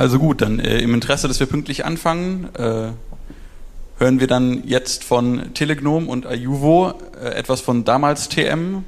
[0.00, 2.92] Also gut, dann äh, im Interesse, dass wir pünktlich anfangen, äh,
[3.98, 8.84] hören wir dann jetzt von Telegnome und Ayuvo äh, etwas von damals TM,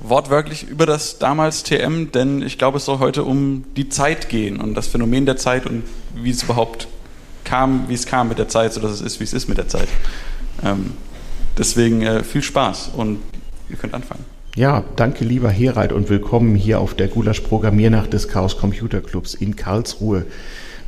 [0.00, 4.58] wortwörtlich über das damals TM, denn ich glaube, es soll heute um die Zeit gehen
[4.58, 5.84] und das Phänomen der Zeit und
[6.14, 6.88] wie es überhaupt
[7.52, 9.68] kam, wie es kam mit der Zeit, sodass es ist, wie es ist mit der
[9.68, 9.88] Zeit.
[10.64, 10.92] Ähm,
[11.58, 13.18] deswegen äh, viel Spaß und
[13.68, 14.24] ihr könnt anfangen.
[14.56, 19.34] Ja, danke lieber Herald und willkommen hier auf der Gulasch Programmiernacht des Chaos Computer Clubs
[19.34, 20.24] in Karlsruhe.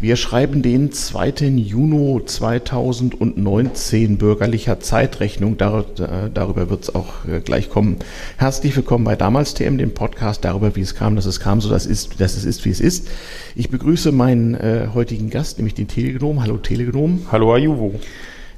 [0.05, 1.47] Wir schreiben den 2.
[1.57, 5.57] Juni 2019 bürgerlicher Zeitrechnung.
[5.57, 7.97] Dar äh, darüber wird es auch äh, gleich kommen.
[8.37, 11.71] Herzlich willkommen bei Damals TM, dem Podcast darüber, wie es kam, dass es kam, so
[11.71, 13.09] dass, ist, dass es ist, wie es ist.
[13.57, 16.43] Ich begrüße meinen äh, heutigen Gast, nämlich den Telegnom.
[16.43, 17.23] Hallo Telegnom.
[17.33, 17.99] Hallo Ajuvo.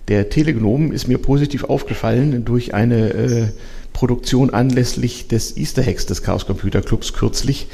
[0.09, 3.47] Der Telegnom ist mir positiv aufgefallen durch eine äh,
[3.93, 7.69] Produktion anlässlich des Easter Hacks des Chaos Computer Clubs kürzlich,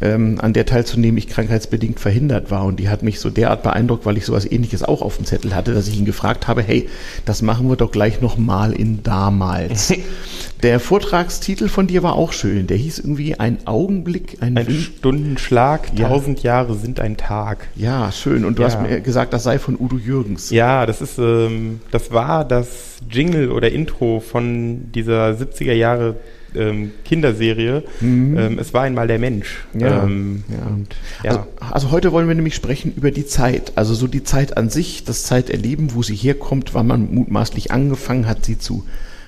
[0.00, 2.64] ähm, an der teilzunehmen ich krankheitsbedingt verhindert war.
[2.64, 5.54] Und die hat mich so derart beeindruckt, weil ich sowas ähnliches auch auf dem Zettel
[5.54, 6.88] hatte, dass ich ihn gefragt habe, hey,
[7.24, 9.92] das machen wir doch gleich nochmal in damals.
[10.62, 12.66] der Vortragstitel von dir war auch schön.
[12.68, 16.08] Der hieß irgendwie ein Augenblick, ein, ein Stundenschlag, ja.
[16.08, 17.68] tausend Jahre sind ein Tag.
[17.74, 18.44] Ja, schön.
[18.44, 18.68] Und du ja.
[18.68, 20.50] hast mir gesagt, das sei von Udo Jürgens.
[20.50, 26.16] Ja, das ist, ähm, das war das Jingle oder Intro von dieser 70er Jahre
[26.54, 27.84] ähm, Kinderserie.
[28.00, 28.38] Mhm.
[28.38, 29.66] Ähm, es war einmal der Mensch.
[29.74, 30.66] Ja, ähm, ja.
[30.66, 31.30] Und, ja.
[31.30, 33.72] Also, also, heute wollen wir nämlich sprechen über die Zeit.
[33.76, 38.26] Also so die Zeit an sich, das Zeiterleben, wo sie herkommt, wann man mutmaßlich angefangen
[38.26, 38.84] hat, sie zu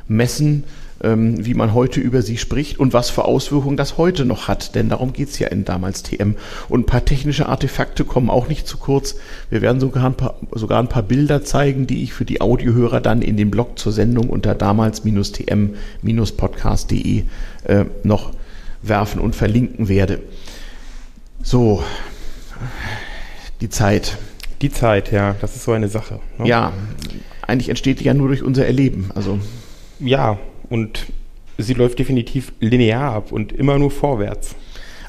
[0.08, 0.64] messen
[1.02, 4.74] ähm, wie man heute über sie spricht und was für Auswirkungen das heute noch hat.
[4.74, 6.34] Denn darum geht es ja in damals TM.
[6.68, 9.14] Und ein paar technische Artefakte kommen auch nicht zu kurz.
[9.48, 13.00] Wir werden sogar ein paar, sogar ein paar Bilder zeigen, die ich für die Audiohörer
[13.00, 17.24] dann in den Blog zur Sendung unter damals-tm-podcast.de
[17.64, 18.32] äh, noch
[18.82, 20.20] werfen und verlinken werde.
[21.42, 21.82] So,
[23.60, 24.16] die Zeit.
[24.62, 26.20] Die Zeit, ja, das ist so eine Sache.
[26.38, 26.46] Ne?
[26.46, 26.72] Ja,
[27.40, 29.10] eigentlich entsteht die ja nur durch unser Erleben.
[29.14, 29.38] Also
[29.98, 30.38] ja,
[30.70, 31.06] und
[31.58, 34.54] sie läuft definitiv linear ab und immer nur vorwärts.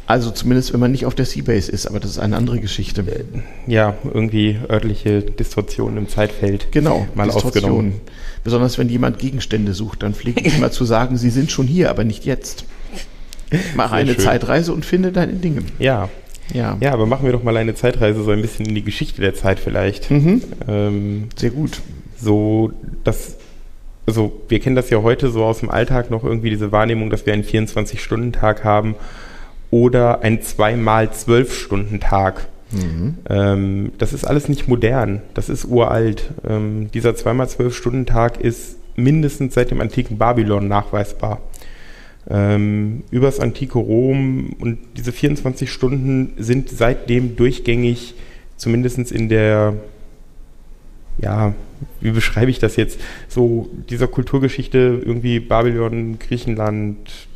[0.08, 3.02] Also zumindest, wenn man nicht auf der Seabase ist, aber das ist eine andere Geschichte.
[3.02, 6.70] Äh, ja, irgendwie örtliche Distorsionen im Zeitfeld.
[6.74, 8.02] Genau, mal ausgenommen.
[8.44, 11.90] Besonders wenn jemand Gegenstände sucht, dann pflege ich immer zu sagen, sie sind schon hier,
[11.90, 12.66] aber nicht jetzt.
[13.76, 14.24] Mach eine schön.
[14.24, 15.62] Zeitreise und finde deine Dinge.
[15.80, 16.10] Ja.
[16.54, 16.76] Ja.
[16.82, 19.34] ja, aber machen wir doch mal eine Zeitreise so ein bisschen in die Geschichte der
[19.34, 20.12] Zeit vielleicht.
[20.12, 20.42] Mhm.
[20.68, 21.80] Ähm, Sehr gut.
[22.18, 22.74] So,
[23.06, 23.38] dass
[24.06, 27.26] also wir kennen das ja heute so aus dem Alltag noch irgendwie diese Wahrnehmung, dass
[27.26, 28.96] wir einen 24-Stunden-Tag haben
[29.70, 32.48] oder einen zweimal 12-Stunden-Tag.
[32.72, 33.18] Mhm.
[33.30, 36.32] Ähm, das ist alles nicht modern, das ist uralt.
[36.48, 41.42] Ähm, dieser zweimal 12-Stunden-Tag ist mindestens seit dem antiken Babylon nachweisbar.
[42.30, 48.14] Ähm, übers antike Rom und diese 24 Stunden sind seitdem durchgängig,
[48.58, 49.74] zumindest in der
[51.18, 51.54] ja,
[52.00, 53.00] wie beschreibe ich das jetzt?
[53.28, 57.28] So dieser Kulturgeschichte irgendwie Babylon, Griechenland,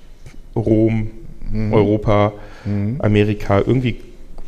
[0.56, 1.12] Rom,
[1.52, 1.74] mhm.
[1.74, 2.34] Europa,
[2.66, 2.97] mhm.
[3.00, 3.97] Amerika irgendwie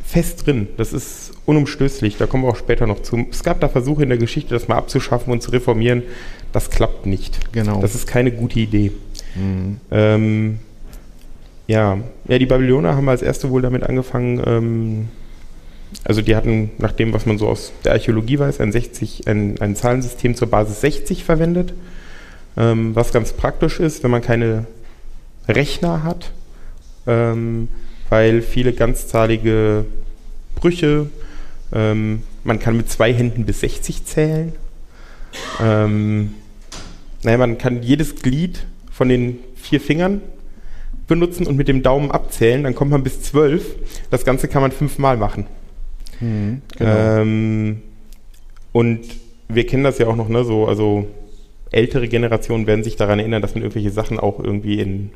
[0.06, 0.68] fest drin.
[0.78, 2.18] Das ist unumstößlich.
[2.18, 3.26] Da kommen wir auch später noch zu.
[3.30, 6.04] Es gab da Versuche in der Geschichte, das mal abzuschaffen und zu reformieren.
[6.54, 7.52] Das klappt nicht.
[7.52, 7.82] Genau.
[7.82, 8.92] Das ist keine gute Idee.
[9.36, 9.78] Mhm.
[9.92, 10.60] Ähm,
[11.68, 11.98] ja.
[12.28, 15.08] ja, die Babylonier haben als erste wohl damit angefangen, ähm,
[16.04, 19.60] also die hatten, nach dem, was man so aus der Archäologie weiß, ein, 60, ein,
[19.62, 21.74] ein Zahlensystem zur Basis 60 verwendet,
[22.58, 24.66] ähm, was ganz praktisch ist, wenn man keine
[25.48, 26.32] Rechner hat,
[27.06, 27.70] ähm,
[28.10, 29.86] weil viele ganzzahlige
[30.56, 31.10] Brüche,
[31.74, 34.54] ähm, man kann mit zwei Händen bis 60 zählen.
[35.62, 36.34] Ähm,
[37.24, 40.22] naja, man kann jedes Glied von den vier Fingern
[41.08, 43.76] benutzen und mit dem Daumen abzählen, dann kommt man bis zwölf.
[44.10, 45.46] Das Ganze kann man fünfmal machen.
[46.20, 47.22] Mhm, genau.
[47.22, 47.82] ähm,
[48.72, 49.02] und
[49.50, 51.08] wir kennen das ja auch noch, ne, so, also
[51.72, 55.12] ältere Generationen werden sich daran erinnern, dass man irgendwelche Sachen auch irgendwie in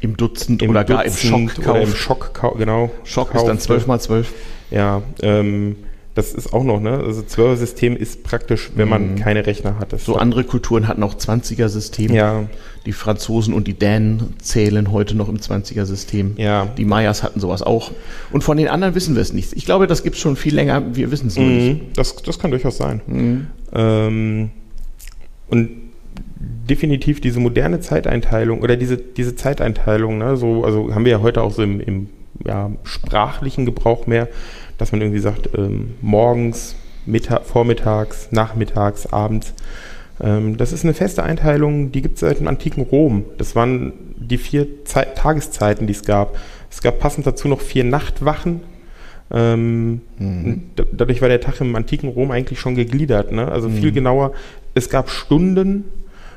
[0.00, 1.68] im Dutzend im oder Dutzend gar im Schock kauft.
[1.68, 2.90] Oder im Schock, genau.
[3.04, 3.44] Schock kauft.
[3.44, 4.32] ist dann 12 mal 12.
[4.70, 5.76] Ja, ähm,
[6.14, 6.98] das ist auch noch, ne?
[6.98, 9.16] Also 12er-System ist praktisch, wenn man mhm.
[9.16, 9.98] keine Rechner hat.
[9.98, 12.12] so andere Kulturen hatten auch 20er-System.
[12.12, 12.44] Ja.
[12.84, 16.34] Die Franzosen und die Dänen zählen heute noch im 20er-System.
[16.36, 16.66] Ja.
[16.76, 17.92] Die Mayas hatten sowas auch.
[18.30, 19.54] Und von den anderen wissen wir es nicht.
[19.54, 20.94] Ich glaube, das gibt es schon viel länger.
[20.94, 21.46] Wir wissen es mhm.
[21.46, 21.80] nicht.
[21.96, 23.00] Das, das kann durchaus sein.
[23.06, 23.46] Mhm.
[23.72, 24.50] Ähm,
[25.48, 25.70] und
[26.68, 31.42] definitiv diese moderne Zeiteinteilung oder diese, diese Zeiteinteilung, ne, so, also haben wir ja heute
[31.42, 32.08] auch so im, im
[32.44, 34.28] ja, sprachlichen Gebrauch mehr
[34.82, 36.74] dass man irgendwie sagt, ähm, morgens,
[37.06, 39.54] Mittag, vormittags, nachmittags, abends.
[40.20, 43.24] Ähm, das ist eine feste Einteilung, die gibt es seit dem antiken Rom.
[43.38, 46.36] Das waren die vier Zeit Tageszeiten, die es gab.
[46.68, 48.62] Es gab passend dazu noch vier Nachtwachen.
[49.30, 50.62] Ähm, mhm.
[50.74, 53.30] Dadurch war der Tag im antiken Rom eigentlich schon gegliedert.
[53.30, 53.46] Ne?
[53.46, 53.74] Also mhm.
[53.74, 54.32] viel genauer.
[54.74, 55.84] Es gab Stunden.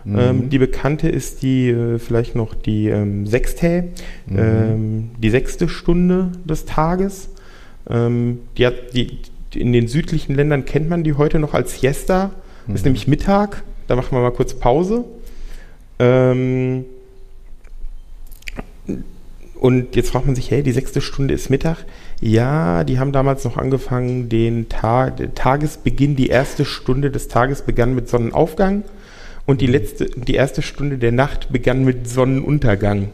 [0.03, 0.19] Mhm.
[0.19, 3.85] Ähm, die bekannte ist die äh, vielleicht noch die ähm, Sextae,
[4.27, 4.37] mhm.
[4.37, 7.29] ähm, die sechste Stunde des Tages.
[7.89, 9.19] Ähm, die hat die,
[9.53, 12.31] in den südlichen Ländern kennt man die heute noch als Siesta.
[12.67, 12.89] Das ist mhm.
[12.89, 13.63] nämlich Mittag.
[13.87, 15.05] Da machen wir mal kurz Pause.
[15.99, 16.85] Ähm,
[19.59, 21.85] und jetzt fragt man sich, hey, die sechste Stunde ist Mittag.
[22.21, 27.95] Ja, die haben damals noch angefangen, den Tag, Tagesbeginn, die erste Stunde des Tages begann
[27.95, 28.83] mit Sonnenaufgang
[29.45, 33.09] und die letzte, die erste Stunde der Nacht begann mit Sonnenuntergang.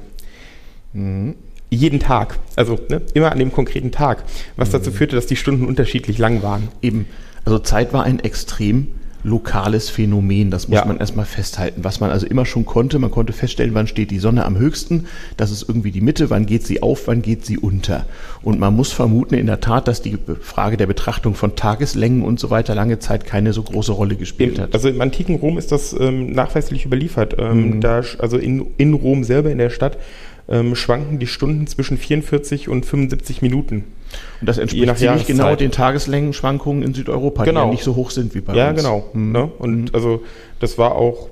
[0.93, 1.35] Mhm.
[1.73, 4.23] Jeden Tag, also ne, immer an dem konkreten Tag,
[4.57, 4.73] was mhm.
[4.73, 6.67] dazu führte, dass die Stunden unterschiedlich lang waren.
[6.81, 7.05] Eben,
[7.45, 8.87] also Zeit war ein extrem
[9.23, 10.51] lokales Phänomen.
[10.51, 10.85] Das muss ja.
[10.85, 11.83] man erstmal festhalten.
[11.83, 15.05] Was man also immer schon konnte, man konnte feststellen, wann steht die Sonne am höchsten.
[15.37, 16.29] Das ist irgendwie die Mitte.
[16.29, 17.07] Wann geht sie auf?
[17.07, 18.05] Wann geht sie unter?
[18.41, 22.39] Und man muss vermuten in der Tat, dass die Frage der Betrachtung von Tageslängen und
[22.39, 24.73] so weiter lange Zeit keine so große Rolle gespielt hat.
[24.73, 27.35] Also im antiken Rom ist das ähm, nachweislich überliefert.
[27.37, 27.81] Ähm, mhm.
[27.81, 29.97] da, also in, in Rom selber in der Stadt
[30.51, 33.85] ähm, schwanken die Stunden zwischen 44 und 75 Minuten.
[34.41, 37.61] Und das entspricht ziemlich genau den Tageslängenschwankungen in Südeuropa, genau.
[37.61, 38.83] die ja nicht so hoch sind wie bei ja, uns.
[38.83, 39.09] Ja, genau.
[39.13, 39.31] Mhm.
[39.31, 39.51] Ne?
[39.57, 39.89] Und mhm.
[39.93, 40.23] also
[40.59, 41.29] das war auch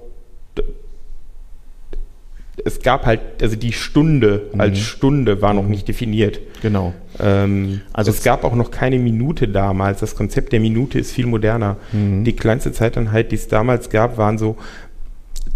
[2.66, 4.62] es gab halt, also die Stunde mhm.
[4.62, 5.70] als Stunde war noch mhm.
[5.70, 6.40] nicht definiert.
[6.62, 6.94] Genau.
[7.20, 10.00] Ähm, also es gab auch noch keine Minute damals.
[10.00, 11.78] Das Konzept der Minute ist viel moderner.
[11.92, 12.24] Mhm.
[12.24, 14.58] Die kleinste Zeiteinheit, die es damals gab, waren so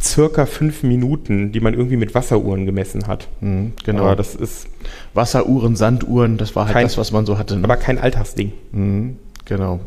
[0.04, 3.28] circa fünf Minuten, die man irgendwie mit Wasseruhren gemessen hat.
[3.42, 4.04] Mhm, genau.
[4.04, 4.68] Aber das ist.
[5.14, 7.58] Wasseruhren, Sanduhren, das war halt kein, das, was man so hatte.
[7.58, 7.64] Ne?
[7.64, 8.52] Aber kein Alltagsding.
[8.72, 9.80] Mhm, genau.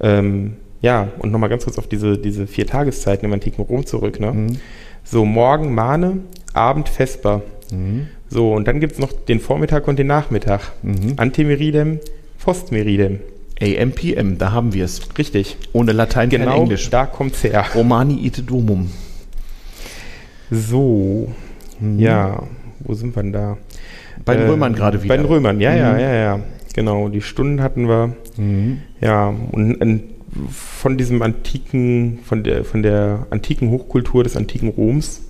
[0.00, 4.20] Ähm, ja, und nochmal ganz kurz auf diese, diese vier Tageszeiten im antiken Rom zurück.
[4.20, 4.32] Ne?
[4.32, 4.56] Mhm.
[5.04, 6.20] So, morgen Mane,
[6.54, 7.42] Abend Vesper.
[7.72, 8.08] Mhm.
[8.28, 10.72] So, und dann gibt es noch den Vormittag und den Nachmittag.
[10.82, 11.14] Mhm.
[11.16, 12.00] Antemeridem,
[12.42, 13.20] Postmeridem.
[13.60, 15.00] AMPM, da haben wir es.
[15.18, 15.56] Richtig.
[15.72, 16.90] Ohne Latein genau, kein Englisch.
[16.90, 17.64] da kommt es her.
[17.74, 18.90] Romani ite domum.
[20.50, 21.32] So,
[21.80, 21.98] mhm.
[21.98, 22.42] ja,
[22.80, 23.58] wo sind wir denn da?
[24.24, 25.14] Bei den äh, Römern gerade wieder.
[25.14, 25.78] Bei den Römern, ja, mhm.
[25.78, 26.40] ja, ja, ja.
[26.74, 28.14] Genau, die Stunden hatten wir.
[28.36, 28.78] Mhm.
[29.00, 30.02] Ja, und, und,
[30.50, 35.22] von diesem antiken, von der, von der antiken Hochkultur des antiken Roms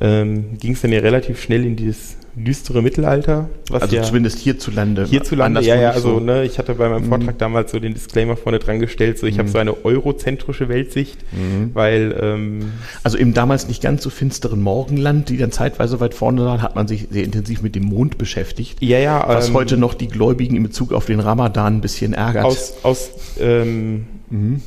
[0.00, 3.48] ähm, ging es dann ja relativ schnell in dieses düstere Mittelalter.
[3.72, 5.06] also ja zumindest hierzulande.
[5.06, 6.20] Hierzulande, ja, ja, also so.
[6.20, 7.08] ne, ich hatte bei meinem mhm.
[7.08, 9.38] Vortrag damals so den Disclaimer vorne dran gestellt, so ich mhm.
[9.40, 11.70] habe so eine eurozentrische Weltsicht, mhm.
[11.72, 12.72] weil ähm,
[13.02, 16.76] Also im damals nicht ganz so finsteren Morgenland, die dann zeitweise weit vorne waren, hat
[16.76, 18.82] man sich sehr intensiv mit dem Mond beschäftigt.
[18.82, 19.24] Ja, ja.
[19.26, 22.44] Was ähm, heute noch die Gläubigen in Bezug auf den Ramadan ein bisschen ärgert.
[22.44, 23.10] Aus, aus
[23.40, 24.60] ähm, mhm.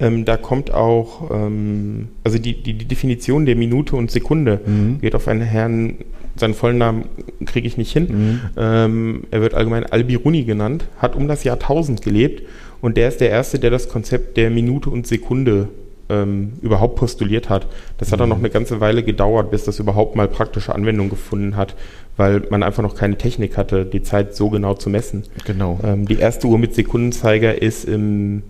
[0.00, 5.00] Ähm, da kommt auch, ähm, also die, die, die, Definition der Minute und Sekunde mhm.
[5.00, 5.96] geht auf einen Herrn,
[6.36, 7.04] seinen vollen Namen
[7.44, 8.06] kriege ich nicht hin.
[8.10, 8.40] Mhm.
[8.56, 12.42] Ähm, er wird allgemein Albiruni genannt, hat um das Jahr 1000 gelebt
[12.80, 15.68] und der ist der Erste, der das Konzept der Minute und Sekunde
[16.08, 17.66] ähm, überhaupt postuliert hat.
[17.98, 18.12] Das mhm.
[18.12, 21.76] hat dann noch eine ganze Weile gedauert, bis das überhaupt mal praktische Anwendung gefunden hat,
[22.16, 25.24] weil man einfach noch keine Technik hatte, die Zeit so genau zu messen.
[25.44, 25.78] Genau.
[25.84, 28.42] Ähm, die erste Uhr mit Sekundenzeiger ist im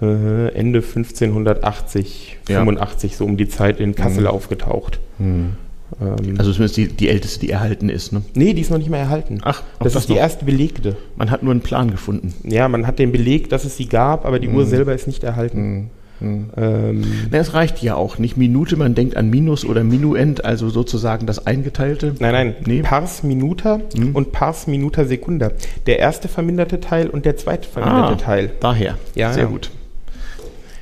[0.00, 2.58] äh, Ende 1580, ja.
[2.58, 4.28] 85, so um die Zeit in Kassel mhm.
[4.28, 5.00] aufgetaucht.
[5.18, 5.54] Mhm.
[6.00, 8.22] Ähm, also zumindest die, die älteste, die erhalten ist, ne?
[8.34, 9.38] Nee, die ist noch nicht mehr erhalten.
[9.42, 10.20] Ach, das, das ist die noch?
[10.20, 10.96] erste belegte.
[11.16, 12.34] Man hat nur einen Plan gefunden.
[12.44, 14.56] Ja, man hat den Beleg, dass es sie gab, aber die mhm.
[14.56, 15.60] Uhr selber ist nicht erhalten.
[15.60, 15.90] Mhm.
[16.20, 20.68] Ähm, Na, es reicht ja auch nicht Minute, man denkt an Minus oder Minuend, also
[20.68, 22.14] sozusagen das Eingeteilte.
[22.18, 22.82] Nein, nein, nee.
[22.82, 24.16] Pars Minuta mhm.
[24.16, 25.52] und Pars Minuta Secunda.
[25.86, 28.50] Der erste verminderte Teil und der zweite verminderte ah, Teil.
[28.60, 29.48] Daher, ja, sehr ja.
[29.48, 29.70] gut.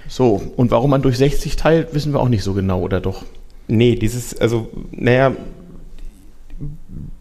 [0.09, 3.25] So, und warum man durch 60 teilt, wissen wir auch nicht so genau, oder doch?
[3.69, 5.33] Nee, dieses, also, naja,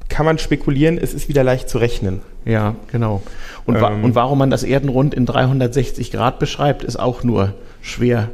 [0.10, 2.22] kann man spekulieren, es ist wieder leicht zu rechnen.
[2.46, 3.24] Ja, genau.
[3.66, 7.54] Und, wa ähm, und warum man das Erdenrund in 360 Grad beschreibt, ist auch nur
[7.82, 8.30] schwer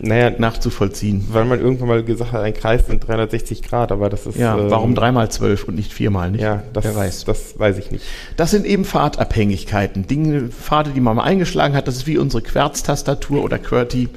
[0.00, 1.26] naja, nachzuvollziehen.
[1.30, 4.38] Weil man irgendwann mal gesagt hat, ein Kreis sind 360 Grad, aber das ist.
[4.38, 6.40] Ja, ähm, warum dreimal zwölf und nicht viermal nicht?
[6.40, 7.24] Ja, das, Wer weiß.
[7.24, 8.04] das weiß ich nicht.
[8.36, 10.06] Das sind eben Pfadabhängigkeiten.
[10.06, 14.08] Dinge, Pfade, die man mal eingeschlagen hat, das ist wie unsere Querztastatur oder QWERTY.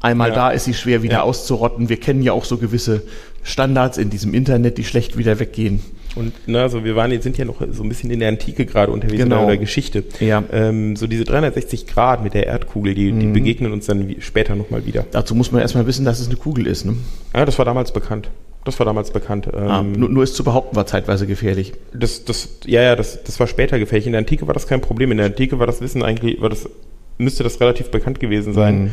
[0.00, 0.34] Einmal ja.
[0.34, 1.22] da ist sie schwer wieder ja.
[1.22, 1.88] auszurotten.
[1.88, 3.02] Wir kennen ja auch so gewisse
[3.42, 5.82] Standards in diesem Internet, die schlecht wieder weggehen.
[6.18, 8.90] Und na, also wir waren, sind ja noch so ein bisschen in der Antike gerade
[8.90, 9.42] unterwegs genau.
[9.42, 10.04] in der Geschichte.
[10.20, 10.42] Ja.
[10.52, 13.32] Ähm, so diese 360 Grad mit der Erdkugel, die, die mhm.
[13.32, 15.04] begegnen uns dann wie, später nochmal wieder.
[15.12, 16.84] Dazu muss man erstmal wissen, dass es eine Kugel ist.
[16.84, 16.96] Ne?
[17.34, 18.30] Ja, das war damals bekannt.
[18.64, 19.48] Das war damals bekannt.
[19.54, 21.72] Ah, ähm, nur, nur ist zu behaupten war zeitweise gefährlich.
[21.94, 24.06] Das, das, ja, ja, das, das war später gefährlich.
[24.06, 25.12] In der Antike war das kein Problem.
[25.12, 26.68] In der Antike war das Wissen eigentlich, war das,
[27.16, 28.82] müsste das relativ bekannt gewesen sein.
[28.82, 28.90] Mhm.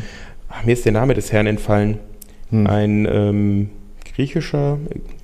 [0.48, 1.98] ach, mir ist der Name des Herrn entfallen.
[2.50, 2.66] Hm.
[2.66, 3.70] Ein ähm,
[4.14, 4.78] griechischer,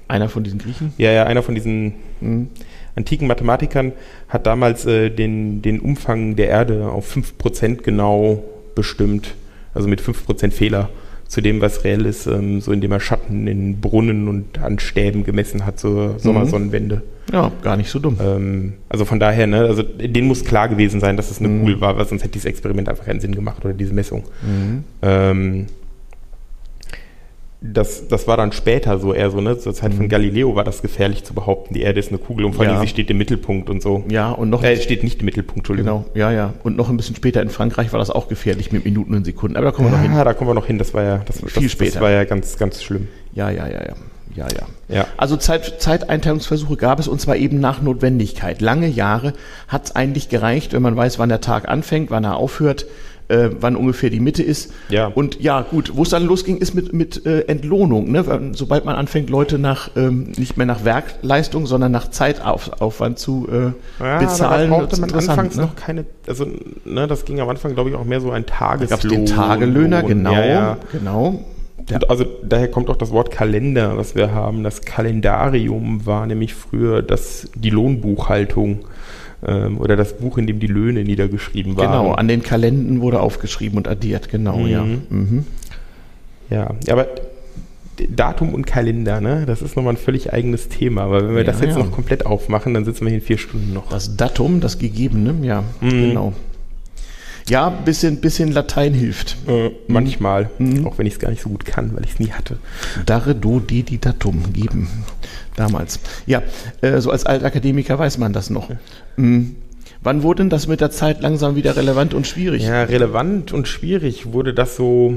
[0.09, 0.93] Einer von diesen Griechen?
[0.99, 2.49] ja, ja, einer von diesen Hm.
[2.97, 3.93] antiken Mathematikern
[4.29, 8.43] hat damals äh, den, den Umfang der Erde auf 5% genau
[8.75, 9.35] bestimmt.
[9.75, 10.91] Also mit 5% Fehler
[11.27, 15.25] zu dem, was reell ist, ähm, so indem er Schatten in Brunnen und an Stäben
[15.25, 17.01] gemessen hat zur Sommersonnenwende.
[17.33, 18.19] Ja, gar nicht so dumm.
[18.21, 21.81] Ähm, also von daher, ne, also denen muss klar gewesen sein, dass es eine Mhm.
[21.81, 24.25] War, weil sonst hätte dieses Experiment einfach keinen Sinn gemacht oder diese Messung.
[24.43, 24.85] Mhm.
[25.01, 25.67] Ähm,
[27.63, 29.57] das, das war dann später so eher so, ne?
[29.59, 30.09] Zur Zeit von Mhm.
[30.09, 32.81] Galileo war das gefährlich zu behaupten, die Erde ist eine Kugel und vor allem Ja.
[32.81, 34.05] sie steht im Mittelpunkt und so.
[34.11, 36.05] Ja, und noch Äh, steht nicht im Mittelpunkt, Entschuldigung.
[36.13, 36.53] Genau, ja, ja.
[36.65, 39.57] Und noch ein bisschen später in Frankreich war das auch gefährlich mit Minuten und Sekunden.
[39.57, 40.13] Aber da kommen wir noch hin.
[40.13, 40.79] Ah, da kommen wir noch hin.
[40.79, 41.93] Das war ja, das, Viel das, später.
[41.95, 43.09] Das war ja ganz, ganz schlimm.
[43.35, 43.95] Ja, ja, ja, ja.
[44.35, 44.97] Ja, ja.
[44.97, 45.07] Ja.
[45.19, 48.61] Also Zeit, Zeiteinteilungsversuche gab es und zwar eben nach Notwendigkeit.
[48.63, 49.35] Lange Jahre
[49.69, 52.87] hat es eigentlich gereicht, wenn man weiß, wann der Tag anfängt, wann er aufhört,
[53.33, 54.73] äh, wann ungefähr die Mitte ist.
[54.89, 55.07] Ja.
[55.07, 58.13] Und ja, gut, wo es dann losging, ist mit, mit äh, Entlohnung.
[58.13, 58.25] Ne?
[58.53, 64.05] Sobald man anfängt, Leute nach ähm, nicht mehr nach Werkleistung, sondern nach Zeitaufwand zu äh,
[64.05, 64.71] Ja, bezahlen.
[64.71, 65.63] da brauchte man interessant, anfangs ne?
[65.63, 66.47] noch keine, also
[66.85, 68.89] ne, das ging am Anfang, glaube ich, auch mehr so ein Da Tageslohn.
[68.91, 70.77] gab es den Tagelöhner, genau, Ja, ja.
[70.93, 71.45] genau.
[71.91, 71.97] Ja.
[71.97, 74.63] Und also daher kommt auch das Wort Kalender, was wir haben.
[74.63, 78.81] Das Kalendarium war nämlich früher das, die Lohnbuchhaltung
[79.47, 81.87] ähm, oder das Buch, in dem die Löhne niedergeschrieben waren.
[81.87, 84.67] Genau, an den Kalenden wurde aufgeschrieben und addiert, genau, Mhm.
[84.69, 84.85] ja.
[84.85, 85.45] Mhm.
[86.51, 87.07] Ja, aber
[88.09, 89.45] Datum und Kalender, ne?
[89.47, 91.03] Das ist nochmal ein völlig eigenes Thema.
[91.03, 91.83] Aber wenn wir Ja, das jetzt ja.
[91.83, 93.89] noch komplett aufmachen, dann sitzen wir hier in vier Stunden noch.
[93.91, 95.89] Das Datum, das Gegebene, ja, Mhm.
[95.91, 96.33] genau.
[97.49, 99.37] Ja, bisschen, bisschen Latein hilft.
[99.49, 100.87] Äh, manchmal, Mhm.
[100.87, 102.59] auch wenn ich es gar nicht so gut kann, weil ich es nie hatte.
[103.05, 104.89] Dare do dedi datum geben.
[105.57, 105.99] Damals.
[106.27, 106.43] Ja,
[106.81, 108.71] äh, so als Altakademiker weiß man das noch.
[109.17, 109.57] Mhm.
[110.03, 112.63] Wann wurde denn das mit der Zeit langsam wieder relevant und schwierig?
[112.65, 115.15] Ja, relevant und schwierig wurde das so,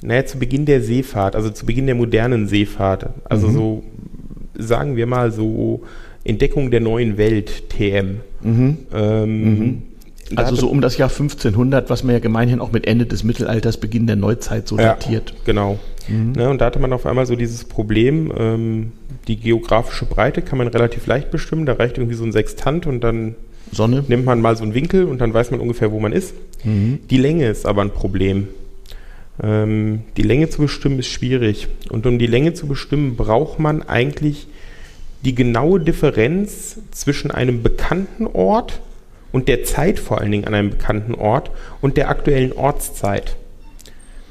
[0.00, 3.10] naja, zu Beginn der Seefahrt, also zu Beginn der modernen Seefahrt.
[3.24, 3.52] Also Mhm.
[3.52, 3.82] so,
[4.58, 5.82] sagen wir mal so,
[6.24, 8.20] Entdeckung der neuen Welt, TM.
[8.42, 8.78] Mhm.
[8.94, 9.82] Ähm, Mhm.
[10.34, 13.76] Also so um das Jahr 1500, was man ja gemeinhin auch mit Ende des Mittelalters,
[13.76, 14.84] Beginn der Neuzeit so Ja.
[14.94, 15.34] datiert.
[15.44, 15.78] Genau.
[16.08, 16.32] Mhm.
[16.32, 18.92] Ne, und da hatte man auf einmal so dieses Problem, ähm,
[19.28, 21.66] die geografische Breite kann man relativ leicht bestimmen.
[21.66, 23.36] Da reicht irgendwie so ein Sextant und dann
[23.70, 24.04] Sonne.
[24.08, 26.34] nimmt man mal so einen Winkel und dann weiß man ungefähr, wo man ist.
[26.64, 27.00] Mhm.
[27.10, 28.48] Die Länge ist aber ein Problem.
[29.42, 31.68] Ähm, die Länge zu bestimmen ist schwierig.
[31.88, 34.46] Und um die Länge zu bestimmen, braucht man eigentlich
[35.24, 38.80] die genaue Differenz zwischen einem bekannten Ort
[39.30, 41.50] und der Zeit vor allen Dingen an einem bekannten Ort
[41.80, 43.36] und der aktuellen Ortszeit.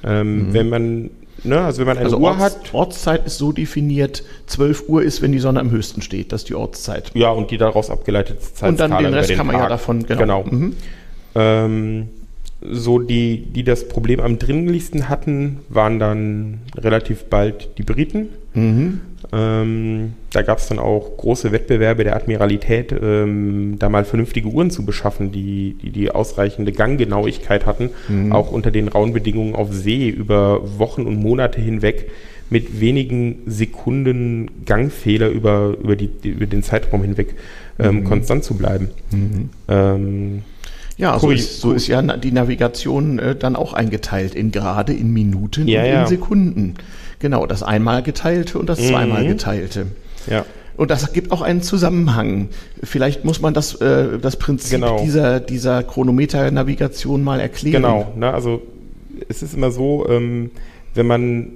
[0.03, 1.09] Ähm, Wenn man,
[1.43, 5.03] ne, also wenn man eine Also Uhr Orts, hat, Ortszeit ist so definiert, 12 Uhr
[5.03, 6.31] ist, wenn die Sonne am höchsten steht.
[6.31, 7.11] Das ist die Ortszeit.
[7.13, 9.69] ja, und die daraus abgeleitete Zeitskala Und dann den Rest kann man ja Tag.
[9.69, 10.43] davon, genau.
[10.43, 10.43] genau.
[10.43, 10.75] Mhm.
[11.35, 12.09] Ähm,
[12.61, 18.29] so die, die das Problem am dringlichsten hatten, waren dann relativ bald die Briten.
[18.53, 18.99] Mhm.
[19.33, 24.71] Ähm, da gab es dann auch große Wettbewerbe der Admiralität, ähm, da mal vernünftige Uhren
[24.71, 28.31] zu beschaffen, die die, die ausreichende Ganggenauigkeit hatten, Mhm.
[28.33, 32.09] auch unter den rauen Bedingungen auf See über Wochen und Monate hinweg
[32.49, 37.35] mit wenigen Sekunden Gangfehler über, über, die, über den Zeitraum hinweg
[37.79, 38.03] ähm, Mhm.
[38.03, 38.89] konstant zu bleiben.
[39.11, 39.49] Mhm.
[39.69, 40.41] Ähm,
[40.97, 45.13] Ja, so ist, so ist ja die Navigation äh, dann auch eingeteilt in Grade, in
[45.13, 46.01] Minuten Ja, und ja.
[46.01, 46.73] in Sekunden.
[47.21, 48.85] Genau, das einmal geteilte und das Mhm.
[48.87, 49.87] zweimal geteilte.
[50.27, 50.45] ja.
[50.77, 52.47] Und das gibt auch einen Zusammenhang.
[52.81, 54.99] Vielleicht muss man das, äh, das Prinzip Genau.
[55.03, 57.83] dieser, dieser Chronometer-Navigation mal erklären.
[57.83, 58.61] Genau, ne, also
[59.29, 60.49] es ist immer so, ähm,
[60.95, 61.47] wenn man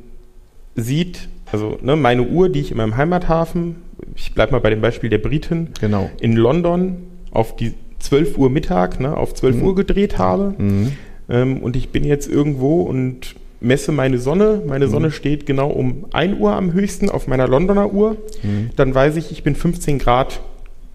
[0.76, 3.78] sieht, also ne, meine Uhr, die ich in meinem Heimathafen,
[4.16, 6.10] ich bleibe mal bei dem Beispiel der Briten, Genau.
[6.20, 6.98] in London
[7.32, 9.64] auf die 12 Uhr Mittag, ne, auf 12 Mhm.
[9.64, 10.92] Uhr gedreht habe Mhm.
[11.30, 16.06] ähm, und ich bin jetzt irgendwo und messe meine Sonne, meine Sonne steht genau um
[16.12, 18.70] 1 Uhr am höchsten auf meiner Londoner Uhr, Mhm.
[18.76, 20.42] dann weiß ich, ich bin 15 Grad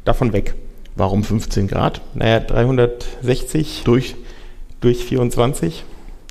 [0.05, 0.55] davon weg.
[0.97, 2.01] Warum 15 Grad?
[2.15, 4.17] Naja, 360 Durch,
[4.81, 5.85] durch 24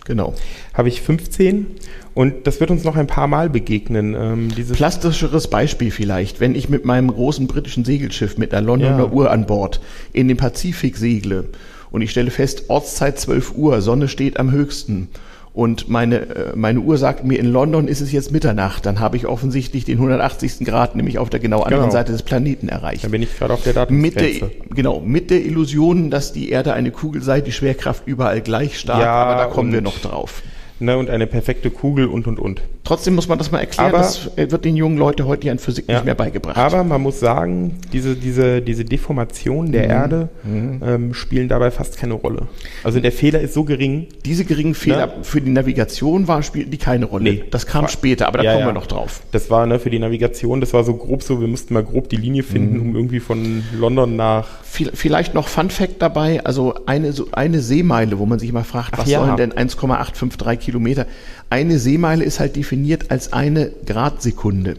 [0.06, 0.34] genau.
[0.74, 1.66] habe ich 15
[2.14, 4.16] und das wird uns noch ein paar Mal begegnen.
[4.16, 9.12] Ähm, Plastischeres Beispiel vielleicht, wenn ich mit meinem großen britischen Segelschiff mit einer Londoner Ja.
[9.12, 9.80] Uhr an Bord
[10.14, 11.46] in den Pazifik segle
[11.92, 15.08] und ich stelle fest, Ortszeit 12 Uhr, Sonne steht am höchsten
[15.54, 19.18] und meine, äh, meine Uhr sagt mir, in London ist es jetzt Mitternacht, dann habe
[19.18, 20.66] ich offensichtlich den 180.
[20.66, 21.92] Grad, nämlich auf der genau anderen Genau.
[21.94, 23.04] Seite des Planeten erreicht.
[23.04, 24.52] da bin ich gerade auf der Mit der, Datumsgrenze.
[24.76, 29.02] genau, mit der Illusion, dass die Erde eine Kugel sei, die Schwerkraft überall gleich stark,
[29.02, 30.42] Ja, aber da kommen wir und- noch drauf.
[30.82, 32.62] Ne, und eine perfekte Kugel und und und.
[32.90, 35.60] Trotzdem muss man das mal erklären, Aber- das wird den jungen Leuten heute ja in
[35.60, 35.98] Physik Ja.
[35.98, 36.58] nicht mehr beigebracht.
[36.58, 42.16] Aber man muss sagen, diese, diese, diese Deformation der Erde ähm, spielen dabei fast keine
[42.16, 42.48] Rolle.
[42.84, 44.08] Also der Fehler ist so gering.
[44.26, 45.14] diese geringen Fehler Ne?
[45.22, 47.24] für die Navigation war, spielten die keine Rolle.
[47.26, 47.44] Nee.
[47.52, 49.22] Das kam War- später, aber da Ja, kommen wir noch drauf.
[49.34, 52.10] Das war ne, für die Navigation, das war so grob so, wir mussten mal grob
[52.10, 54.48] die Linie finden, um irgendwie von London nach.
[54.64, 58.64] Viel- Vielleicht noch Fun Fact dabei, also eine, so eine Seemeile, wo man sich mal
[58.64, 61.06] fragt, Ach was sollen denn 1,853 Kilometer?
[61.50, 64.76] Eine Seemeile ist halt definiert als eine Gradsekunde.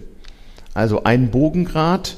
[0.74, 2.16] Also ein Bogengrad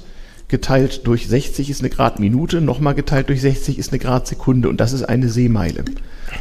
[0.49, 4.93] geteilt durch 60 ist eine Gradminute, nochmal geteilt durch 60 ist eine Gradsekunde und das
[4.93, 5.85] ist eine Seemeile.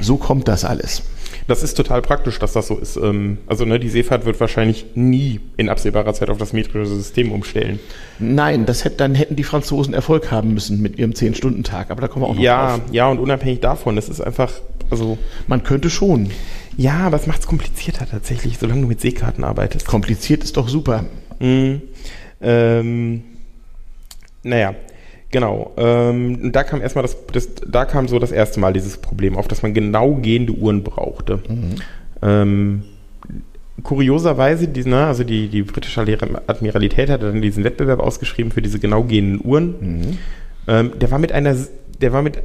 [0.02, 1.04] So kommt das alles.
[1.48, 2.98] Das ist total praktisch, dass das so ist.
[2.98, 7.32] Ähm, also ne, die Seefahrt wird wahrscheinlich nie in absehbarer Zeit auf das metrische System
[7.32, 7.80] umstellen.
[8.20, 12.08] Nein, das hätte, dann hätten die Franzosen Erfolg haben müssen mit ihrem 10-Stunden-Tag, aber da
[12.10, 12.82] kommen wir auch noch Ja, drauf.
[12.92, 14.52] ja, und unabhängig davon, es ist einfach,
[14.90, 16.30] also Man könnte schon.
[16.78, 19.86] Ja, aber es macht es komplizierter tatsächlich, solange du mit Seekarten arbeitest.
[19.88, 21.06] Kompliziert ist doch super.
[21.40, 21.82] Mhm.
[22.42, 23.24] Ähm,
[24.44, 24.76] naja,
[25.30, 25.74] genau.
[25.78, 29.48] Ähm, da kam erstmal das, das, da kam so das erste Mal dieses Problem auf,
[29.48, 31.40] dass man genau gehende Uhren brauchte.
[32.22, 32.84] Ähm,
[33.84, 38.80] kurioserweise, die, na, also die, die britische Admiralität hatte dann diesen Wettbewerb ausgeschrieben für diese
[38.80, 40.18] genau gehenden Uhren.
[40.68, 41.56] Ähm, der war mit einer,
[42.00, 42.40] der war mit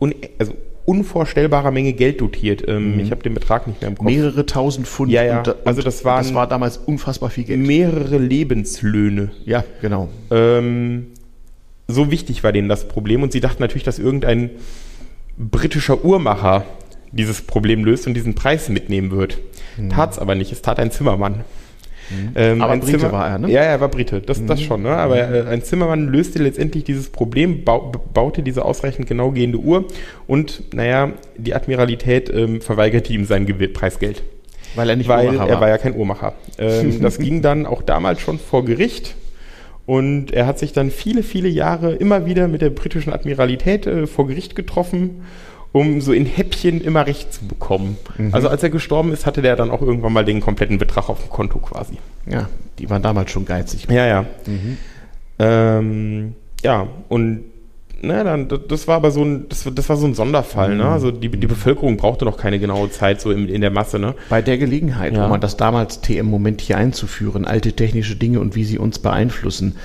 [0.00, 0.54] un, also
[0.86, 2.62] unvorstellbarer Menge Geld dotiert.
[2.68, 4.06] Ähm, Ich habe den Betrag nicht mehr im Kopf.
[4.06, 5.10] Mehrere tausend Pfund.
[5.10, 5.38] Ja, ja.
[5.38, 7.60] Und, Also das waren- das war damals unfassbar viel Geld.
[7.60, 9.30] Mehrere Lebenslöhne.
[9.44, 10.08] Ja, genau.
[10.30, 11.06] Ähm,
[11.88, 14.50] so wichtig war denen das Problem und sie dachten natürlich, dass irgendein
[15.38, 16.64] britischer Uhrmacher
[17.12, 19.38] dieses Problem löst und diesen Preis mitnehmen wird.
[19.90, 21.44] Tat's aber nicht, es tat ein Zimmermann.
[22.36, 22.62] Ähm, Mhm.
[22.62, 23.50] Aber ein Brite war er, ne?
[23.50, 24.90] Ja, er war Brite, das, das schon, ne?
[24.90, 29.86] aber äh, ein Zimmermann löste letztendlich dieses Problem, bau, baute diese ausreichend genau gehende Uhr
[30.26, 34.22] und, naja, die Admiralität ähm, verweigerte ihm sein Gewi- Preisgeld
[34.74, 36.34] Weil er nicht weil Uhrmacher er war ja kein Uhrmacher.
[36.58, 39.14] Ähm, das ging dann auch damals schon vor Gericht.
[39.86, 44.06] Und er hat sich dann viele, viele Jahre immer wieder mit der britischen Admiralität äh,
[44.06, 45.22] vor Gericht getroffen,
[45.74, 47.98] um so in Häppchen immer Recht zu bekommen.
[48.16, 48.32] Mhm.
[48.32, 51.20] Also als er gestorben ist, hatte der dann auch irgendwann mal den kompletten Betrag auf
[51.20, 51.98] dem Konto quasi.
[52.30, 53.88] Ja, die waren damals schon geizig.
[53.90, 54.24] Ja, ja.
[54.46, 54.76] Mhm.
[55.40, 57.40] Ähm, ja, und
[58.02, 60.76] na, dann, das- war aber so ein, das, das war so ein Sonderfall, Mhm.
[60.76, 60.84] ne?
[60.88, 64.14] Also die, die Bevölkerung brauchte noch keine genaue Zeit so in, in der Masse, ne?
[64.28, 65.24] Bei der Gelegenheit, Ja.
[65.24, 69.76] um man das damals TM-Moment hier einzuführen, alte technische Dinge und wie sie uns beeinflussen,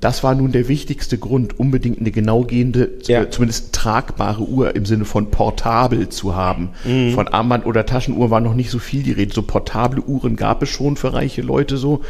[0.00, 3.22] das war nun der wichtigste Grund, unbedingt eine genau gehende, Ja.
[3.22, 6.70] äh, zumindest tragbare Uhr im Sinne von portabel zu haben.
[6.84, 7.12] Mhm.
[7.12, 9.34] Von Armband oder Taschenuhr war noch nicht so viel die Rede.
[9.34, 12.00] So portable Uhren gab es schon für reiche Leute so.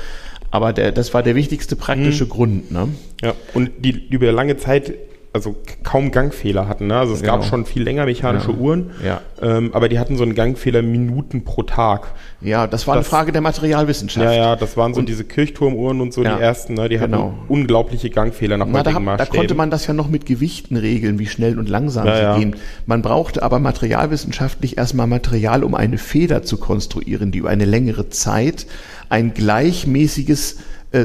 [0.51, 1.81] Aber der, das war der wichtigste Mhm.
[1.81, 2.71] praktische Grund.
[2.71, 2.89] Ne?
[3.23, 4.93] Ja, und die über lange Zeit
[5.35, 6.87] also kaum Gangfehler hatten.
[6.87, 6.97] Ne?
[6.97, 7.51] Also es gab Genau.
[7.51, 8.57] schon viel länger mechanische Ja.
[8.57, 9.21] Uhren, Ja.
[9.43, 12.13] ähm, aber die hatten so einen Gangfehler Minuten pro Tag.
[12.41, 14.25] Ja, das war Das- eine Frage der Materialwissenschaft.
[14.25, 16.89] Ja, ja, das waren so Und- diese Kirchturmuhren und so Ja, die ersten, ne?
[16.89, 17.33] die genau.
[17.33, 21.19] hatten unglaubliche Gangfehler nach Na, da, da konnte man das ja noch mit Gewichten regeln,
[21.19, 22.57] wie schnell und langsam sie gehen.
[22.87, 28.09] Man brauchte aber materialwissenschaftlich erstmal Material, um eine Feder zu konstruieren, die über eine längere
[28.09, 28.67] Zeit
[29.09, 30.59] ein gleichmäßiges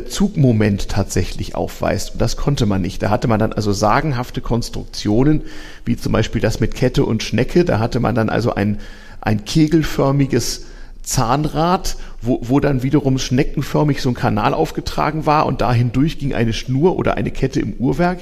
[0.05, 2.13] Zugmoment tatsächlich aufweist.
[2.13, 3.01] Und das konnte man nicht.
[3.01, 5.41] Da hatte man dann also sagenhafte Konstruktionen,
[5.85, 7.65] wie zum Beispiel das mit Kette und Schnecke.
[7.65, 8.79] Da hatte man dann also ein,
[9.21, 10.65] ein kegelförmiges
[11.01, 16.33] Zahnrad, wo, wo dann wiederum schneckenförmig so ein Kanal aufgetragen war und da hindurch ging
[16.35, 18.19] eine Schnur oder eine Kette im Uhrwerk.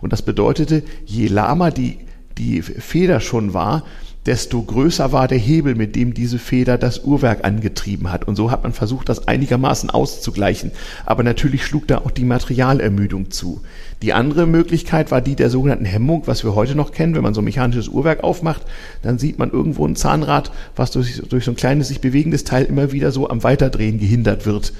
[0.00, 1.98] Und das bedeutete, je lahmer die,
[2.38, 3.84] die Feder schon war,
[4.26, 8.28] desto größer war der Hebel, mit dem diese Feder das Uhrwerk angetrieben hat.
[8.28, 10.72] Und so hat man versucht, das einigermaßen auszugleichen.
[11.06, 13.62] Aber natürlich schlug da auch die Materialermüdung zu.
[14.02, 17.14] Die andere Möglichkeit war die der sogenannten Hemmung, was wir heute noch kennen.
[17.14, 18.62] Wenn man so ein mechanisches Uhrwerk aufmacht,
[19.02, 22.64] dann sieht man irgendwo ein Zahnrad, was durch, durch so ein kleines, sich bewegendes Teil
[22.64, 24.72] immer wieder so am Weiterdrehen gehindert wird.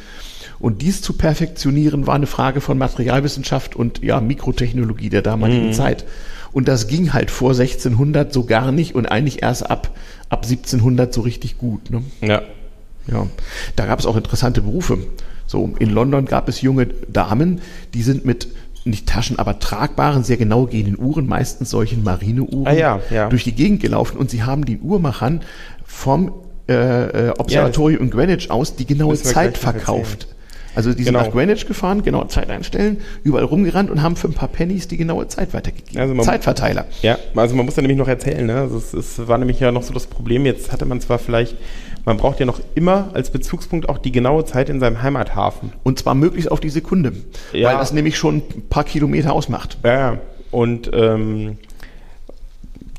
[0.59, 6.05] Und dies zu perfektionieren war eine Frage von Materialwissenschaft und ja, Mikrotechnologie der damaligen Zeit.
[6.53, 9.91] Und das ging halt vor 1600 so gar nicht und eigentlich erst ab,
[10.29, 11.91] ab 1700 so richtig gut.
[11.91, 12.03] Ne?
[12.21, 12.43] ja.
[13.11, 13.27] Ja,
[13.77, 14.99] da gab es auch interessante Berufe.
[15.47, 17.61] So, in London gab es junge Damen,
[17.95, 18.49] die sind mit
[18.85, 23.29] nicht Taschen, aber tragbaren, sehr genau gehenden Uhren, meistens solchen Marineuhren, Ah, ja, ja.
[23.29, 25.41] durch die Gegend gelaufen und sie haben den Uhrmachern
[25.85, 26.33] vom
[26.69, 26.75] äh,
[27.29, 30.29] äh, Observatorium in Greenwich aus die genaue Zeit verkauft.
[30.75, 31.25] Also die sind Genau.
[31.27, 34.97] nach Greenwich gefahren, genau Zeit einstellen, überall rumgerannt und haben für ein paar Pennies die
[34.97, 36.01] genaue Zeit weitergegeben.
[36.01, 36.87] Also Zeitverteiler.
[37.03, 38.55] Ja, also man muss ja nämlich noch erzählen, ne?
[38.57, 41.57] Also es, es war nämlich ja noch so das Problem, jetzt hatte man zwar vielleicht,
[42.05, 45.73] man braucht ja noch immer als Bezugspunkt auch die genaue Zeit in seinem Heimathafen.
[45.83, 47.13] Und zwar möglichst auf die Sekunde,
[47.53, 47.69] Ja.
[47.71, 49.79] weil das nämlich schon ein paar Kilometer ausmacht.
[49.85, 50.19] Ja, ja.
[50.53, 51.59] Und ähm,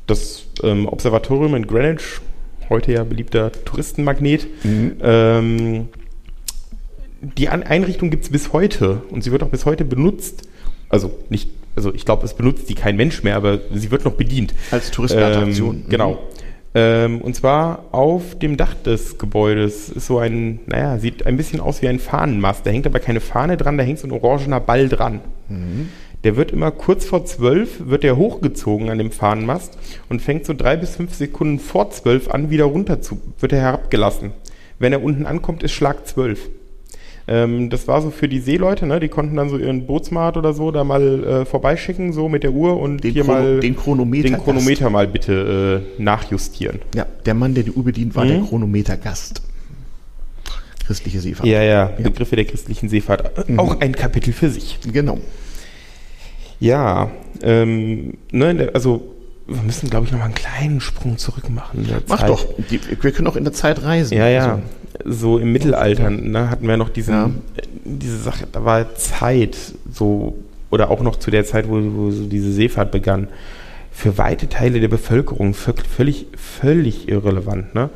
[0.08, 2.20] das ähm, Observatorium in Greenwich,
[2.70, 4.48] heute ja beliebter Touristenmagnet.
[4.64, 4.92] Mhm.
[5.02, 5.88] Ähm,
[7.22, 10.48] die Einrichtung gibt es bis heute und sie wird auch bis heute benutzt.
[10.90, 14.14] Also nicht, also ich glaube, es benutzt die kein Mensch mehr, aber sie wird noch
[14.14, 14.54] bedient.
[14.72, 15.76] Als Touristenattraktion.
[15.76, 16.12] Ähm, genau.
[16.12, 16.18] Mhm.
[16.74, 21.60] Ähm, und zwar auf dem Dach des Gebäudes ist so ein, naja, sieht ein bisschen
[21.60, 22.66] aus wie ein Fahnenmast.
[22.66, 25.20] Da hängt aber keine Fahne dran, da hängt so ein orangener Ball dran.
[25.50, 25.90] Mhm.
[26.24, 30.54] Der wird immer kurz vor zwölf, wird der hochgezogen an dem Fahnenmast und fängt so
[30.54, 34.32] drei bis fünf Sekunden vor zwölf an, wieder runter zu, wird er herabgelassen.
[34.78, 36.50] Wenn er unten ankommt, ist Schlag zwölf.
[37.28, 39.00] Ähm, das war so für die Seeleute, ne?
[39.00, 42.52] die konnten dann so ihren Bootsmart oder so da mal äh, vorbeischicken, so mit der
[42.52, 46.80] Uhr und den hier Chrono mal den Chronometer, den Chronometer mal bitte äh, nachjustieren.
[46.96, 48.30] Ja, der Mann, der die Uhr bedient, war mhm.
[48.30, 49.42] der Chronometergast.
[50.86, 51.48] Christliche Seefahrt.
[51.48, 53.48] Ja, ja, ja, Begriffe der christlichen Seefahrt.
[53.48, 53.60] Mhm.
[53.60, 54.80] Auch ein Kapitel für sich.
[54.92, 55.20] Genau.
[56.60, 59.16] Ja, ähm, ne, also
[59.48, 61.88] wir müssen, glaube ich, noch mal einen kleinen Sprung zurück machen.
[62.08, 62.30] Mach Zeit.
[62.30, 62.46] doch.
[62.70, 64.18] Die, wir können auch in der Zeit reisen.
[64.18, 64.54] Ja, ja.
[64.54, 64.62] Also
[65.06, 67.32] so im Mittelalter ne, hatten wir noch diesen, ja.
[67.84, 69.58] diese Sache, da war Zeit,
[69.92, 70.36] so,
[70.70, 73.28] oder auch noch zu der Zeit, wo, wo so diese Seefahrt begann,
[73.92, 77.76] für weite Teile der Bevölkerung völlig, völlig irrelevant.
[77.76, 77.90] Ne?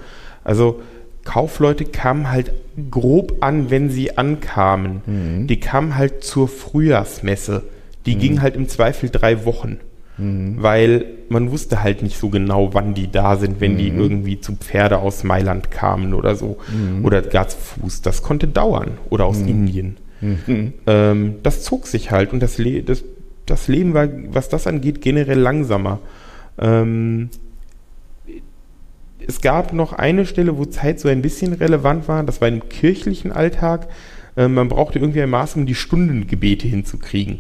[0.44, 0.82] Also
[1.24, 2.52] Kaufleute kamen halt
[2.92, 5.02] grob an, wenn sie ankamen.
[5.06, 5.48] Mhm.
[5.48, 7.64] Die kamen halt zur Frühjahrsmesse.
[8.06, 8.20] Die mhm.
[8.20, 9.80] ging halt im Zweifel drei Wochen.
[10.18, 10.56] Mhm.
[10.62, 13.78] Weil man wusste halt nicht so genau, wann die da sind, wenn mhm.
[13.78, 16.58] die irgendwie zu Pferde aus Mailand kamen oder so.
[16.72, 17.04] Mhm.
[17.06, 18.02] Oder gar zu Fuß.
[18.02, 18.92] Das konnte dauern.
[19.10, 19.48] Oder aus mhm.
[19.48, 19.98] Indien.
[20.22, 20.74] Mhm.
[20.88, 23.04] Ähm, das zog sich halt und das, Le das,
[23.46, 26.00] das Leben war, was das angeht, generell langsamer.
[26.58, 27.30] Ähm,
[29.28, 32.24] es gab noch eine Stelle, wo Zeit so ein bisschen relevant war.
[32.24, 33.88] Das war im kirchlichen Alltag.
[34.38, 37.40] Ähm, man brauchte irgendwie ein Maß, um die Stundengebete hinzukriegen.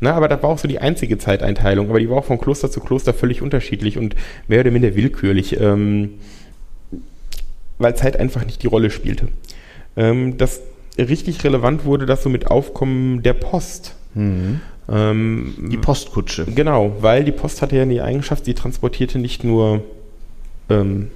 [0.00, 2.70] Na, aber das war auch so die einzige Zeiteinteilung, aber die war auch von Kloster
[2.70, 4.14] zu Kloster völlig unterschiedlich und
[4.48, 6.14] mehr oder minder willkürlich, ähm,
[7.78, 9.28] weil Zeit einfach nicht die Rolle spielte.
[9.96, 10.60] Ähm, das
[10.98, 13.94] richtig relevant wurde das so mit Aufkommen der Post.
[14.14, 14.60] Mhm.
[14.88, 16.44] Ähm, die Postkutsche.
[16.44, 19.82] Genau, weil die Post hatte ja die Eigenschaft, sie transportierte nicht nur
[20.70, 21.10] ähm,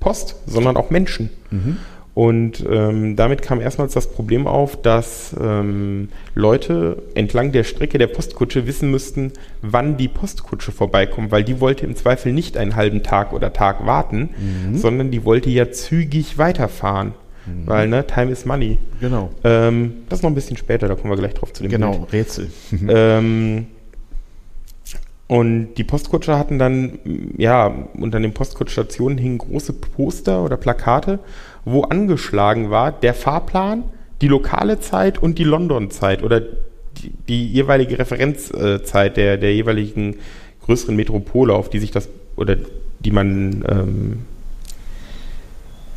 [0.00, 1.30] Post, sondern auch Menschen.
[1.50, 1.76] Mhm.
[2.14, 8.06] Und ähm, damit kam erstmals das Problem auf, dass ähm, Leute entlang der Strecke der
[8.06, 13.02] Postkutsche wissen müssten, wann die Postkutsche vorbeikommt, weil die wollte im Zweifel nicht einen halben
[13.02, 14.76] Tag oder Tag warten, mhm.
[14.76, 17.14] sondern die wollte ja zügig weiterfahren.
[17.46, 17.66] Mhm.
[17.66, 18.78] Weil, ne, Time is Money.
[19.00, 19.30] Genau.
[19.42, 21.98] Ähm, das ist noch ein bisschen später, da kommen wir gleich drauf zu dem Genau,
[21.98, 22.12] Bild.
[22.12, 22.50] Rätsel.
[22.88, 23.66] ähm,
[25.26, 26.98] und die Postkutscher hatten dann,
[27.38, 31.18] ja, unter den Postkutschstationen hingen große Poster oder Plakate,
[31.64, 33.84] wo angeschlagen war der Fahrplan,
[34.20, 40.16] die lokale Zeit und die London-Zeit oder die, die, jeweilige Referenzzeit der, der jeweiligen
[40.62, 42.56] größeren Metropole, auf die sich das oder
[43.00, 44.18] die man ähm,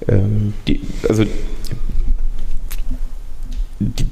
[0.07, 1.23] ähm, die, also
[3.79, 4.05] die,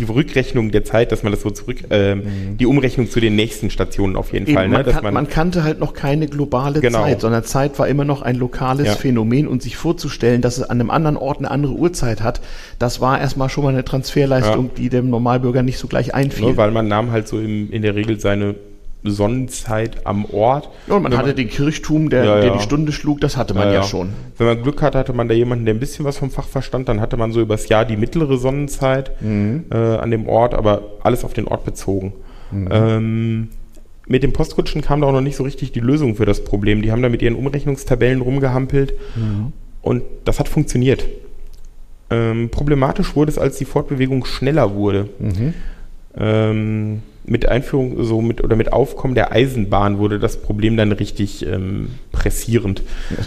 [0.00, 2.56] die Rückrechnung der Zeit, dass man das so zurück, äh, mhm.
[2.58, 4.68] die Umrechnung zu den nächsten Stationen auf jeden Eben, Fall.
[4.68, 4.74] Ne?
[4.74, 7.02] Man, kan man, man, kannte halt noch keine globale genau.
[7.02, 8.94] Zeit, sondern Zeit war immer noch ein lokales ja.
[8.94, 12.40] Phänomen und sich vorzustellen, dass es an einem anderen Ort eine andere Uhrzeit hat,
[12.78, 14.72] das war erstmal schon mal eine Transferleistung, ja.
[14.76, 16.50] die dem Normalbürger nicht so gleich einfiel.
[16.50, 18.54] Ne, weil man nahm halt so im, in der Regel seine
[19.02, 20.68] Sonnenzeit am Ort.
[20.86, 23.54] Ja, und man hatte man, den Kirchturm, der, ja, der die Stunde schlug, das hatte
[23.54, 24.10] man ja, ja, schon.
[24.36, 26.88] Wenn man Glück hatte, hatte man da jemanden, der ein bisschen was vom Fach verstand,
[26.88, 29.64] dann hatte man so übers Jahr die mittlere Sonnenzeit mhm.
[29.70, 32.12] äh, an dem Ort, aber alles auf den Ort bezogen.
[32.50, 32.68] Mhm.
[32.70, 33.48] Ähm,
[34.06, 36.82] mit den Postkutschen kam da auch noch nicht so richtig die Lösung für das Problem.
[36.82, 39.52] Die haben da mit ihren Umrechnungstabellen rumgehampelt mhm.
[39.82, 41.06] und das hat funktioniert.
[42.10, 45.08] Ähm, problematisch wurde es, als die Fortbewegung schneller wurde.
[45.20, 45.54] Mhm.
[46.18, 51.46] Ähm, mit Einführung so mit oder mit Aufkommen der Eisenbahn wurde das Problem dann richtig
[51.46, 52.82] ähm, pressierend.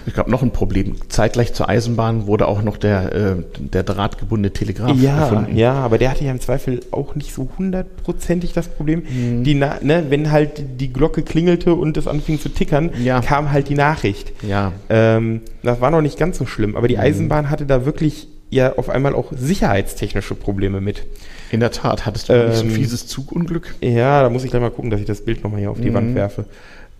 [0.05, 0.95] Es gab noch ein Problem.
[1.09, 5.57] Zeitgleich zur Eisenbahn wurde auch noch der, äh, der drahtgebundene Telegraph ja, gefunden.
[5.57, 9.03] Ja, aber der hatte ja im Zweifel auch nicht so hundertprozentig das Problem.
[9.03, 9.43] Mhm.
[9.43, 13.21] Die ne, wenn halt die Glocke klingelte und es anfing zu tickern, ja.
[13.21, 14.33] kam halt die Nachricht.
[14.47, 14.73] Ja.
[14.89, 17.01] Ähm, das war noch nicht ganz so schlimm, aber die mhm.
[17.01, 21.05] Eisenbahn hatte da wirklich ja auf einmal auch sicherheitstechnische Probleme mit.
[21.51, 23.75] In der Tat, hattest du ähm, so ein fieses Zugunglück?
[23.81, 25.89] Ja, da muss ich gleich mal gucken, dass ich das Bild nochmal hier auf die
[25.89, 25.93] mhm.
[25.95, 26.45] Wand werfe.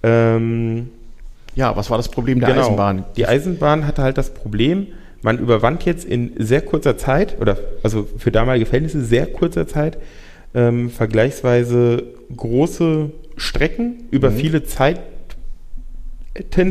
[0.04, 0.90] Ähm,
[1.56, 3.06] ja, was war das Problem der genau, Eisenbahn?
[3.16, 4.88] Die Eisenbahn hatte halt das Problem,
[5.22, 9.98] man überwand jetzt in sehr kurzer Zeit, oder also für damalige Verhältnisse sehr kurzer Zeit,
[10.54, 12.04] ähm, vergleichsweise
[12.36, 14.36] große Strecken über mhm.
[14.36, 15.13] viele Zeiten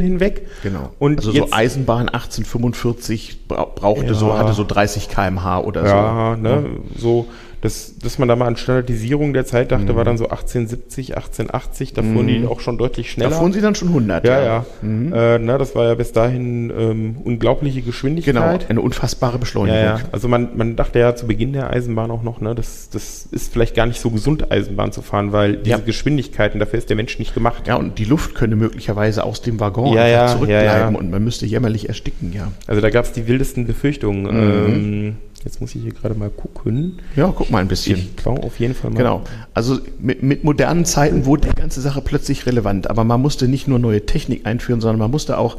[0.00, 0.46] hinweg.
[0.62, 0.90] Genau.
[0.98, 4.14] Und also so Eisenbahn 1845 brauchte ja.
[4.14, 6.42] so, hatte so 30 kmh oder ja, so.
[6.42, 7.28] Ne, ja, so
[7.62, 9.96] Das, dass man da mal an Standardisierung der Zeit dachte, Mhm.
[9.96, 13.30] war dann so 1870, 1880, da fuhren die auch schon deutlich Da schneller.
[13.36, 14.26] fuhren sie dann schon 100.
[14.26, 14.64] ja, ja.
[14.82, 18.68] Äh, na, das war ja bis dahin ähm, unglaubliche Genau, Geschwindigkeit.
[18.68, 19.78] eine unfassbare Beschleunigung.
[19.78, 20.00] Ja, ja.
[20.10, 23.52] Also man, man dachte ja zu Beginn der Eisenbahn auch noch, ne, das, das ist
[23.52, 25.78] vielleicht gar nicht so gesund, Eisenbahn zu fahren, weil diese Ja.
[25.78, 27.68] Geschwindigkeiten, dafür ist der Mensch nicht gemacht.
[27.68, 30.88] Ja, und die Luft könne möglicherweise aus dem Waggon Ja, ja, zurückbleiben ja, ja.
[30.88, 32.50] und man müsste jämmerlich ersticken, ja.
[32.66, 34.26] Also da gab es die wildesten Befürchtungen.
[34.26, 36.98] Ähm, jetzt muss ich hier gerade mal gucken.
[37.16, 37.98] Ja, guck mal ein bisschen.
[37.98, 38.98] Ich glaube auf jeden Fall mal.
[38.98, 39.22] Genau.
[39.54, 42.88] Also mit, mit modernen Zeiten wurde die ganze Sache plötzlich relevant.
[42.88, 45.56] Aber man musste nicht nur neue Technik einführen, sondern man musste auch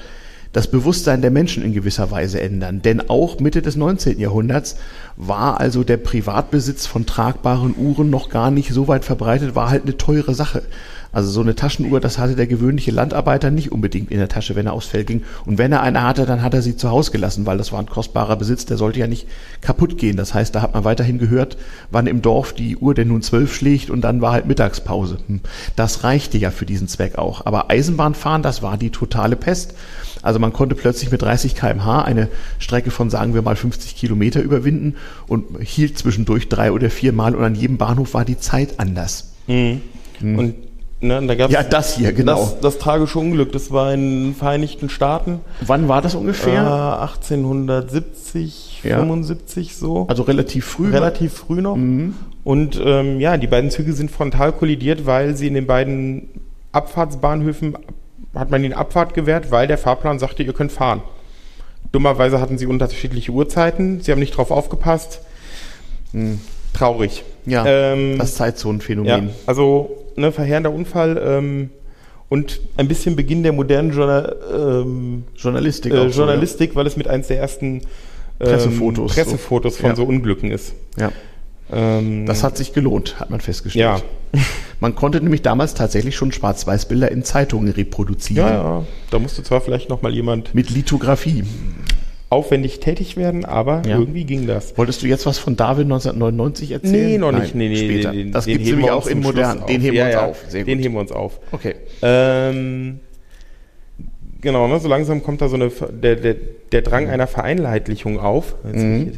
[0.54, 2.82] das Bewusstsein der Menschen in gewisser Weise ändern.
[2.82, 4.20] Denn auch Mitte des 19.
[4.20, 4.78] Jahrhunderts
[5.18, 9.84] war also der Privatbesitz von tragbaren Uhren noch gar nicht so weit verbreitet, war halt
[9.84, 10.64] eine teure Sache.
[11.14, 14.66] Also so eine Taschenuhr, das hatte der gewöhnliche Landarbeiter nicht unbedingt in der Tasche, wenn
[14.66, 15.22] er aufs Feld ging.
[15.46, 17.80] Und wenn er eine hatte, dann hat er sie zu Hause gelassen, weil das war
[17.80, 19.28] ein kostbarer Besitz, der sollte ja nicht
[19.62, 20.18] kaputt gehen.
[20.18, 21.58] Das heißt, da hat man weiterhin gehört,
[21.92, 25.20] wann im Dorf die Uhr denn nun zwölf schlägt und dann war halt Mittagspause.
[25.28, 25.42] Hm.
[25.76, 27.46] Das reichte ja für diesen Zweck auch.
[27.46, 29.76] Aber Eisenbahnfahren, das war die totale Pest.
[30.24, 34.42] Also man konnte plötzlich mit 30 kmh eine Strecke von, sagen wir mal, 50 Kilometer
[34.42, 34.96] überwinden
[35.28, 39.34] und hielt zwischendurch drei oder vier Mal und an jedem Bahnhof war die Zeit anders.
[40.38, 40.56] Und
[41.04, 42.36] ne, da gab's Ja, das hier, genau.
[42.40, 45.42] Das, das tragische Unglück, das war in den Vereinigten Staaten.
[45.66, 47.00] Wann war das Äh, ungefähr?
[47.02, 48.98] 1870, Ja.
[49.00, 50.06] 75 so.
[50.08, 50.90] Also relativ früh.
[50.92, 51.78] relativ früh noch.
[52.44, 56.30] Und ähm, ja, die beiden Züge sind frontal kollidiert, weil sie in den beiden
[56.72, 57.78] Abfahrtsbahnhöfen
[58.36, 61.02] hat man ihnen Abfahrt gewährt, weil der Fahrplan sagte, ihr könnt fahren.
[61.92, 65.22] Dummerweise hatten sie unterschiedliche Uhrzeiten, sie haben nicht drauf aufgepasst.
[66.74, 67.24] Traurig.
[67.46, 69.30] Ja, Ähm, das ja, Zeitzonenphänomen.
[69.46, 71.70] also ne, verheerender Unfall ähm,
[72.30, 75.94] und ein bisschen Beginn der modernen Journal, ähm, Journalistik.
[75.94, 77.82] äh, auch so, Journalistik, weil es mit eins der ersten ähm,
[78.40, 79.96] Pressefotos, Pressefotos von Ja.
[79.96, 80.74] so Unglücken ist.
[80.98, 81.12] Ja.
[81.72, 83.84] Ähm, Das hat sich gelohnt, hat man festgestellt.
[84.34, 84.40] ja.
[84.80, 88.48] Man konnte nämlich damals tatsächlich schon Schwarz-Weiß-Bilder in Zeitungen reproduzieren.
[88.50, 91.46] Ja, ja, da musste zwar vielleicht noch mal jemand Mit Lithografie.
[92.34, 93.98] Aufwendig tätig werden, aber Ja.
[94.00, 94.78] irgendwie ging das.
[94.78, 97.12] Wolltest du jetzt was von Darwin 1999 erzählen?
[97.12, 97.56] Nee, noch nicht.
[97.56, 98.12] Nee, nee, später.
[98.12, 99.58] den- das gibt es nämlich auch uns in zum modern.
[99.60, 100.44] Schluss Den heben Ja, wir uns ja, auf.
[100.50, 100.86] Sehr Den gut.
[100.86, 101.40] heben wir uns auf.
[101.52, 101.76] Okay.
[102.02, 103.00] Ähm,
[104.42, 106.36] genau, ne, so langsam kommt da so eine, der, der,
[106.72, 108.56] der Drang einer Vereinheitlichung auf.
[108.64, 109.14] Bild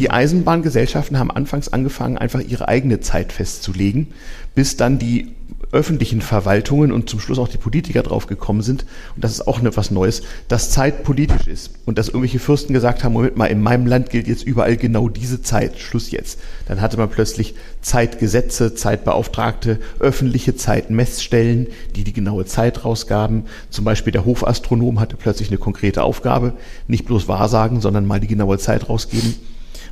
[0.00, 0.10] Die.
[0.10, 4.08] Eisenbahngesellschaften haben anfangs angefangen, einfach ihre eigene Zeit festzulegen,
[4.54, 5.32] bis dann die
[5.76, 9.62] öffentlichen Verwaltungen und zum Schluss auch die Politiker drauf gekommen sind, und das ist auch
[9.62, 13.62] etwas Neues, dass Zeit politisch ist und dass irgendwelche Fürsten gesagt haben, Moment mal, in
[13.62, 16.40] meinem Land gilt jetzt überall genau diese Zeit, Schluss jetzt.
[16.66, 23.44] Dann hatte man plötzlich Zeitgesetze, Zeitbeauftragte, öffentliche Zeitmessstellen, die die genaue Zeit rausgaben.
[23.70, 26.54] Zum Beispiel der Hofastronom hatte plötzlich eine konkrete Aufgabe,
[26.88, 29.34] nicht bloß Wahrsagen, sondern mal die genaue Zeit rausgeben.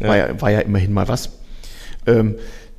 [0.01, 1.31] War, ja, war ja immerhin mal was.
[2.07, 2.35] Ähm,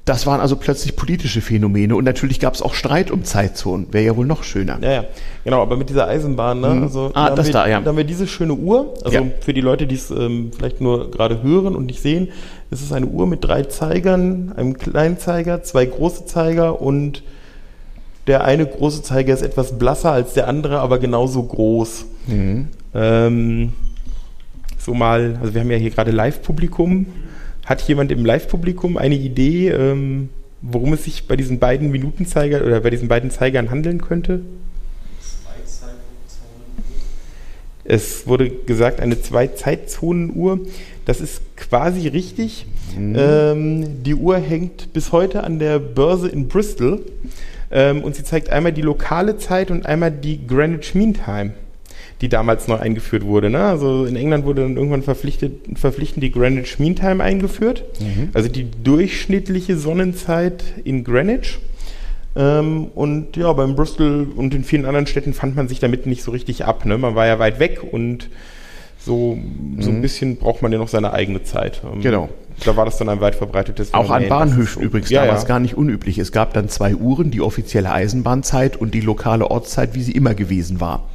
[0.06, 3.88] das waren also plötzlich politische Phänomene und natürlich gab es auch Streit um Zeitzonen.
[3.91, 4.78] Wäre ja wohl noch schöner.
[4.82, 5.06] Ja, ja,
[5.44, 6.68] genau, aber mit dieser Eisenbahn, ne?
[6.84, 7.82] Also, Ah, haben das wir, da, ja.
[7.82, 9.24] Da haben wir diese schöne Uhr, also Ja.
[9.41, 12.28] für die Leute, die es ähm, vielleicht nur gerade hören und nicht sehen,
[12.70, 17.24] es ist eine Uhr mit drei Zeigern, einem kleinen Zeiger, zwei große Zeiger und
[18.28, 22.06] der eine große Zeiger ist etwas blasser als der andere, aber genauso groß.
[22.28, 22.68] Mhm.
[22.94, 23.74] Ähm,
[24.78, 27.08] so mal, also wir haben ja hier gerade Live-Publikum.
[27.65, 30.30] Hat jemand im Live-Publikum eine Idee, ähm,
[30.62, 34.41] worum es sich bei diesen beiden Minutenzeigern oder bei diesen beiden Zeigern handeln könnte?
[37.84, 40.60] Es wurde gesagt, eine Zwei-Zeitzonen-Uhr.
[41.06, 42.65] Das ist quasi richtig.
[42.97, 47.04] Ähm, die Uhr hängt bis heute an der Börse in Bristol
[47.71, 51.54] ähm, und sie zeigt einmal die lokale Zeit und einmal die Greenwich Mean Time,
[52.21, 53.49] die damals neu eingeführt wurde.
[53.49, 53.60] Ne?
[53.60, 57.84] Also in England wurde dann irgendwann verpflichtet, verpflichtend die Greenwich Mean Time eingeführt,
[58.34, 61.60] also die durchschnittliche Sonnenzeit in Greenwich.
[62.38, 66.23] Ähm, und ja, beim Bristol und in vielen anderen Städten fand man sich damit nicht
[66.23, 66.86] so richtig ab.
[66.86, 66.97] Ne?
[66.97, 68.30] Man war ja weit weg und
[68.99, 69.38] so,
[69.80, 71.82] so ein bisschen braucht man ja noch seine eigene Zeit.
[71.84, 72.30] Ähm, Genau.
[72.63, 74.30] Da war das dann ein weit verbreitetes Auch an Phänomen.
[74.30, 75.47] Bahnhöfen übrigens ja, damals ja.
[75.49, 76.17] gar nicht unüblich.
[76.17, 80.34] Es gab dann zwei Uhren, die offizielle Eisenbahnzeit und die lokale Ortszeit, wie sie immer
[80.34, 81.10] gewesen war.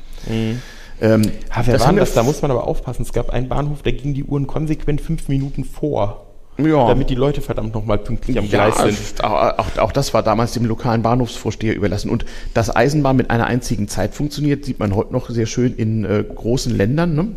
[1.01, 2.15] Ähm, Ha, wer das war das?
[2.15, 3.03] Da muss man aber aufpassen.
[3.03, 6.27] Es gab einen Bahnhof, da gingen die Uhren konsequent fünf Minuten vor.
[6.59, 6.89] Ja.
[6.89, 9.25] Damit die Leute verdammt nochmal pünktlich am Ja, Gleis sind.
[9.25, 12.11] auch, auch, das war damals dem lokalen Bahnhofsvorsteher überlassen.
[12.11, 16.05] Und dass Eisenbahn mit einer einzigen Zeit funktioniert, sieht man heute noch sehr schön in
[16.05, 17.15] äh, großen Ländern.
[17.15, 17.29] Ne?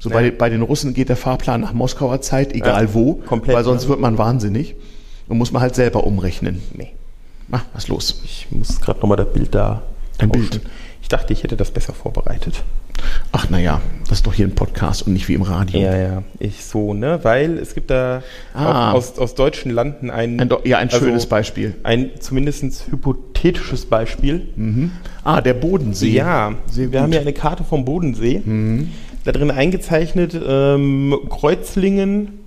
[0.00, 3.54] So bei, bei den Russen geht der Fahrplan nach Moskauer Zeit, egal Ja, wo, komplett,
[3.56, 4.74] weil sonst wird man wahnsinnig.
[5.28, 6.60] Und muss man halt selber umrechnen.
[6.74, 6.88] Nee.
[7.52, 8.20] Ah, was los?
[8.24, 9.82] Ich muss gerade nochmal das Bild da
[10.18, 10.48] Ein tauschen.
[10.50, 10.60] Bild.
[11.02, 12.62] Ich dachte, ich hätte das besser vorbereitet.
[13.32, 15.80] Ach naja, das ist doch hier ein Podcast und nicht wie im Radio.
[15.80, 17.18] Ja, ja, ich so, ne?
[17.22, 18.22] Weil es gibt da
[18.54, 18.92] Ah.
[18.92, 21.74] aus, aus deutschen Landen ein, Ein, ja, ein also schönes Beispiel.
[21.82, 24.48] ein zumindest hypothetisches Beispiel.
[25.24, 26.10] Ah, der Bodensee.
[26.10, 26.94] Ja, Sehr wir gut.
[26.94, 27.02] Mhm.
[27.02, 28.40] haben ja eine Karte vom Bodensee.
[29.24, 32.38] Da drin eingezeichnet ähm, Kreuzlingen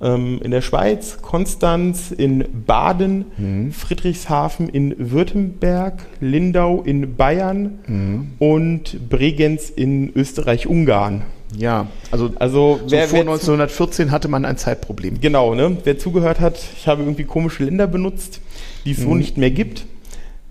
[0.00, 3.72] ähm, in der Schweiz, Konstanz in Baden, Mhm.
[3.72, 8.26] Friedrichshafen in Württemberg, Lindau in Bayern Mhm.
[8.38, 11.22] und Bregenz in Österreich-Ungarn.
[11.56, 15.20] Ja, also, Also so wer, vor wer zu- 1914 hatte man ein Zeitproblem.
[15.20, 15.76] Genau, ne?
[15.84, 18.40] Wer zugehört hat, ich habe irgendwie komische Länder benutzt,
[18.84, 19.18] die es so Mhm.
[19.18, 19.86] nicht mehr gibt.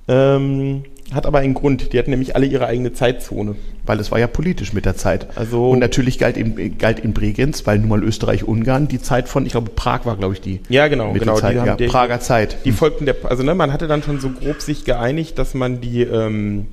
[0.07, 1.93] Ähm, hat aber einen Grund.
[1.93, 3.55] Die hatten nämlich alle ihre eigene Zeitzone.
[3.85, 5.27] Weil es war ja politisch mit der Zeit.
[5.37, 9.45] Also- und natürlich galt in, galt in Bregenz, weil nun mal Österreich-Ungarn die Zeit von,
[9.45, 11.37] ich glaube, Prag war, glaube ich, die Ja, genau, genau.
[11.39, 12.57] Die haben ja, die- Prager Zeit.
[12.65, 15.81] Die folgten der, also ne, man hatte dann schon so grob sich geeinigt, dass man
[15.81, 16.65] die, ähm,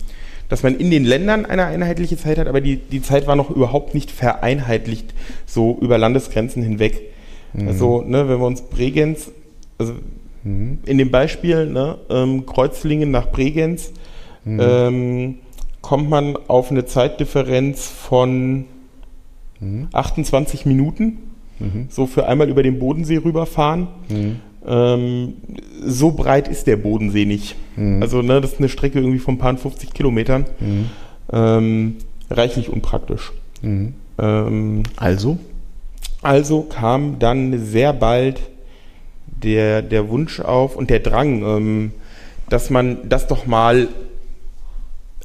[0.49, 3.51] dass man in den Ländern eine einheitliche Zeit hat, aber die, die Zeit war noch
[3.51, 5.13] überhaupt nicht vereinheitlicht,
[5.47, 7.01] so über Landesgrenzen hinweg.
[7.67, 9.31] Also, ne, wenn wir uns Bregenz,
[9.77, 9.93] also
[10.43, 13.93] in dem Beispiel, ne, ähm, Kreuzlingen nach Bregenz,
[14.47, 15.35] ähm,
[15.81, 18.65] kommt man auf eine Zeitdifferenz von
[19.93, 21.19] 28 Minuten,
[21.91, 23.87] so für einmal über den Bodensee rüberfahren.
[24.67, 25.35] Ähm,
[25.85, 27.55] so breit ist der Bodensee nicht.
[28.03, 30.47] Also ne, das ist eine Strecke irgendwie von ein paar 50 Kilometern.
[31.33, 31.97] Ähm,
[32.31, 33.33] reichlich unpraktisch.
[34.19, 35.39] Ähm, Also,
[36.23, 38.41] also kam dann sehr bald
[39.27, 41.93] der, der Wunsch auf und der Drang, ähm,
[42.49, 43.89] dass man das doch mal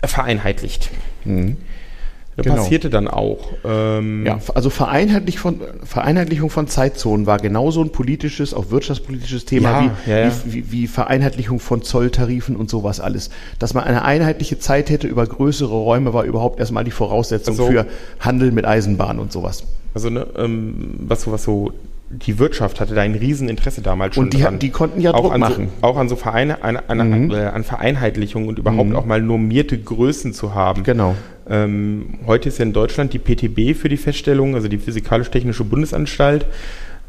[0.03, 0.89] vereinheitlicht.
[1.25, 2.57] Das Genau.
[2.57, 3.49] passierte dann auch.
[3.65, 9.71] Ähm, ja, also Vereinheitlich von, Vereinheitlichung von Zeitzonen war genauso ein politisches, auch wirtschaftspolitisches Thema
[9.71, 10.31] Ja, wie, ja, ja.
[10.45, 13.31] Wie, wie, wie Vereinheitlichung von Zolltarifen und sowas alles.
[13.57, 17.71] Dass man eine einheitliche Zeit hätte über größere Räume, war überhaupt erstmal die Voraussetzung Also-
[17.71, 17.87] für
[18.19, 19.63] Handel mit Eisenbahn und sowas.
[19.95, 21.71] Also ne, ähm, was so, was so,
[22.09, 24.59] die Wirtschaft hatte da ein Rieseninteresse damals schon Und die, dran.
[24.59, 25.69] die konnten ja auch Druck an machen.
[25.81, 29.77] So, auch an so Vereine, an, an, äh, an Vereinheitlichung und überhaupt auch mal normierte
[29.77, 30.83] Größen zu haben.
[30.83, 31.15] Genau.
[31.49, 36.45] Ähm, heute ist ja in Deutschland die PTB für die Feststellung, also die Physikalisch-Technische Bundesanstalt,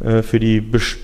[0.00, 0.96] äh, für die Bes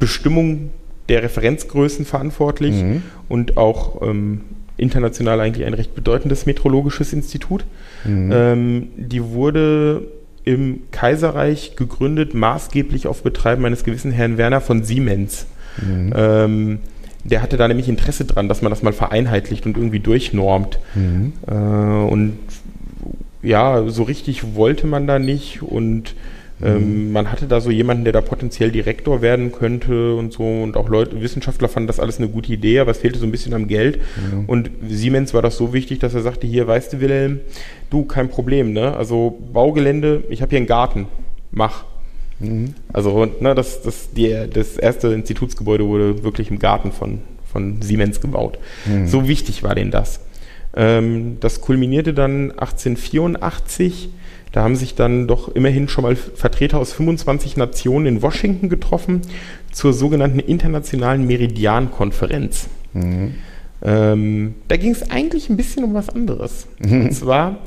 [0.00, 0.70] Bestimmung
[1.08, 2.84] der Referenzgrößen verantwortlich
[3.28, 4.42] und auch ähm,
[4.76, 7.64] international eigentlich ein recht bedeutendes meteorologisches Institut.
[8.06, 10.06] Ähm, die wurde
[10.48, 15.46] im Kaiserreich gegründet, maßgeblich auf Betreiben eines gewissen Herrn Werner von Siemens.
[16.16, 16.78] Ähm,
[17.22, 20.78] der hatte da nämlich Interesse dran, dass man das mal vereinheitlicht und irgendwie durchnormt.
[21.46, 22.38] Äh, und
[23.42, 26.14] ja, so richtig wollte man da nicht und
[26.62, 30.76] ähm, man hatte da so jemanden, der da potenziell Direktor werden könnte und so und
[30.76, 33.54] auch Leute, Wissenschaftler fanden das alles eine gute Idee, aber es fehlte so ein bisschen
[33.54, 34.00] am Geld
[34.46, 37.40] und Siemens war das so wichtig, dass er sagte, hier, weißt du Wilhelm,
[37.90, 41.06] du, kein Problem, ne, also Baugelände, ich habe hier einen Garten,
[41.50, 41.84] mach.
[42.92, 47.20] Also ne, das, das, die, das erste Institutsgebäude wurde wirklich im Garten von,
[47.52, 48.58] von Siemens gebaut.
[49.06, 50.20] So wichtig war denen das.
[50.76, 54.10] Ähm, das kulminierte dann 1884.
[54.52, 59.22] Da haben sich dann doch immerhin schon mal Vertreter aus 25 Nationen in Washington getroffen
[59.72, 62.68] zur sogenannten Internationalen Meridian-Konferenz.
[63.82, 66.66] Ähm, da ging es eigentlich ein bisschen um was anderes.
[66.82, 67.58] Und zwar,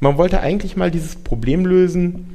[0.00, 2.26] man wollte eigentlich mal dieses Problem lösen.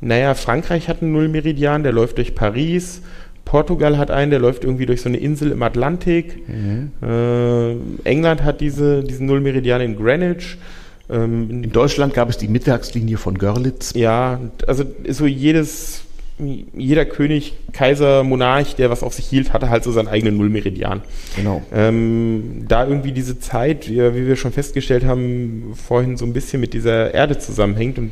[0.00, 3.00] Naja, Frankreich hat einen Nullmeridian, der läuft durch Paris.
[3.46, 6.42] Portugal hat einen, der läuft irgendwie durch so eine Insel im Atlantik.
[7.02, 10.58] Äh, England hat diese, diesen Nullmeridian in Greenwich.
[11.10, 13.92] Ähm, In Deutschland gab es die Mittagslinie von Görlitz.
[13.94, 16.02] ja, also so jedes,
[16.38, 21.02] jeder König, Kaiser, Monarch, der was auf sich hielt, hatte halt so seinen eigenen Nullmeridian.
[21.36, 21.62] Genau.
[21.72, 26.60] Ähm, da irgendwie diese Zeit, wie, wie wir schon festgestellt haben, vorhin so ein bisschen
[26.60, 28.10] mit dieser Erde zusammenhängt und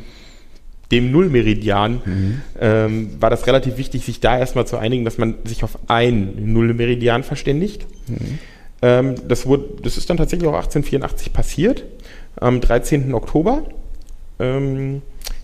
[0.91, 2.01] dem Nullmeridian,
[2.61, 6.53] ähm, war das relativ wichtig, sich da erstmal zu einigen, dass man sich auf einen
[6.53, 7.87] Nullmeridian verständigt.
[8.83, 11.83] Ähm, das, wurde, das ist dann tatsächlich auch 1884 passiert,
[12.35, 13.13] am 13.
[13.13, 13.63] Oktober.
[14.39, 15.01] Ähm,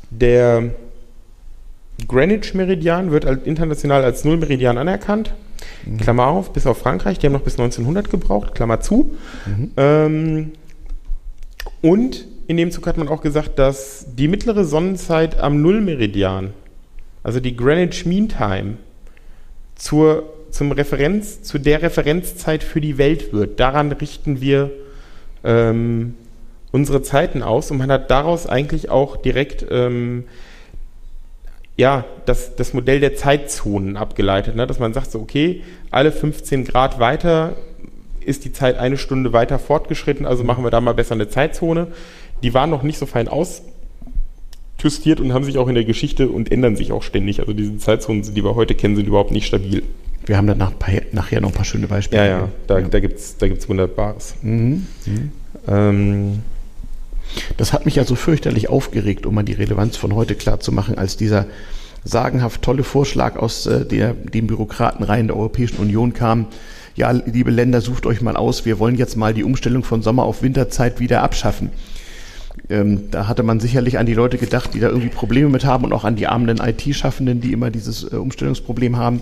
[0.09, 0.71] der
[2.07, 5.33] Greenwich-Meridian wird international als Nullmeridian anerkannt.
[5.97, 9.15] Klammer auf, bis auf Frankreich, die haben noch bis 1900 gebraucht, Klammer zu.
[9.77, 10.51] Ähm,
[11.81, 16.53] und in dem Zug hat man auch gesagt, dass die mittlere Sonnenzeit am Nullmeridian,
[17.23, 18.77] also die Greenwich Mean Time,
[19.75, 23.59] zur, zum Referenz, zu der Referenzzeit für die Welt wird.
[23.59, 24.71] Daran richten wir
[25.43, 26.15] ähm,
[26.71, 30.25] unsere Zeiten aus und man hat daraus eigentlich auch direkt ähm,
[31.79, 34.67] ja, das, das Modell der Zeitzonen abgeleitet, ne?
[34.67, 37.55] dass man sagt so, okay, alle 15 Grad weiter
[38.19, 41.87] ist die Zeit eine Stunde weiter fortgeschritten, also machen wir da mal besser eine Zeitzone.
[42.43, 46.51] Die waren noch nicht so fein ausjustiert und haben sich auch in der Geschichte und
[46.51, 47.39] ändern sich auch ständig.
[47.39, 49.83] Also diese Zeitzonen, die wir heute kennen, sind überhaupt nicht stabil.
[50.25, 50.73] Wir haben dann nach,
[51.13, 52.21] nachher noch ein paar schöne Beispiele.
[52.21, 52.87] Ja, ja, da, ja.
[52.87, 54.35] da gibt es da gibt's Wunderbares.
[54.41, 54.85] Mhm.
[55.05, 55.31] Mhm.
[55.67, 56.39] Ähm,
[57.57, 60.71] das hat mich ja so fürchterlich aufgeregt, um mal die Relevanz von heute klar zu
[60.71, 61.45] machen, als dieser
[62.03, 66.47] sagenhaft tolle Vorschlag aus äh, der, den Bürokratenreihen der Europäischen Union kam.
[66.95, 70.23] Ja, liebe Länder, sucht euch mal aus, wir wollen jetzt mal die Umstellung von Sommer
[70.23, 71.69] auf Winterzeit wieder abschaffen.
[72.69, 75.85] Ähm, da hatte man sicherlich an die Leute gedacht, die da irgendwie Probleme mit haben
[75.85, 79.21] und auch an die armen IT-Schaffenden, die immer dieses äh, Umstellungsproblem haben.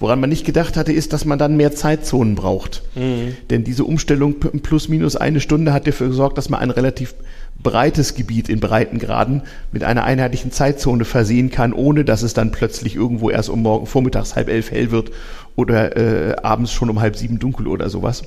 [0.00, 2.82] Woran man nicht gedacht hatte, ist, dass man dann mehr Zeitzonen braucht.
[2.94, 3.36] Mhm.
[3.50, 7.14] Denn diese Umstellung plus minus eine Stunde hat dafür gesorgt, dass man ein relativ
[7.62, 9.42] breites Gebiet in Breitengraden
[9.72, 13.86] mit einer einheitlichen Zeitzone versehen kann, ohne dass es dann plötzlich irgendwo erst um morgen
[13.86, 15.10] vormittags halb elf hell wird
[15.56, 18.22] oder äh, abends schon um halb sieben dunkel oder sowas.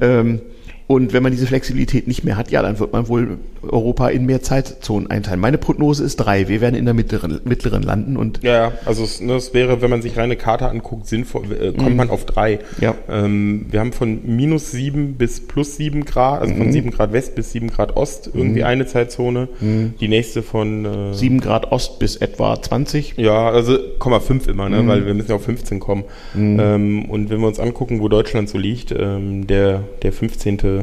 [0.00, 0.40] Ähm,
[0.88, 4.24] und wenn man diese Flexibilität nicht mehr hat, ja, dann wird man wohl Europa in
[4.24, 5.38] mehr Zeitzonen einteilen.
[5.38, 6.48] Meine Prognose ist drei.
[6.48, 8.42] Wir werden in der mittleren, mittleren landen und.
[8.42, 11.90] Ja, also es, ne, es wäre, wenn man sich reine Karte anguckt, sinnvoll, äh, kommt
[11.90, 11.96] mhm.
[11.96, 12.60] man auf drei.
[12.80, 12.94] Ja.
[13.06, 16.58] Ähm, wir haben von minus sieben bis plus sieben Grad, also mhm.
[16.58, 18.66] von sieben Grad West bis sieben Grad Ost irgendwie mhm.
[18.66, 19.48] eine Zeitzone.
[19.60, 19.92] Mhm.
[20.00, 23.18] Die nächste von äh, sieben Grad Ost bis etwa 20.
[23.18, 24.88] Ja, also 0,5 immer, ne, mhm.
[24.88, 26.04] weil wir müssen ja auf 15 kommen.
[26.32, 26.58] Mhm.
[26.58, 30.77] Ähm, und wenn wir uns angucken, wo Deutschland so liegt, ähm, der, der 15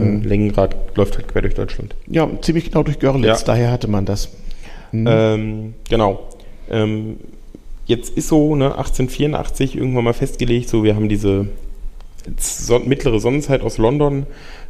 [0.00, 0.22] Mhm.
[0.22, 1.94] Längengrad läuft halt quer durch Deutschland.
[2.06, 3.46] Ja, ziemlich genau durch Görlitz, ja.
[3.46, 4.30] daher hatte man das.
[4.92, 5.06] Mhm.
[5.08, 6.28] Ähm, genau.
[6.70, 7.16] Ähm,
[7.86, 11.46] jetzt ist so, ne, 1884 irgendwann mal festgelegt, so wir haben diese
[12.84, 14.26] mittlere Sonnenzeit aus London,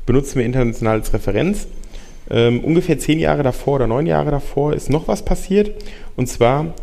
[0.06, 1.66] benutzen wir international als Referenz.
[2.30, 5.72] Ähm, ungefähr zehn Jahre davor oder neun Jahre davor ist noch was passiert.
[6.16, 6.74] Und zwar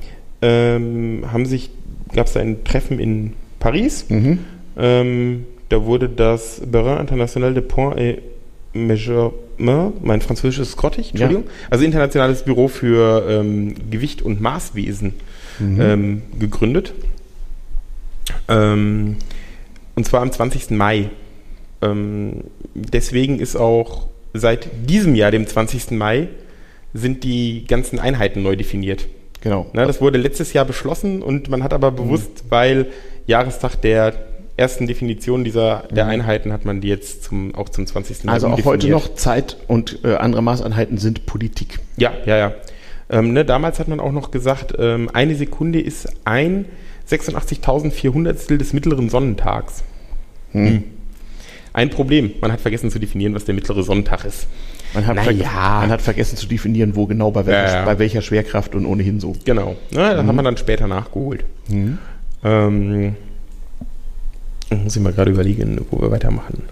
[0.41, 1.69] ähm, haben sich,
[2.13, 4.05] gab es ein Treffen in Paris.
[4.09, 4.39] Mhm.
[4.77, 8.21] Ähm, da wurde das Bureau International de Point et
[8.85, 11.51] Measurement, mein Französisch ist grottig, Entschuldigung, ja.
[11.69, 15.13] also Internationales Büro für ähm, Gewicht und Maßwesen
[15.59, 15.81] mhm.
[15.81, 16.93] ähm, gegründet.
[18.47, 19.17] Ähm,
[19.95, 20.71] und zwar am 20.
[20.71, 21.09] Mai.
[21.81, 25.91] Ähm, deswegen ist auch seit diesem Jahr, dem 20.
[25.91, 26.27] Mai,
[26.93, 29.07] sind die ganzen Einheiten neu definiert.
[29.41, 29.67] Genau.
[29.73, 32.51] Na, das wurde letztes Jahr beschlossen und man hat aber bewusst, mhm.
[32.51, 32.85] weil
[33.27, 34.13] Jahrestag der
[34.57, 36.11] ersten Definition dieser der mhm.
[36.11, 38.25] Einheiten hat man die jetzt zum, auch zum 20.
[38.25, 38.83] Mal Also auch definiert.
[38.83, 41.79] heute noch Zeit und äh, andere Maßeinheiten sind Politik.
[41.95, 42.53] Ja, ja, ja.
[43.09, 46.65] Ähm, ne, damals hat man auch noch gesagt, ähm, eine Sekunde ist ein
[47.09, 49.83] 86.400 des mittleren Sonnentags.
[50.51, 50.67] Hm.
[50.67, 50.83] Hm.
[51.71, 54.47] Ein Problem, man hat vergessen zu definieren, was der mittlere Sonnentag ist.
[54.93, 55.79] Man hat, naja.
[55.81, 57.85] man hat vergessen zu definieren, wo genau, bei welcher, ja, ja.
[57.85, 59.33] Bei welcher Schwerkraft und ohnehin so.
[59.45, 60.27] Genau, ne, das mhm.
[60.27, 61.45] hat man dann später nachgeholt.
[61.67, 61.99] Mhm.
[62.43, 63.15] Ähm,
[64.75, 66.63] muss ich mal gerade überlegen, wo wir weitermachen.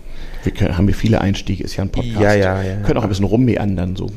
[0.44, 2.20] Wir können, haben wir viele Einstiege, ist ja ein Podcast.
[2.20, 2.76] Ja, ja, ja.
[2.82, 4.10] Können auch ein bisschen rummeandern so.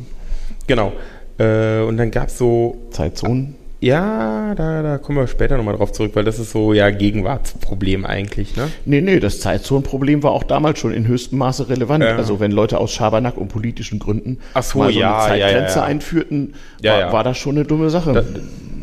[0.66, 0.93] Genau.
[1.39, 2.76] Äh, und dann gab es so.
[2.91, 3.55] Zeitzonen?
[3.81, 8.05] Ja, da, da kommen wir später nochmal drauf zurück, weil das ist so ja Gegenwartsproblem
[8.05, 8.68] eigentlich, ne?
[8.85, 12.03] Nee, nee, das Zeitzonenproblem war auch damals schon in höchstem Maße relevant.
[12.03, 12.16] Ja.
[12.16, 15.85] Also wenn Leute aus Schabernack und politischen Gründen so, mal so ja, eine Zeitgrenze ja,
[15.85, 18.24] einführten, war, war, das schon eine dumme Sache.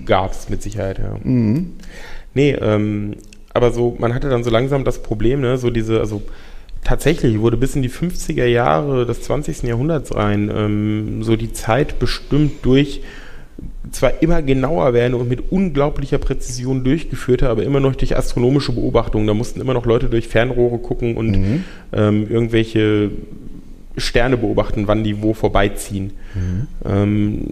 [0.05, 1.17] Gab es mit Sicherheit, ja.
[1.21, 1.73] Mhm.
[2.33, 3.15] Nee, ähm,
[3.55, 6.21] aber so, man hatte dann so langsam das Problem, ne, so diese, also
[6.83, 9.63] tatsächlich wurde bis in die 50er Jahre des 20.
[9.63, 13.01] Jahrhunderts rein ähm, so die Zeit bestimmt durch
[13.91, 19.25] zwar immer genauer werden und mit unglaublicher Präzision durchgeführte, aber immer noch durch astronomische Beobachtungen.
[19.25, 21.63] Da mussten immer noch Leute durch Fernrohre gucken und mhm.
[21.93, 23.11] ähm, irgendwelche
[23.95, 26.11] Sterne beobachten, wann die wo vorbeiziehen.
[26.33, 26.67] Mhm.
[26.85, 27.47] Ähm,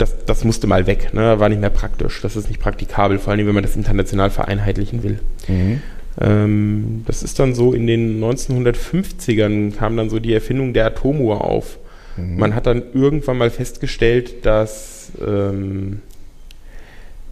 [0.00, 1.38] das, das musste mal weg, ne?
[1.38, 2.20] war nicht mehr praktisch.
[2.22, 5.18] Das ist nicht praktikabel, vor allem wenn man das international vereinheitlichen will.
[5.48, 5.82] Mhm.
[6.20, 11.44] Ähm, das ist dann so in den 1950ern kam dann so die Erfindung der Atomuhr
[11.44, 11.78] auf.
[12.16, 12.38] Mhm.
[12.38, 16.00] Man hat dann irgendwann mal festgestellt, dass, ähm,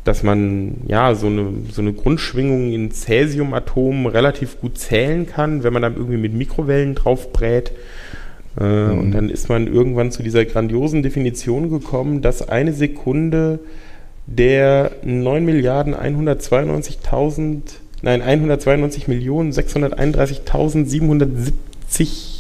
[0.05, 5.73] dass man ja so eine, so eine Grundschwingung in Cäsiumatomen relativ gut zählen kann, wenn
[5.73, 7.73] man dann irgendwie mit Mikrowellen drauf brät.
[8.59, 8.99] Äh, mhm.
[8.99, 13.61] Und dann ist man irgendwann zu dieser grandiosen Definition gekommen, dass eine Sekunde
[14.27, 17.61] der 9 Milliarden 192.000,
[18.03, 22.38] nein, 192 Millionen 631.770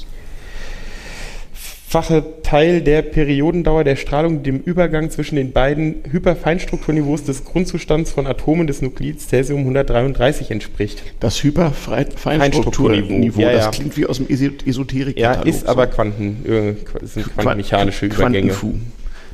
[1.89, 8.26] fache Teil der Periodendauer der Strahlung dem Übergang zwischen den beiden Hyperfeinstrukturniveaus des Grundzustands von
[8.26, 11.03] Atomen des Nuklids Cäsium 133 entspricht.
[11.18, 13.57] Das Hyperfeinstrukturniveau, ja, ja.
[13.57, 16.74] das klingt wie aus dem esoterik Ja, ist aber Quanten, äh,
[17.07, 18.53] sind quantenmechanische Übergänge.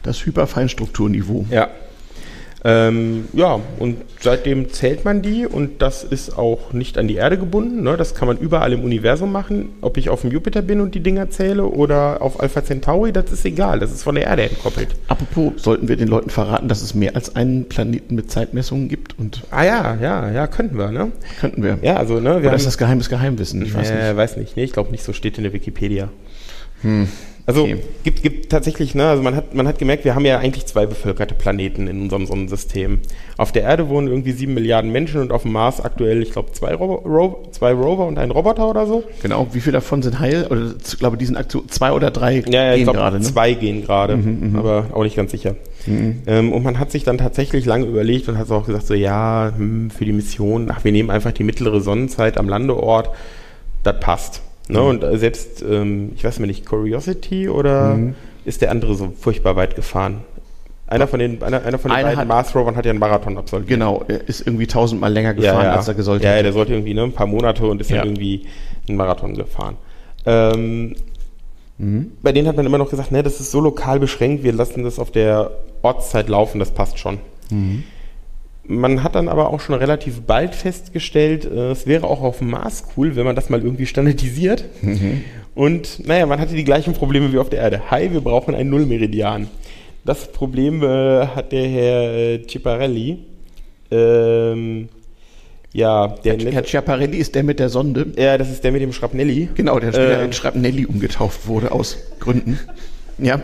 [0.05, 1.47] Das Hyperfeinstrukturniveau.
[1.51, 1.71] Ja.
[2.67, 7.37] Ähm, ja, und seitdem zählt man die und das ist auch nicht an die Erde
[7.37, 7.83] gebunden.
[7.83, 7.99] Ne?
[7.99, 9.75] Das kann man überall im Universum machen.
[9.83, 13.31] Ob ich auf dem Jupiter bin und die Dinger zähle oder auf Alpha Centauri, das
[13.31, 13.81] ist egal.
[13.81, 14.89] Das ist von der Erde entkoppelt.
[15.09, 19.19] Apropos, sollten wir den Leuten verraten, dass es mehr als einen Planeten mit Zeitmessungen gibt?
[19.19, 21.13] Und ah ja, ja, ja, könnten wir, ne?
[21.41, 21.79] Könnten wir.
[21.83, 22.41] Ja, also, ne?
[22.41, 23.61] Wir Oder ist das geheimes Geheimwissen?
[23.61, 24.17] Ich weiß äh, nicht.
[24.17, 24.57] weiß nicht.
[24.57, 26.09] Nee, ich glaube nicht, so steht in der Wikipedia.
[26.81, 27.09] Hm.
[27.47, 27.77] Also okay.
[28.05, 30.87] gibt, gibt tatsächlich, ne, also man hat, man hat gemerkt, wir haben ja eigentlich zwei
[30.87, 33.01] bevölkerte Planeten in unserem Sonnensystem.
[33.37, 36.53] Auf der Erde wohnen irgendwie sieben Milliarden Menschen und auf dem Mars aktuell, ich glaube,
[36.53, 39.05] zwei, Ro zwei Rover und ein Roboter oder so.
[39.21, 40.47] Genau, wie viele davon sind heil?
[40.49, 43.19] Oder ich glaube, die sind aktuell zwei oder drei ja, ja, gehen gerade.
[43.19, 43.25] Ne?
[43.25, 45.55] Zwei gehen gerade, mhm, mhm, aber auch nicht ganz sicher.
[45.87, 46.23] Mhm.
[46.27, 49.53] Ähm, und man hat sich dann tatsächlich lange überlegt und hat auch gesagt, so ja,
[49.55, 53.11] hm, für die Mission, ach, wir nehmen einfach die mittlere Sonnenzeit am Landeort,
[53.83, 54.44] das passt.
[54.69, 54.81] Ne?
[54.81, 54.87] Mhm.
[54.87, 58.15] Und äh, selbst, ähm, ich weiß mir nicht, Curiosity oder mhm.
[58.45, 60.23] ist der andere so furchtbar weit gefahren?
[60.87, 63.69] Einer von den, einer, einer von den beiden Mars Rovern hat ja einen Marathon absolviert.
[63.69, 65.77] Genau, er ist irgendwie tausendmal länger gefahren, ja, ja.
[65.77, 67.99] als er gesollt Ja, ja, der sollte irgendwie ne, ein paar Monate und ist ja.
[67.99, 68.47] dann irgendwie
[68.87, 69.77] einen Marathon gefahren.
[70.27, 70.95] Ähm,
[71.79, 72.13] mhm.
[72.23, 74.85] Bei denen hat man immer noch gesagt, ne, das ist so lokal beschränkt, wir lassen
[74.85, 77.19] das auf der Ortszeit laufen, das passt schon.
[77.51, 77.85] Mhm.
[78.67, 82.51] Man hat dann aber auch schon relativ bald festgestellt, äh, es wäre auch auf dem
[82.51, 84.65] Mars cool, wenn man das mal irgendwie standardisiert.
[84.81, 85.23] Mhm.
[85.55, 87.91] Und naja, man hatte die gleichen Probleme wie auf der Erde.
[87.91, 89.49] Hi, wir brauchen einen Nullmeridian.
[90.05, 93.19] Das Problem äh, hat der Herr äh, Ciparelli.
[93.91, 94.89] Ähm,
[95.75, 98.07] ja, der Herr, Herr Schiaparelli ist der mit der Sonde.
[98.17, 99.49] Ja, das ist der mit dem Schrapnelli.
[99.55, 102.59] Genau, der ähm, in Schrapnelli umgetauft wurde aus Gründen.
[103.19, 103.43] Ja.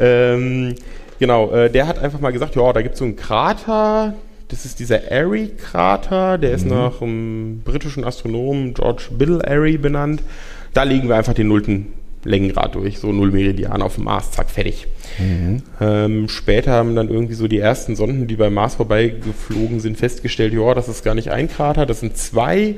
[0.00, 0.74] ähm,
[1.18, 4.14] Genau, äh, der hat einfach mal gesagt, ja, da gibt es so einen Krater,
[4.48, 6.56] das ist dieser Airy-Krater, der mhm.
[6.56, 10.22] ist nach einem britischen Astronomen George Biddle Airy benannt.
[10.72, 11.92] Da legen wir einfach den nullten
[12.24, 14.86] Längengrad durch, so null Meridian auf dem Mars, zack, fertig.
[15.18, 15.62] Mhm.
[15.80, 20.54] Ähm, später haben dann irgendwie so die ersten Sonden, die beim Mars vorbeigeflogen sind, festgestellt,
[20.54, 22.76] ja, das ist gar nicht ein Krater, das sind zwei.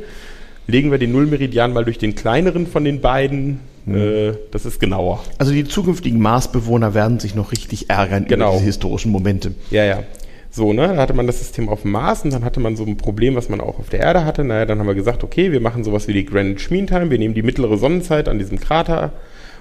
[0.67, 5.23] Legen wir den Nullmeridian mal durch den kleineren von den beiden, das ist genauer.
[5.39, 8.49] Also die zukünftigen Marsbewohner werden sich noch richtig ärgern genau.
[8.49, 9.55] über diese historischen Momente.
[9.71, 10.03] Ja, ja.
[10.51, 12.85] So, ne, da hatte man das System auf dem Mars und dann hatte man so
[12.85, 14.43] ein Problem, was man auch auf der Erde hatte.
[14.43, 17.19] Naja, dann haben wir gesagt, okay, wir machen sowas wie die Greenwich Mean Time, wir
[17.19, 19.13] nehmen die mittlere Sonnenzeit an diesem Krater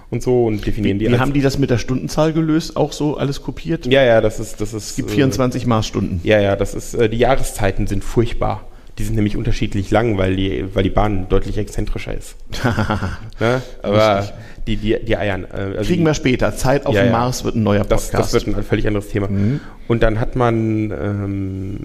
[0.09, 1.11] und so und definieren wie, die.
[1.11, 2.77] Wie haben die das mit der Stundenzahl gelöst?
[2.77, 3.85] Auch so alles kopiert?
[3.87, 4.91] Ja, ja, das ist, das ist.
[4.91, 6.21] Es gibt 24 äh, Marsstunden.
[6.23, 8.65] Ja, ja, das ist, äh, die Jahreszeiten sind furchtbar.
[8.97, 12.35] Die sind nämlich unterschiedlich lang, weil die, weil die Bahn deutlich exzentrischer ist.
[13.39, 13.61] ne?
[13.81, 14.29] Aber
[14.67, 15.43] die, die, die Eiern.
[15.43, 16.55] Äh, also Kriegen wir später.
[16.55, 18.13] Zeit auf ja, dem Mars wird ein neuer Podcast.
[18.13, 19.27] Das, das wird ein völlig anderes Thema.
[19.27, 19.59] Mhm.
[19.87, 21.79] Und dann hat man ähm,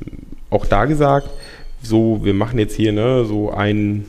[0.51, 1.29] auch da gesagt,
[1.83, 4.05] so, wir machen jetzt hier ne, so ein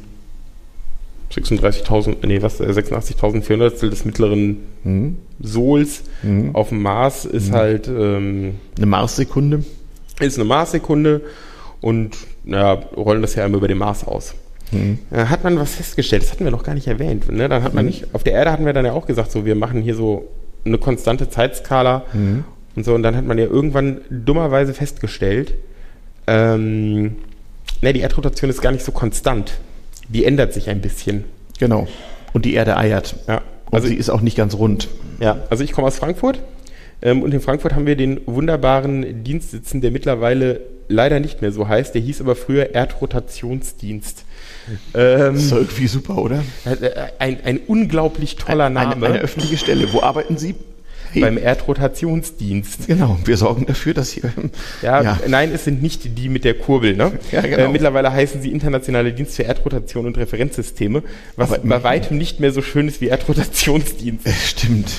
[1.32, 5.18] 36.000, nee, was, 86.400 des mittleren mhm.
[5.40, 6.54] Sols mhm.
[6.56, 7.56] auf dem Mars ist mhm.
[7.56, 9.64] halt ähm, eine Marssekunde.
[10.20, 11.22] Ist eine Marssekunde
[11.80, 14.36] und ja, rollen das ja einmal über den Mars aus.
[14.72, 15.00] Mhm.
[15.12, 17.30] Hat man was festgestellt, das hatten wir noch gar nicht erwähnt.
[17.32, 17.50] Ne?
[17.50, 17.92] Dann hat man mhm.
[17.92, 20.30] nicht, auf der Erde hatten wir dann ja auch gesagt, so, wir machen hier so
[20.66, 22.46] eine konstante Zeitskala mhm.
[22.76, 22.94] und so.
[22.94, 25.56] Und dann hat man ja irgendwann dummerweise festgestellt,
[26.28, 27.18] ähm,
[27.82, 29.60] ne, die Erdrotation ist gar nicht so konstant.
[30.08, 31.26] Die ändert sich ein bisschen.
[31.60, 31.88] Genau.
[32.34, 33.16] Und die Erde eiert.
[33.28, 33.42] Ja.
[33.66, 34.88] Und also sie ist auch nicht ganz rund.
[35.20, 36.42] Ja, also ich komme aus Frankfurt
[37.02, 40.62] ähm, und in Frankfurt haben wir den wunderbaren Dienst sitzen, der mittlerweile
[40.92, 41.96] leider nicht mehr so heißt.
[41.96, 44.26] Der hieß aber früher Erdrotationsdienst.
[44.94, 46.44] Ähm, das ist irgendwie super, oder?
[46.66, 46.90] Äh,
[47.20, 48.96] ein, ein unglaublich toller Name.
[48.96, 49.92] Eine, eine öffentliche Stelle.
[49.94, 50.56] Wo arbeiten Sie?
[51.12, 51.24] Hey.
[51.24, 52.88] Beim Erdrotationsdienst.
[52.88, 54.32] Genau, wir sorgen dafür, dass hier.
[54.82, 56.96] Ja, ja, nein, es sind nicht die mit der Kurbel.
[56.96, 57.12] Ne?
[57.34, 57.66] Ja, genau.
[57.66, 61.04] Äh, mittlerweile heißen sie Internationale Dienst für Erdrotation und Referenzsysteme,
[61.36, 64.26] was Aber, bei weitem nicht mehr so schön ist wie Erdrotationsdienst.
[64.46, 64.90] Stimmt.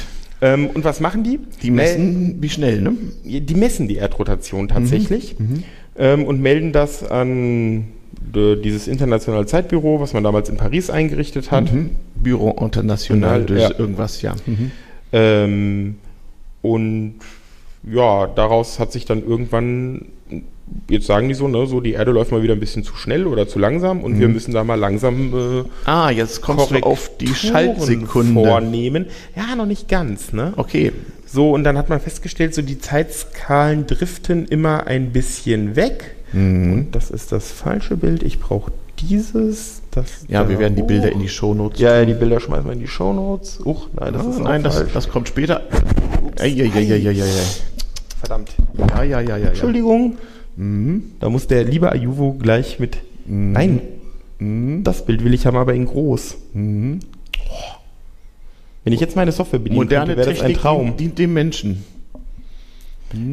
[0.43, 1.39] Ähm, und was machen die?
[1.63, 2.95] Die messen, äh, wie schnell, ne?
[3.25, 5.47] Die messen die Erdrotation tatsächlich mhm.
[5.47, 5.65] Mhm.
[5.97, 7.89] Ähm, und melden das an
[8.35, 11.73] dieses internationale Zeitbüro, was man damals in Paris eingerichtet hat.
[11.73, 11.91] Mhm.
[12.15, 13.71] Büro International de ja.
[13.79, 14.35] irgendwas, ja.
[14.47, 14.71] Mhm.
[15.13, 15.95] Ähm,
[16.63, 17.15] und
[17.83, 20.07] ja, daraus hat sich dann irgendwann,
[20.89, 23.27] jetzt sagen die so, ne, so die Erde läuft mal wieder ein bisschen zu schnell
[23.27, 24.21] oder zu langsam und mhm.
[24.21, 29.07] wir müssen da mal langsam äh, Ah, jetzt kommst du auf die Schaltsekunde vornehmen.
[29.37, 30.53] Ja, noch nicht ganz, ne?
[30.57, 30.93] Okay.
[31.33, 36.15] So, und dann hat man festgestellt, so die Zeitskalen driften immer ein bisschen weg.
[36.33, 36.73] Mhm.
[36.73, 38.23] Und das ist das falsche Bild.
[38.23, 38.71] Ich brauche
[39.01, 40.27] dieses, das.
[40.29, 41.81] Ja, wir werden die Bilder in die Shownotes.
[41.81, 43.61] Ja, ja, die Bilder schmeißen wir in die Shownotes.
[43.65, 45.63] Uch, nein, das ah, ist Nein, das, das, kommt später.
[46.39, 47.25] Eieieiei.
[48.21, 48.51] Verdammt.
[48.77, 49.49] Ja, ja, ja, ja.
[49.49, 50.19] Entschuldigung.
[50.57, 51.13] Mhm.
[51.19, 52.99] Da muss der liebe Ayuvo gleich mit.
[53.25, 53.53] Mhm.
[53.53, 53.81] Nein.
[54.39, 54.85] Mhm.
[54.85, 56.37] Das Bild will ich haben, aber in groß.
[56.53, 57.01] Mhm.
[58.85, 60.97] Wenn ich jetzt meine Software bediene, wäre das ein Traum.
[60.97, 61.85] dient dem Menschen.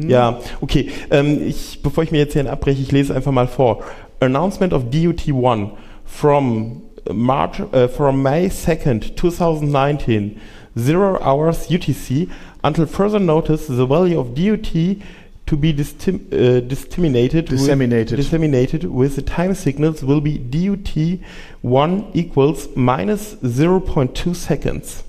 [0.06, 0.90] Ja, okay.
[1.10, 3.82] Ähm, ich, bevor ich mir jetzt hier abbreche, ich lese einfach mal vor.
[4.20, 5.70] Announcement of DUT1
[6.04, 6.82] from
[7.12, 10.36] March, uh, from May 2nd, 2019,
[10.76, 12.28] 0 hours UTC,
[12.62, 14.98] until further notice, the value of DUT
[15.46, 18.18] to be distim uh, disseminated, Disseminated.
[18.18, 25.02] With, disseminated with the time signals will be DUT1 equals minus 0.2 seconds.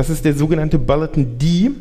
[0.00, 1.72] Das ist der sogenannte Bulletin D.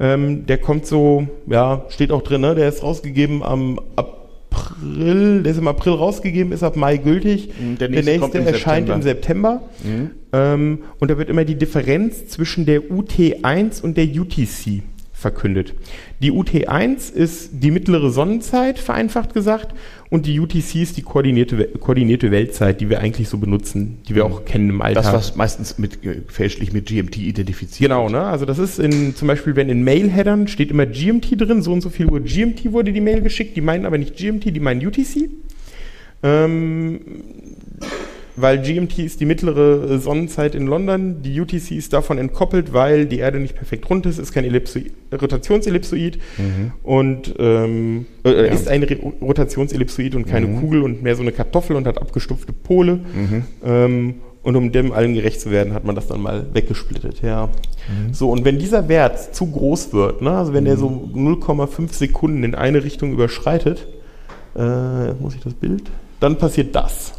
[0.00, 2.54] Ähm, der kommt so, ja, steht auch drin, ne?
[2.54, 7.50] der ist rausgegeben am April, der ist im April rausgegeben, ist ab Mai gültig.
[7.60, 8.94] Mhm, der Der nächste nächste, kommt im erscheint September.
[8.94, 9.62] im September.
[10.32, 14.82] Ähm, und da wird immer die Differenz zwischen der UT1 und der UTC
[15.22, 15.72] verkündet.
[16.20, 19.74] Die UT1 ist die mittlere Sonnenzeit, vereinfacht gesagt,
[20.10, 24.26] und die UTC ist die koordinierte, koordinierte Weltzeit, die wir eigentlich so benutzen, die wir
[24.26, 25.04] auch kennen im Alltag.
[25.04, 28.20] Das, was meistens mit, äh, fälschlich mit GMT identifiziert Genau, ne?
[28.20, 31.80] Also das ist in, zum Beispiel, wenn in Mail-Headern steht immer GMT drin, so und
[31.80, 34.86] so viel Uhr GMT wurde die Mail geschickt, die meinen aber nicht GMT, die meinen
[34.86, 35.30] UTC.
[36.22, 37.00] Ähm,
[38.36, 43.06] weil GMT ist die mittlere äh, Sonnenzeit in London, die UTC ist davon entkoppelt, weil
[43.06, 46.18] die Erde nicht perfekt rund ist, ist kein Ellipsoid, Rotationsellipsoid
[46.82, 48.36] und ähm, äh, Mhm.
[48.36, 48.42] Ja.
[48.48, 48.52] Mhm.
[48.54, 52.52] ist ein Re Rotationsellipsoid und keine Kugel und mehr so eine Kartoffel und hat abgestufte
[52.52, 53.00] Pole.
[53.64, 57.46] Ähm, und um dem allen gerecht zu werden, hat man das dann mal weggesplittet, ja.
[57.46, 58.12] Mhm.
[58.12, 62.42] So, und wenn dieser Wert zu groß wird, ne, also wenn der so 0,5 Sekunden
[62.42, 63.86] in eine Richtung überschreitet,
[64.56, 65.84] äh, muss ich das Bild,
[66.18, 67.12] dann passiert das.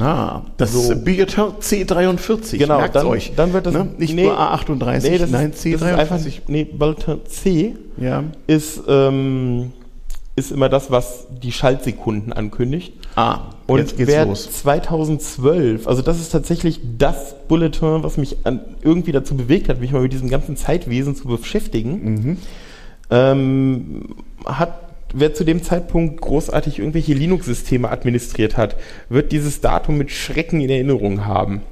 [0.00, 0.92] Ah, das So.
[0.92, 2.58] ist Biator C43.
[2.58, 3.32] Genau, merkt's dann- euch.
[3.36, 3.88] dann wird das- ne?
[3.98, 5.72] nicht nee, nur A38, Nee, das, nein, ist, C43.
[5.72, 8.24] das ist einfach nee, Bulletin C ja.
[8.46, 9.72] ist, ähm,
[10.34, 12.92] ist immer das, was die Schaltsekunden ankündigt.
[13.14, 14.50] Ah, Und jetzt geht's los.
[14.60, 19.92] 2012, also das ist tatsächlich das Bulletin, was mich an, irgendwie dazu bewegt hat, mich
[19.92, 22.38] mal mit diesem ganzen Zeitwesen zu beschäftigen,
[23.10, 24.02] ähm,
[24.44, 28.76] hat, wer zu dem Zeitpunkt großartig irgendwelche Linux-Systeme administriert hat,
[29.08, 31.62] wird dieses Datum mit Schrecken in Erinnerung haben.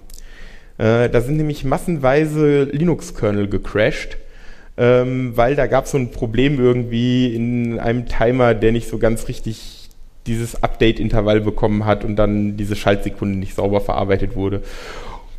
[0.78, 4.16] Äh, da sind nämlich massenweise Linux-Kernel gecrashed,
[4.76, 8.98] ähm, weil da gab es so ein Problem irgendwie in einem Timer, der nicht so
[8.98, 9.88] ganz richtig
[10.26, 14.62] dieses Update-Intervall bekommen hat und dann diese Schaltsekunde nicht sauber verarbeitet wurde.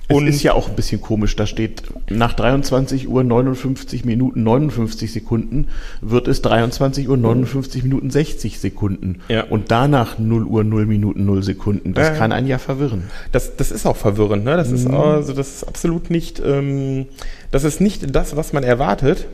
[0.07, 5.11] Und ist ja auch ein bisschen komisch, da steht nach 23 Uhr 59 Minuten 59
[5.11, 5.67] Sekunden
[6.01, 9.21] wird es 23 Uhr 59 Minuten 60 Sekunden.
[9.29, 9.45] Ja.
[9.45, 11.93] Und danach 0 Uhr 0 Minuten 0 Sekunden.
[11.93, 12.13] Das Ja.
[12.15, 13.03] kann einen ja verwirren.
[13.31, 14.57] Das, das ist auch verwirrend, ne?
[14.57, 17.07] Das ist also das ist absolut nicht, ähm,
[17.51, 19.25] das ist nicht das, was man erwartet.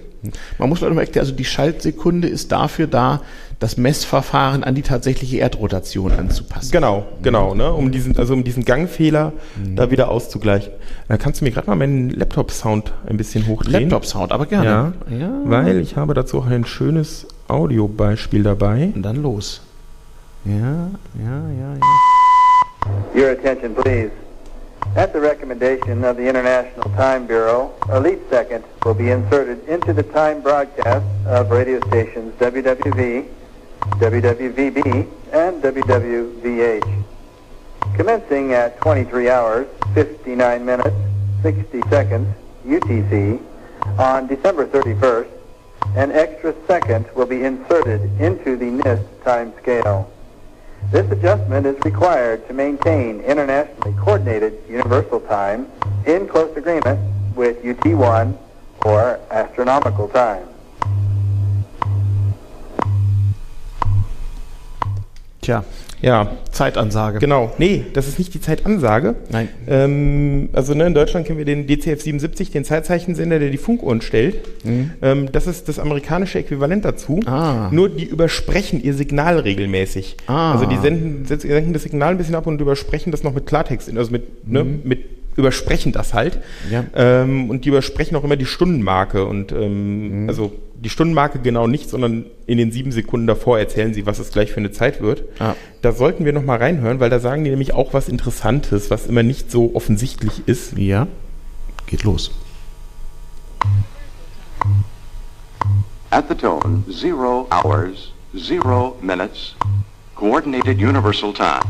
[0.59, 3.21] Man muss Leute mal erklären, also die Schaltsekunde ist dafür da,
[3.61, 6.71] das Messverfahren an die tatsächliche Erdrotation anzupassen.
[6.71, 7.71] Genau, genau, ne?
[7.71, 9.33] Um diesen, also um diesen Gangfehler
[9.75, 10.73] da wieder auszugleichen.
[11.07, 13.83] Da kannst du mir gerade mal meinen Laptop-Sound ein bisschen hochdrehen.
[13.83, 14.93] Laptop-Sound, aber gerne.
[15.09, 15.31] Ja, ja.
[15.43, 18.91] weil ich habe dazu auch ein schönes Audiobeispiel dabei.
[18.95, 19.61] Und dann los.
[20.43, 23.21] Ja, ja, ja, ja.
[23.21, 24.09] Your attention, please.
[24.95, 29.93] At the recommendation of the International Time Bureau, a leap second will be inserted into
[29.93, 33.25] the time broadcast of radio stations WWV,
[33.81, 37.03] WWVB, and WWVH.
[37.95, 40.95] Commencing at 23 hours, 59 minutes,
[41.41, 43.41] 60 seconds UTC
[43.97, 45.29] on December 31st,
[45.95, 50.11] an extra second will be inserted into the NIST time scale.
[50.91, 55.67] This adjustment is required to maintain internationally coordinated universal time
[56.05, 56.99] in close agreement
[57.35, 58.37] with UT1
[58.85, 60.47] or astronomical time.
[65.41, 65.63] Tja,
[66.03, 67.17] Ja, Zeitansage.
[67.19, 67.51] genau.
[67.57, 69.15] Nee, das ist nicht die Zeitansage.
[69.31, 69.49] Nein.
[69.67, 74.01] Ähm, also ne, in Deutschland kennen wir den DCF 77, den Zeitzeichensender, der die Funkuhren
[74.01, 74.35] stellt.
[75.01, 77.17] Ähm, das ist das amerikanische Äquivalent dazu.
[77.17, 77.27] Mhm.
[77.27, 77.69] Ah.
[77.71, 80.17] Nur die übersprechen ihr Signal regelmäßig.
[80.27, 80.53] Ah.
[80.53, 83.45] Also die senden, sen- senken das Signal ein bisschen ab und übersprechen das noch mit
[83.47, 84.99] Klartext, also mit, ne, mit
[85.37, 86.35] übersprechen das halt.
[86.67, 86.71] Mhm.
[86.73, 86.83] Ja.
[86.95, 89.25] Ähm, und die übersprechen auch immer die Stundenmarke.
[89.25, 90.29] Und ähm, Mhm.
[90.29, 90.51] also
[90.81, 94.51] die Stundenmarke genau nicht, sondern in den sieben Sekunden davor erzählen sie, was es gleich
[94.51, 95.23] für eine Zeit wird.
[95.39, 95.53] Ah.
[95.83, 99.05] Da sollten wir noch mal reinhören, weil da sagen die nämlich auch was Interessantes, was
[99.05, 100.75] immer nicht so offensichtlich ist.
[100.77, 101.07] Ja,
[101.85, 102.31] geht los.
[106.09, 109.55] At the tone, zero hours, zero minutes,
[110.15, 111.61] coordinated universal time.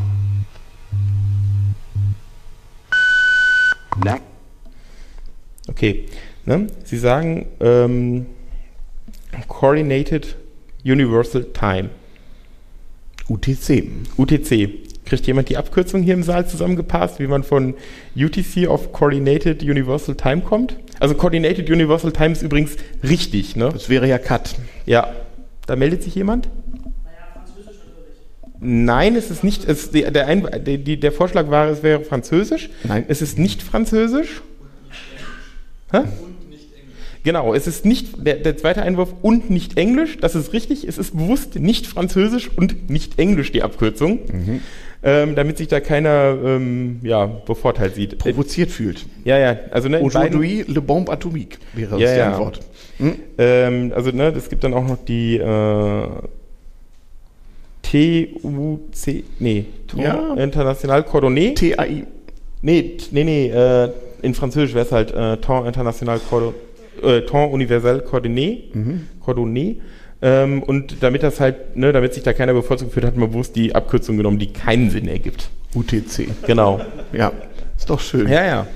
[4.02, 4.22] Next.
[5.68, 6.06] Okay.
[6.44, 6.66] Ne?
[6.84, 8.26] Sie sagen ähm,
[9.48, 10.36] Coordinated
[10.84, 11.90] Universal Time.
[13.28, 13.84] UTC.
[14.16, 14.70] UTC.
[15.04, 17.74] Kriegt jemand die Abkürzung hier im Saal zusammengepasst, wie man von
[18.16, 20.76] UTC auf Coordinated Universal Time kommt?
[21.00, 23.70] Also Coordinated Universal Time ist übrigens richtig, ne?
[23.72, 24.54] Das wäre ja Cut.
[24.86, 25.12] Ja,
[25.66, 26.48] Da meldet sich jemand?
[28.64, 29.64] Nein, es ist nicht.
[29.68, 32.70] Es, der, ein, der, der Vorschlag war, es wäre Französisch.
[32.84, 33.04] Nein.
[33.08, 34.40] Es ist nicht Französisch.
[35.90, 36.02] Hä?
[37.24, 40.18] Genau, es ist nicht der, der zweite Einwurf und nicht Englisch.
[40.18, 40.84] Das ist richtig.
[40.84, 44.18] Es ist bewusst nicht Französisch und nicht Englisch die Abkürzung,
[45.04, 48.18] ähm, damit sich da keiner ähm, ja, bevorteilt sieht.
[48.18, 49.06] Provoziert fühlt.
[49.24, 49.56] Ja, ja.
[49.70, 52.30] Also ne, Aujourd'hui, le bombe atomique wäre Ja, das die ja.
[52.32, 52.60] Antwort.
[53.38, 56.06] Ähm, also, ne, es gibt dann auch noch die äh,
[57.82, 59.66] TUC, nee,
[59.96, 60.34] Ja.
[60.34, 61.54] International Cordonné.
[61.54, 62.04] TAI.
[62.62, 63.90] nee, nee, nee, äh,
[64.22, 66.54] in Französisch wäre es halt äh, Ton International Cordon,
[67.02, 68.64] äh, Ton Universel Cordonné.
[69.24, 69.76] Cordonné.
[70.20, 73.56] Ähm, und damit das halt, ne, damit sich da keiner bevorzugt fühlt, hat man bewusst
[73.56, 75.50] die Abkürzung genommen, die keinen Sinn ergibt.
[75.74, 76.28] UTC.
[76.46, 76.80] Genau.
[77.12, 77.32] Ja,
[77.76, 78.28] ist doch schön.
[78.28, 78.66] Ja, ja.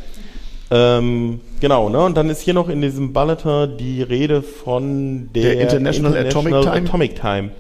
[0.71, 2.01] Ähm, genau, ne?
[2.01, 6.53] Und dann ist hier noch in diesem Bulletin die Rede von der, Der International Atomic
[6.53, 6.73] Time.
[6.73, 7.51] Atomic Time.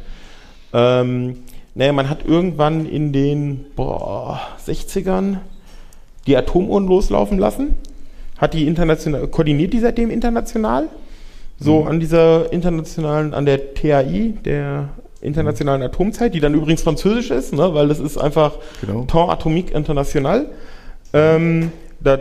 [0.72, 1.36] Ähm,
[1.74, 5.36] naja, man hat irgendwann in den boah, 60ern
[6.26, 7.76] die Atomuhren loslaufen lassen.
[8.38, 10.88] Hat die international, koordiniert die seitdem international?
[11.58, 11.88] So Mhm.
[11.88, 14.90] an dieser internationalen, an der TAI, der
[15.22, 19.04] internationalen Atomzeit, die dann übrigens französisch ist, ne, weil das ist einfach Genau.
[19.04, 20.46] Temps Atomique International.
[21.14, 22.18] Ähm, da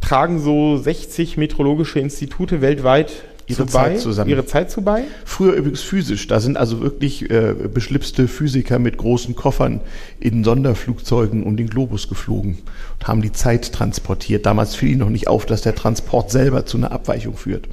[0.00, 3.10] tragen so 60 meteorologische Institute weltweit
[3.48, 4.30] ihre, Zur Zeit bei, zusammen.
[4.30, 5.04] ihre Zeit zu bei.
[5.24, 6.26] Früher übrigens physisch.
[6.26, 9.80] Da sind also wirklich äh, beschlipste Physiker mit großen Koffern
[10.20, 12.58] in Sonderflugzeugen um den Globus geflogen
[12.98, 14.44] und haben die Zeit transportiert.
[14.46, 17.68] Damals fiel ihnen noch nicht auf, dass der Transport selber zu einer Abweichung führt.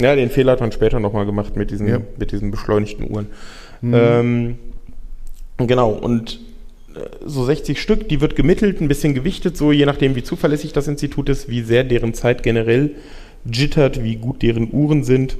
[0.00, 1.98] Ja, den Fehler hat man später nochmal gemacht mit diesen, Ja.
[2.18, 3.26] mit diesen beschleunigten Uhren.
[3.82, 4.56] Ähm,
[5.58, 6.40] genau, und
[6.94, 10.72] äh, so 60 Stück, die wird gemittelt, ein bisschen gewichtet, so je nachdem, wie zuverlässig
[10.72, 12.92] das Institut ist, wie sehr deren Zeit generell
[13.50, 15.36] jittert, wie gut deren Uhren sind.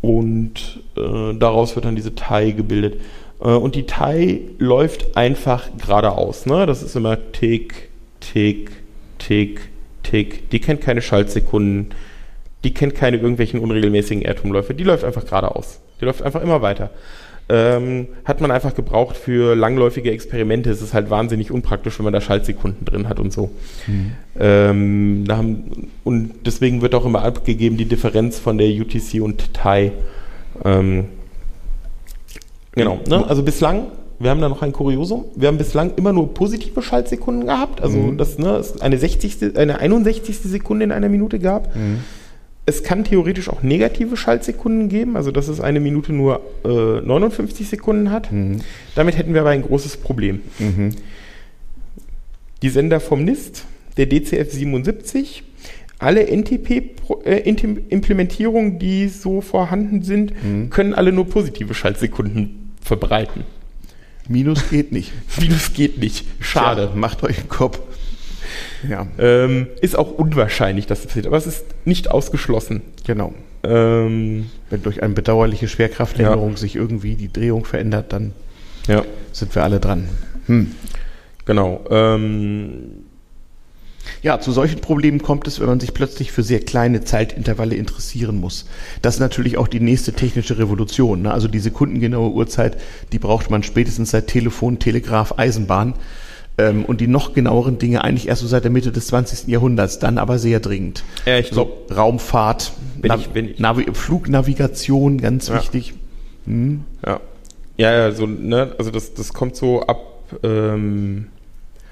[0.00, 3.00] Und äh, daraus wird dann diese TAI gebildet.
[3.40, 6.46] Äh, und die TAI läuft einfach geradeaus.
[6.46, 6.66] Ne?
[6.66, 7.88] Das ist immer Tick,
[8.20, 8.70] Tick,
[9.18, 9.68] Tick,
[10.02, 10.50] Tick.
[10.50, 11.90] Die kennt keine Schaltsekunden.
[12.64, 14.74] Die kennt keine irgendwelchen unregelmäßigen Erdumläufe.
[14.74, 15.80] Die läuft einfach geradeaus.
[16.00, 16.90] Die läuft einfach immer weiter.
[17.50, 20.70] Ähm, hat man einfach gebraucht für langläufige Experimente.
[20.70, 23.50] Es ist halt wahnsinnig unpraktisch, wenn man da Schaltsekunden drin hat und so.
[24.38, 29.54] Ähm, da haben, und deswegen wird auch immer abgegeben die Differenz von der UTC und
[29.54, 29.92] TAI.
[30.62, 31.06] Ähm,
[32.72, 33.00] genau.
[33.08, 33.24] Ne?
[33.26, 33.86] Also bislang,
[34.18, 35.24] wir haben da noch ein Kuriosum.
[35.34, 37.80] Wir haben bislang immer nur positive Schaltsekunden gehabt.
[37.80, 39.56] Also dass ne, es eine 60.
[39.56, 40.38] eine 61.
[40.40, 41.74] Sekunde in einer Minute gab.
[42.68, 47.66] Es kann theoretisch auch negative Schaltsekunden geben, also dass es eine Minute nur äh, 59
[47.66, 48.28] Sekunden hat.
[48.94, 50.42] Damit hätten wir aber ein großes Problem.
[52.60, 53.64] Die Sender vom NIST,
[53.96, 55.44] der DCF 77,
[55.98, 60.34] alle NTP-Implementierungen, die so vorhanden sind,
[60.68, 63.44] können alle nur positive Schaltsekunden verbreiten.
[64.28, 65.10] Minus geht nicht.
[65.40, 66.26] Minus geht nicht.
[66.40, 66.88] Schade.
[66.88, 67.80] Tja, macht euch einen Kopf.
[68.88, 72.82] Ja, Ähm, ist auch unwahrscheinlich, dass das passiert, aber es ist nicht ausgeschlossen.
[73.06, 73.32] genau.
[73.64, 78.32] Ähm, Wenn durch eine bedauerliche Schwerkraftänderung sich irgendwie die Drehung verändert, dann
[78.86, 79.02] ja.
[79.32, 80.08] sind wir alle dran.
[80.46, 80.72] Hm.
[81.44, 81.84] Genau.
[81.90, 83.04] Ähm,
[84.22, 88.36] Ja, zu solchen Problemen kommt es, wenn man sich plötzlich für sehr kleine Zeitintervalle interessieren
[88.36, 88.64] muss.
[89.02, 91.22] Das ist natürlich auch die nächste technische Revolution.
[91.22, 91.32] Ne?
[91.32, 92.78] Also die sekundengenaue Uhrzeit,
[93.12, 95.94] die braucht man spätestens seit Telefon, Telegraph, Eisenbahn.
[96.58, 99.46] Ähm, und die noch genaueren Dinge eigentlich erst so seit der Mitte des 20.
[99.48, 101.04] Jahrhunderts, dann aber sehr dringend.
[101.24, 105.54] Ja, ich so, Raumfahrt, Wenn Nav ich- wenn ich- Navi Flugnavigation, ganz Ja.
[105.56, 105.94] wichtig.
[106.46, 106.82] Hm.
[107.06, 107.20] ja.
[107.76, 110.00] Ja, ja, so, ne, also das, das kommt so ab,
[110.42, 111.26] ähm,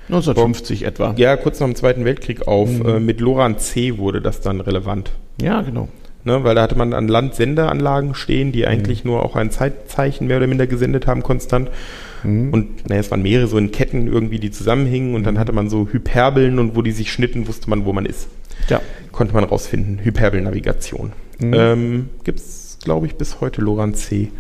[0.09, 1.15] 1950 etwa.
[1.17, 2.69] ja, kurz nach dem Zweiten Weltkrieg auf.
[2.85, 5.13] Äh, mit LoRaN C wurde das dann relevant.
[5.41, 5.89] ja genau.
[6.25, 10.27] Ne, weil da hatte man an Land Sendeanlagen stehen, die eigentlich nur auch ein Zeitzeichen
[10.27, 11.71] mehr oder minder gesendet haben, konstant.
[12.27, 15.69] Und naja, es waren mehrere so in Ketten irgendwie, die zusammenhingen und dann hatte man
[15.69, 18.29] so Hyperbeln und wo die sich schnitten, wusste man, wo man ist.
[18.69, 18.81] Ja.
[19.13, 20.01] Konnte man rausfinden.
[20.03, 21.13] Hyperbelnavigation.
[21.41, 24.31] Ähm, gibt's, glaube ich, bis heute LoRaN C.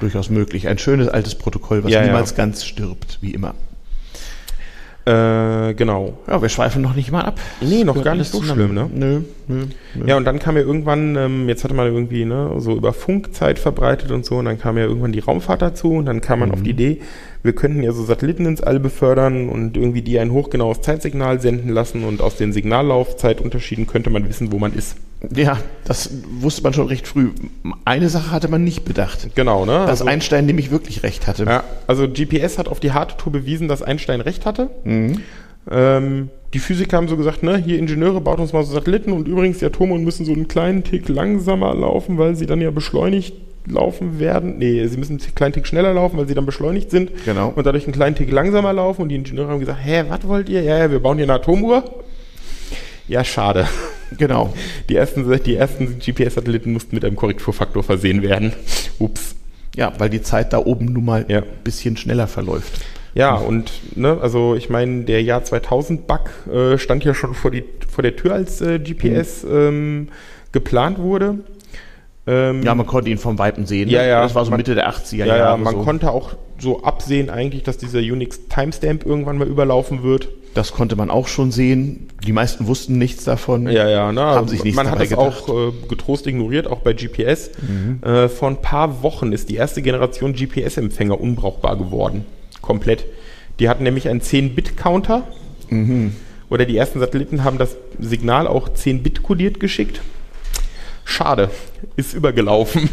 [0.00, 0.68] Durchaus möglich.
[0.68, 2.06] Ein schönes altes Protokoll, was Ja, ja.
[2.06, 3.54] niemals ganz stirbt, wie immer.
[5.06, 6.18] Äh, genau.
[6.26, 7.38] Ja, wir schweifen noch nicht mal ab.
[7.60, 8.90] Nee, noch gar nicht so schlimm, ne?
[8.92, 10.04] Nö, nö, nö.
[10.04, 13.60] Ja, und dann kam ja irgendwann, ähm, jetzt hatte man irgendwie ne, so über Funkzeit
[13.60, 16.50] verbreitet und so, und dann kam ja irgendwann die Raumfahrt dazu und dann kam man
[16.50, 17.00] auf die Idee,
[17.44, 21.70] wir könnten ja so Satelliten ins All befördern und irgendwie die ein hochgenaues Zeitsignal senden
[21.70, 24.96] lassen und aus den Signallaufzeitunterschieden könnte man wissen, wo man ist.
[25.34, 26.10] Ja, das
[26.40, 27.30] wusste man schon recht früh.
[27.84, 29.28] Eine Sache hatte man nicht bedacht.
[29.34, 29.72] Genau, ne?
[29.72, 31.44] Dass Also- Einstein nämlich wirklich recht hatte.
[31.44, 34.70] Ja, also GPS hat auf die harte Tour bewiesen, dass Einstein recht hatte.
[35.68, 39.26] Ähm, die Physiker haben so gesagt, ne, hier Ingenieure, baut uns mal so Satelliten und
[39.26, 43.34] übrigens die Atome müssen so einen kleinen Tick langsamer laufen, weil sie dann ja beschleunigt
[43.68, 44.58] laufen werden.
[44.58, 47.10] Nee, sie müssen einen kleinen Tick schneller laufen, weil sie dann beschleunigt sind.
[47.24, 47.52] Genau.
[47.56, 49.02] Und dadurch einen kleinen Tick langsamer laufen.
[49.02, 50.62] Und die Ingenieure haben gesagt, hä, was wollt ihr?
[50.62, 51.82] Ja, ja, wir bauen hier eine Atomuhr.
[53.08, 53.66] Ja, schade.
[54.18, 54.54] Genau.
[54.88, 58.52] Die ersten, die ersten GPS-Satelliten mussten mit einem Korrekturfaktor versehen werden.
[58.98, 59.34] Ups.
[59.74, 61.38] Ja, weil die Zeit da oben nun mal Ja.
[61.38, 62.80] ein bisschen schneller verläuft.
[63.14, 67.64] Ja, und ne, also ich meine, der Jahr 2000-Bug äh, stand ja schon vor, die,
[67.90, 70.08] vor der Tür, als äh, GPS ähm,
[70.52, 71.38] geplant wurde.
[72.26, 73.88] Ähm, Ja, man konnte ihn vom Weiten sehen.
[73.88, 74.08] Ja, ne?
[74.08, 74.22] ja.
[74.22, 75.58] Das war so Man- Mitte der 80er ja, ja, Jahre.
[75.58, 75.82] man so.
[75.82, 80.28] konnte auch so absehen eigentlich, dass dieser Unix Timestamp irgendwann mal überlaufen wird.
[80.54, 82.08] Das konnte man auch schon sehen.
[82.26, 83.68] Die meisten wussten nichts davon.
[83.68, 84.22] Ja, ja, ne?
[84.22, 84.98] Haben sich nichts Man hat.
[85.10, 85.16] Mhm.
[85.18, 87.50] auch äh, getrost ignoriert, auch bei GPS.
[88.02, 92.24] Äh, vor ein paar Wochen ist die erste Generation GPS-Empfänger unbrauchbar geworden.
[92.62, 93.04] Komplett.
[93.60, 95.24] Die hatten nämlich einen 10-Bit-Counter.
[95.68, 96.12] Mhm.
[96.48, 100.00] Oder die ersten Satelliten haben das Signal auch 10-Bit kodiert geschickt.
[101.08, 101.50] Schade.
[101.96, 102.90] Ist übergelaufen.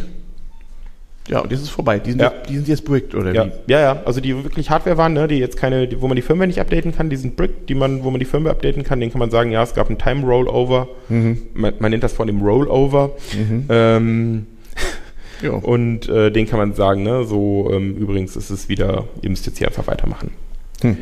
[1.27, 1.99] Ja, und jetzt ist vorbei.
[1.99, 2.31] Die sind, Ja.
[2.33, 3.51] jetzt, die sind jetzt bricked, oder Ja, wie?
[3.71, 4.01] ja, ja.
[4.05, 6.59] Also die wirklich Hardware waren, ne, die jetzt keine, die, wo man die Firmware nicht
[6.59, 9.19] updaten kann, die sind Brick, die man, wo man die Firmware updaten kann, den kann
[9.19, 10.87] man sagen, ja, es gab einen Time Rollover.
[11.09, 13.11] Man, man nennt das von dem Rollover.
[13.69, 14.45] Ähm,
[15.41, 15.51] Ja.
[15.51, 19.45] und äh, den kann man sagen, ne, so ähm, übrigens ist es wieder, ihr müsst
[19.45, 20.31] jetzt hier einfach weitermachen.
[20.81, 20.97] Hm.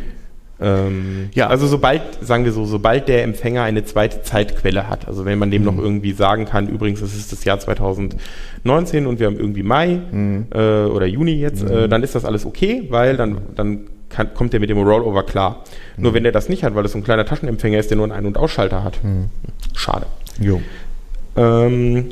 [0.61, 1.47] Ähm, Ja.
[1.47, 5.49] Also sobald, sagen wir so, sobald der Empfänger eine zweite Zeitquelle hat, also wenn man
[5.51, 9.63] dem noch irgendwie sagen kann, übrigens, es ist das Jahr 2019 und wir haben irgendwie
[9.63, 9.99] Mai
[10.53, 14.53] äh, oder Juni jetzt, äh, dann ist das alles okay, weil dann, dann kann, kommt
[14.53, 15.63] der mit dem Rollover klar.
[15.97, 18.05] Nur wenn der das nicht hat, weil das so ein kleiner Taschenempfänger ist, der nur
[18.05, 18.99] einen Ein- und Ausschalter hat.
[19.73, 20.05] Schade.
[20.39, 20.61] Jo.
[21.37, 22.09] Ähm,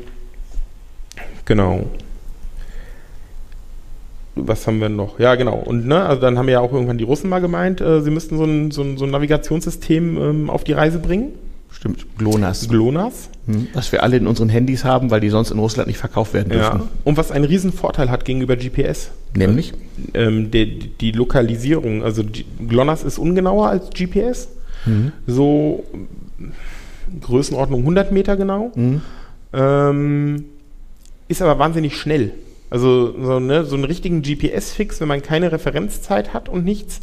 [1.44, 1.86] genau.
[4.36, 5.18] Was haben wir noch?
[5.18, 5.56] Ja, genau.
[5.56, 8.36] Und ne, also dann haben ja auch irgendwann die Russen mal gemeint, äh, sie müssten
[8.36, 11.32] so ein, so ein, so ein Navigationssystem ähm, auf die Reise bringen.
[11.72, 12.06] Stimmt.
[12.18, 12.68] GLONASS.
[12.68, 13.30] GLONASS.
[13.46, 13.68] Hm.
[13.74, 16.50] Was wir alle in unseren Handys haben, weil die sonst in Russland nicht verkauft werden
[16.50, 16.80] dürfen.
[16.80, 16.88] Ja.
[17.04, 19.10] Und was einen riesen Vorteil hat gegenüber GPS.
[19.34, 19.72] Nämlich?
[20.14, 22.02] Ähm, die, die Lokalisierung.
[22.02, 22.22] Also
[22.68, 24.48] GLONASS ist ungenauer als GPS.
[25.26, 25.84] So
[26.38, 28.72] mm, Größenordnung 100 Meter genau.
[29.52, 30.44] Ähm,
[31.28, 32.32] ist aber wahnsinnig schnell.
[32.70, 37.00] Also so, ne, so einen richtigen GPS-Fix, wenn man keine Referenzzeit hat und nichts,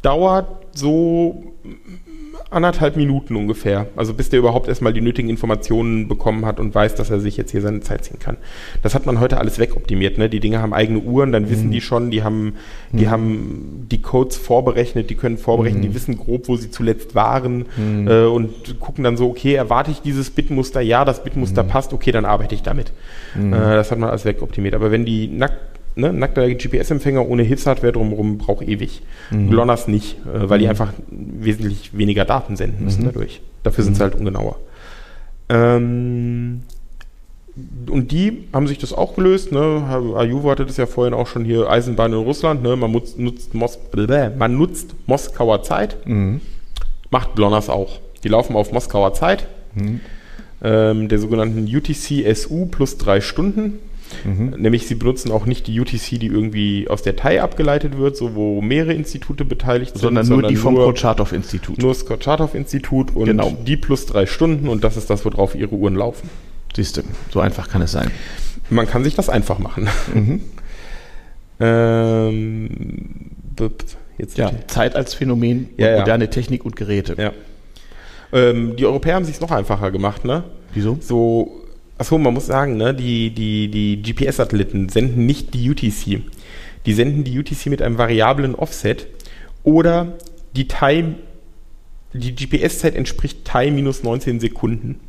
[0.00, 1.54] dauert so
[2.50, 3.86] anderthalb Minuten ungefähr.
[3.96, 7.36] Also bis der überhaupt erstmal die nötigen Informationen bekommen hat und weiß, dass er sich
[7.36, 8.36] jetzt hier seine Zeit ziehen kann.
[8.82, 10.18] Das hat man heute alles wegoptimiert.
[10.18, 10.28] Ne?
[10.28, 12.54] Die Dinge haben eigene Uhren, dann wissen die schon, die haben,
[12.92, 17.66] die haben die Codes vorberechnet, die können vorberechnen, die wissen grob, wo sie zuletzt waren
[18.06, 20.80] äh, und gucken dann so, okay, erwarte ich dieses Bitmuster?
[20.80, 22.92] Ja, das Bitmuster passt, okay, dann arbeite ich damit.
[23.36, 24.74] Äh, das hat man alles wegoptimiert.
[24.74, 29.02] Aber wenn die nackt ne, nackter GPS-Empfänger ohne Hilfshardware drumherum braucht ewig.
[29.50, 33.40] GLONASS nicht, äh, weil die einfach wesentlich weniger Daten senden müssen dadurch.
[33.62, 34.56] Dafür sind sie halt ungenauer.
[35.48, 36.62] Ähm,
[37.90, 39.50] und die haben sich das auch gelöst.
[39.50, 40.14] Ne?
[40.16, 42.62] Ajuvo hatte das ja vorhin auch schon hier, Eisenbahn in Russland.
[42.62, 42.76] Ne?
[42.76, 45.96] Man, nutzt, nutzt Mos bläh, man nutzt Moskauer Zeit.
[47.10, 47.98] Macht GLONASS auch.
[48.22, 49.46] Die laufen auf Moskauer Zeit.
[50.62, 53.78] Ähm, der sogenannten UTC-SU plus drei Stunden.
[54.24, 58.34] Nämlich sie benutzen auch nicht die UTC, die irgendwie aus der TAI abgeleitet wird, so
[58.34, 61.78] wo mehrere Institute beteiligt sind, Sondern nur die vom Kurtschatow-Institut.
[61.78, 63.56] nur das Kurtschatow-Institut und Genau.
[63.66, 66.28] die plus drei Stunden und das ist das, worauf ihre Uhren laufen.
[66.74, 68.10] Siehst du, so einfach kann es sein.
[68.70, 69.88] Man kann sich das einfach machen.
[70.14, 70.40] Mhm.
[71.60, 72.68] ähm,
[74.18, 75.98] jetzt Ja, Zeit als Phänomen, Ja, ja.
[76.00, 77.14] moderne Technik und Geräte.
[77.18, 77.32] ja.
[78.30, 80.44] Ähm, die Europäer haben sich noch einfacher gemacht, ne?
[80.74, 80.98] Wieso?
[81.00, 81.62] So,
[81.98, 86.22] achso, man muss sagen, ne, die, die, die GPS-Satelliten senden nicht die UTC.
[86.86, 89.06] Die senden die UTC mit einem variablen Offset
[89.62, 90.14] oder
[90.56, 91.16] die Time,
[92.12, 95.00] die GPS-Zeit entspricht TIE minus 19 Sekunden.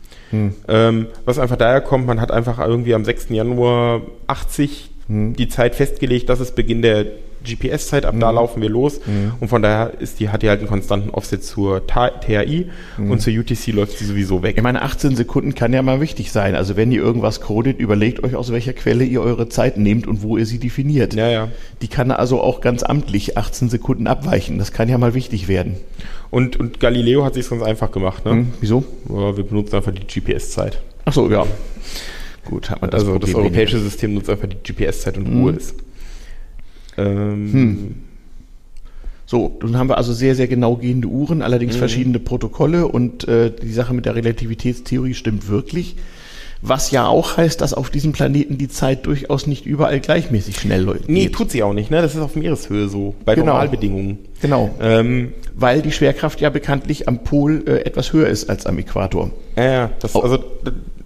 [0.67, 3.29] Ähm, was einfach daher kommt, man hat einfach irgendwie am 6.
[3.29, 7.05] Januar 80 die Zeit festgelegt, das ist Beginn der
[7.43, 8.99] GPS-Zeit, ab da laufen wir los.
[9.39, 12.65] Und von daher ist die, hat die halt einen konstanten Offset zur Ta- TAI
[12.97, 14.55] und zur UTC läuft sie sowieso weg.
[14.57, 16.55] Ich meine, 18 Sekunden kann ja mal wichtig sein.
[16.55, 20.21] Also wenn ihr irgendwas codet, überlegt euch, aus welcher Quelle ihr eure Zeit nehmt und
[20.23, 21.13] wo ihr sie definiert.
[21.13, 21.47] Ja, ja.
[21.81, 24.57] Die kann also auch ganz amtlich 18 Sekunden abweichen.
[24.57, 25.77] Das kann ja mal wichtig werden.
[26.31, 28.25] Und, und Galileo hat sich ganz einfach gemacht.
[28.25, 28.31] Ne?
[28.31, 28.83] Hm, wieso?
[29.09, 30.81] Ja, Wir benutzen einfach die GPS-Zeit.
[31.05, 31.45] Ach so, ja.
[32.45, 35.53] Gut, hat man das also das Problem europäische System nutzt einfach die GPS-Zeit und Ruhe
[35.53, 35.75] ist.
[36.99, 37.95] Ähm,
[39.25, 41.79] So, nun haben wir also sehr, sehr genau gehende Uhren, allerdings Mhm.
[41.79, 45.95] verschiedene Protokolle und äh, die Sache mit der Relativitätstheorie stimmt wirklich.
[46.63, 50.81] Was ja auch heißt, dass auf diesem Planeten die Zeit durchaus nicht überall gleichmäßig schnell
[50.81, 51.07] läuft.
[51.07, 52.01] Nee, tut sie auch nicht, ne?
[52.01, 53.47] Das ist auf Meereshöhe so, bei Genau.
[53.53, 54.17] Normalbedingungen.
[54.41, 58.77] Genau, Ähm, weil die Schwerkraft ja bekanntlich am Pol äh, etwas höher ist als am
[58.79, 59.29] Äquator.
[59.55, 60.39] ja, ja, das, also,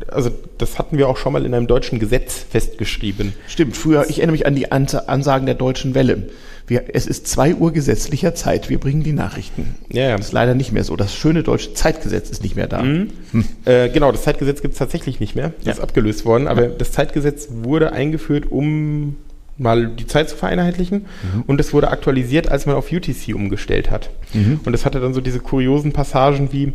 [0.09, 3.33] also das hatten wir auch schon mal in einem deutschen Gesetz festgeschrieben.
[3.47, 6.29] Stimmt, früher, ich erinnere mich an die Ansagen der Deutschen Welle.
[6.65, 9.75] Wir, es ist zwei Uhr gesetzlicher Zeit, wir bringen die Nachrichten.
[9.91, 10.17] Ja, ja.
[10.17, 10.95] Das ist leider nicht mehr so.
[10.95, 12.83] Das schöne deutsche Zeitgesetz ist nicht mehr da.
[12.83, 13.09] Mhm.
[13.31, 13.45] Hm.
[13.65, 15.51] Äh, genau, das Zeitgesetz gibt es tatsächlich nicht mehr.
[15.57, 15.71] Das ja.
[15.73, 19.17] ist abgelöst worden, aber das Zeitgesetz wurde eingeführt, um
[19.57, 21.43] mal die Zeit zu vereinheitlichen mhm.
[21.45, 24.09] und es wurde aktualisiert, als man auf UTC umgestellt hat.
[24.33, 24.61] Mhm.
[24.65, 26.73] Und es hatte dann so diese kuriosen Passagen wie,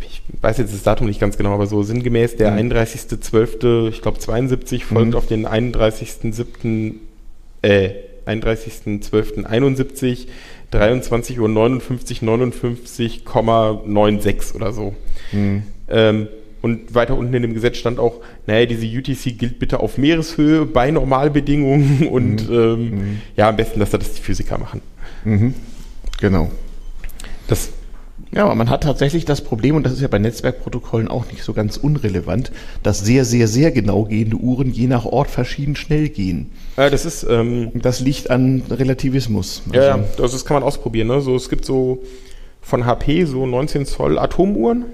[0.00, 2.72] ich weiß jetzt das Datum nicht ganz genau, aber so sinngemäß der mhm.
[2.72, 5.16] 31.12., ich glaube 72 folgt mhm.
[5.16, 6.94] auf den 31.07.,
[7.62, 7.90] äh,
[8.26, 10.26] 31.12.71,
[10.72, 14.96] 23 Uhr 59, 59,96 oder so.
[15.32, 15.62] Mhm.
[15.88, 16.28] Ähm,
[16.62, 20.66] und weiter unten in dem Gesetz stand auch, naja, diese UTC gilt bitte auf Meereshöhe
[20.66, 22.54] bei Normalbedingungen und mhm.
[22.54, 23.20] Ähm, mhm.
[23.36, 24.80] ja, am besten, dass das die Physiker machen.
[25.24, 25.54] Mhm.
[26.20, 26.50] Genau.
[27.46, 27.70] Das
[28.36, 31.42] ja, aber man hat tatsächlich das Problem, und das ist ja bei Netzwerkprotokollen auch nicht
[31.42, 36.10] so ganz unrelevant, dass sehr, sehr, sehr genau gehende Uhren je nach Ort verschieden schnell
[36.10, 36.50] gehen.
[36.76, 37.26] Ja, das ist.
[37.28, 39.62] Ähm, das liegt an Relativismus.
[39.72, 41.08] Also, ja, also das kann man ausprobieren.
[41.08, 41.22] Ne?
[41.22, 42.02] So, es gibt so
[42.60, 44.84] von HP so 19 Zoll Atomuhren.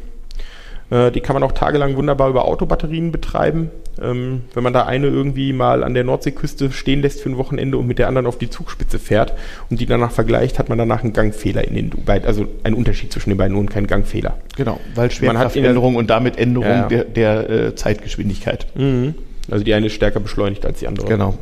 [0.92, 3.70] Äh, die kann man auch tagelang wunderbar über Autobatterien betreiben.
[4.00, 7.78] Ähm, wenn man da eine irgendwie mal an der Nordseeküste stehen lässt für ein Wochenende
[7.78, 9.32] und mit der anderen auf die Zugspitze fährt
[9.70, 13.12] und die danach vergleicht, hat man danach einen Gangfehler in den beiden, also einen Unterschied
[13.12, 14.36] zwischen den beiden und keinen Gangfehler.
[14.56, 16.88] Genau, weil Schwerkraftänderung und damit Änderung ja.
[16.88, 18.66] der, der äh, Zeitgeschwindigkeit.
[18.74, 19.14] Mhm.
[19.50, 21.08] Also die eine ist stärker beschleunigt als die andere.
[21.08, 21.34] Genau.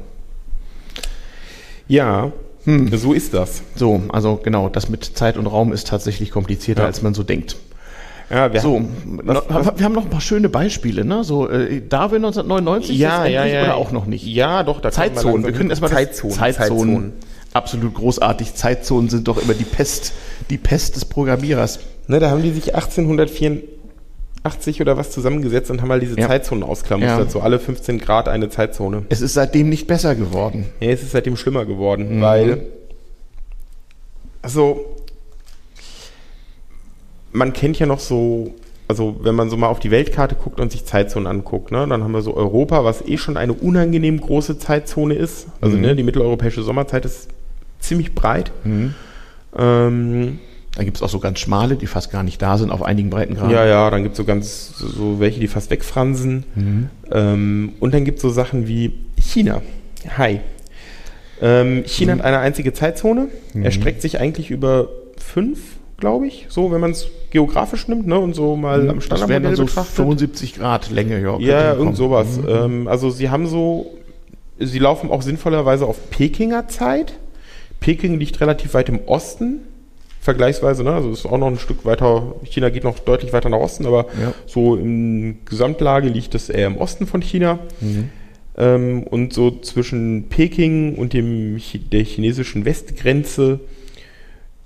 [1.89, 2.31] Ja,
[2.65, 2.97] hm.
[2.97, 3.63] so ist das.
[3.75, 6.87] So, also genau, das mit Zeit und Raum ist tatsächlich komplizierter, ja.
[6.87, 7.57] als man so denkt.
[8.31, 11.25] Ja, wir, so, was, was, wir haben noch ein paar schöne Beispiele, ne?
[11.25, 14.25] So äh, Darwin 1999 ja, ja, ja, oder auch noch nicht?
[14.25, 14.81] Ja, doch.
[14.81, 15.45] Da Zeitzonen.
[15.45, 16.37] Wir können erstmal Zeitzonen.
[16.37, 16.69] Zeitzonen.
[16.69, 17.13] Zeitzonen.
[17.53, 18.55] Absolut großartig.
[18.55, 20.13] Zeitzonen sind doch immer die Pest,
[20.49, 21.81] die Pest des Programmierers.
[22.07, 26.29] Ne, da haben die sich 1884 oder was zusammengesetzt und haben mal diese ja.
[26.29, 27.25] Zeitzonen ausklamustert.
[27.25, 27.31] Ja.
[27.31, 29.03] So alle 15 Grad eine Zeitzone.
[29.09, 30.67] Es ist seitdem nicht besser geworden.
[30.79, 32.23] Ja, es ist seitdem schlimmer geworden, mhm.
[32.23, 32.63] weil
[34.43, 34.97] also
[37.33, 38.55] man kennt ja noch so,
[38.89, 42.03] also wenn man so mal auf die Weltkarte guckt und sich Zeitzonen anguckt, ne, dann
[42.03, 45.47] haben wir so Europa, was eh schon eine unangenehm große Zeitzone ist.
[45.61, 45.83] Also mhm.
[45.83, 47.29] ne, die mitteleuropäische Sommerzeit ist
[47.79, 48.53] ziemlich breit.
[48.65, 48.95] Mhm.
[49.57, 50.39] Ähm,
[50.77, 53.11] da gibt es auch so ganz schmale, die fast gar nicht da sind auf einigen
[53.11, 53.51] Breitengraden.
[53.51, 56.45] Ja, ja, dann gibt es so ganz so welche, die fast wegfransen.
[56.55, 56.91] Mhm.
[57.11, 59.63] Ähm, und dann gibt es so Sachen wie China.
[60.17, 60.41] Hi.
[61.43, 62.19] Ähm, China mhm.
[62.21, 63.29] hat eine einzige Zeitzone.
[63.53, 63.65] Mhm.
[63.65, 65.59] Erstreckt sich eigentlich über fünf
[66.01, 69.57] glaube ich, so, wenn man es geografisch nimmt, ne, und so mal mhm, am Standardmodell
[69.57, 69.95] so betrachtet.
[69.95, 71.39] 75 Grad Länge, ja.
[71.39, 72.39] Ja, irgend sowas.
[72.39, 72.49] Mhm.
[72.49, 73.95] Ähm, also sie haben so,
[74.59, 77.15] sie laufen auch sinnvollerweise auf Pekinger Zeit.
[77.79, 79.61] Peking liegt relativ weit im Osten,
[80.21, 83.59] vergleichsweise, ne, also ist auch noch ein Stück weiter, China geht noch deutlich weiter nach
[83.59, 84.35] Osten, aber ja.
[84.47, 87.59] so in Gesamtlage liegt es eher im Osten von China.
[87.81, 88.11] Mhm.
[88.59, 93.61] Ähm, und so zwischen Peking und dem, der chinesischen Westgrenze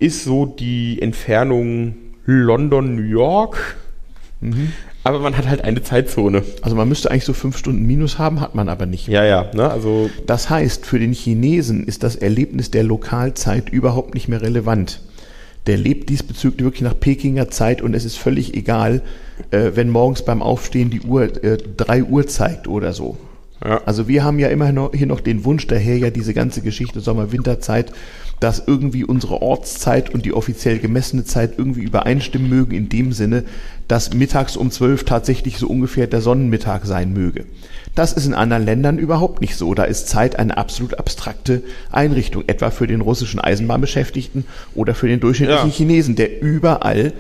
[0.05, 1.95] ist so die Entfernung
[2.27, 3.77] London, New York.
[4.41, 4.73] Mhm.
[5.03, 6.43] Aber man hat halt eine Zeitzone.
[6.63, 9.09] Also man müsste eigentlich so fünf Stunden Minus haben, hat man aber nicht.
[9.09, 9.51] Ja, ja.
[9.55, 9.71] Ne?
[9.71, 15.01] Also das heißt, für den Chinesen ist das Erlebnis der Lokalzeit überhaupt nicht mehr relevant.
[15.67, 19.03] Der lebt diesbezüglich wirklich nach Pekinger Zeit und es ist völlig egal,
[19.51, 23.17] äh, wenn morgens beim Aufstehen die Uhr äh, drei Uhr zeigt oder so.
[23.65, 23.81] Ja.
[23.87, 27.01] Also wir haben ja immer noch, hier noch den Wunsch daher, ja diese ganze Geschichte
[27.01, 27.93] Sommer-Winterzeit
[28.41, 33.45] dass irgendwie unsere Ortszeit und die offiziell gemessene Zeit irgendwie übereinstimmen mögen, in dem Sinne,
[33.89, 37.45] dass mittags um zwölf tatsächlich so ungefähr der Sonnenmittag sein möge.
[37.95, 39.75] Das ist in anderen Ländern überhaupt nicht so.
[39.75, 41.63] Da ist Zeit eine absolut abstrakte
[41.93, 45.75] Einrichtung, etwa für den russischen Eisenbahnbeschäftigten oder für den durchschnittlichen ja.
[45.75, 47.13] Chinesen, der überall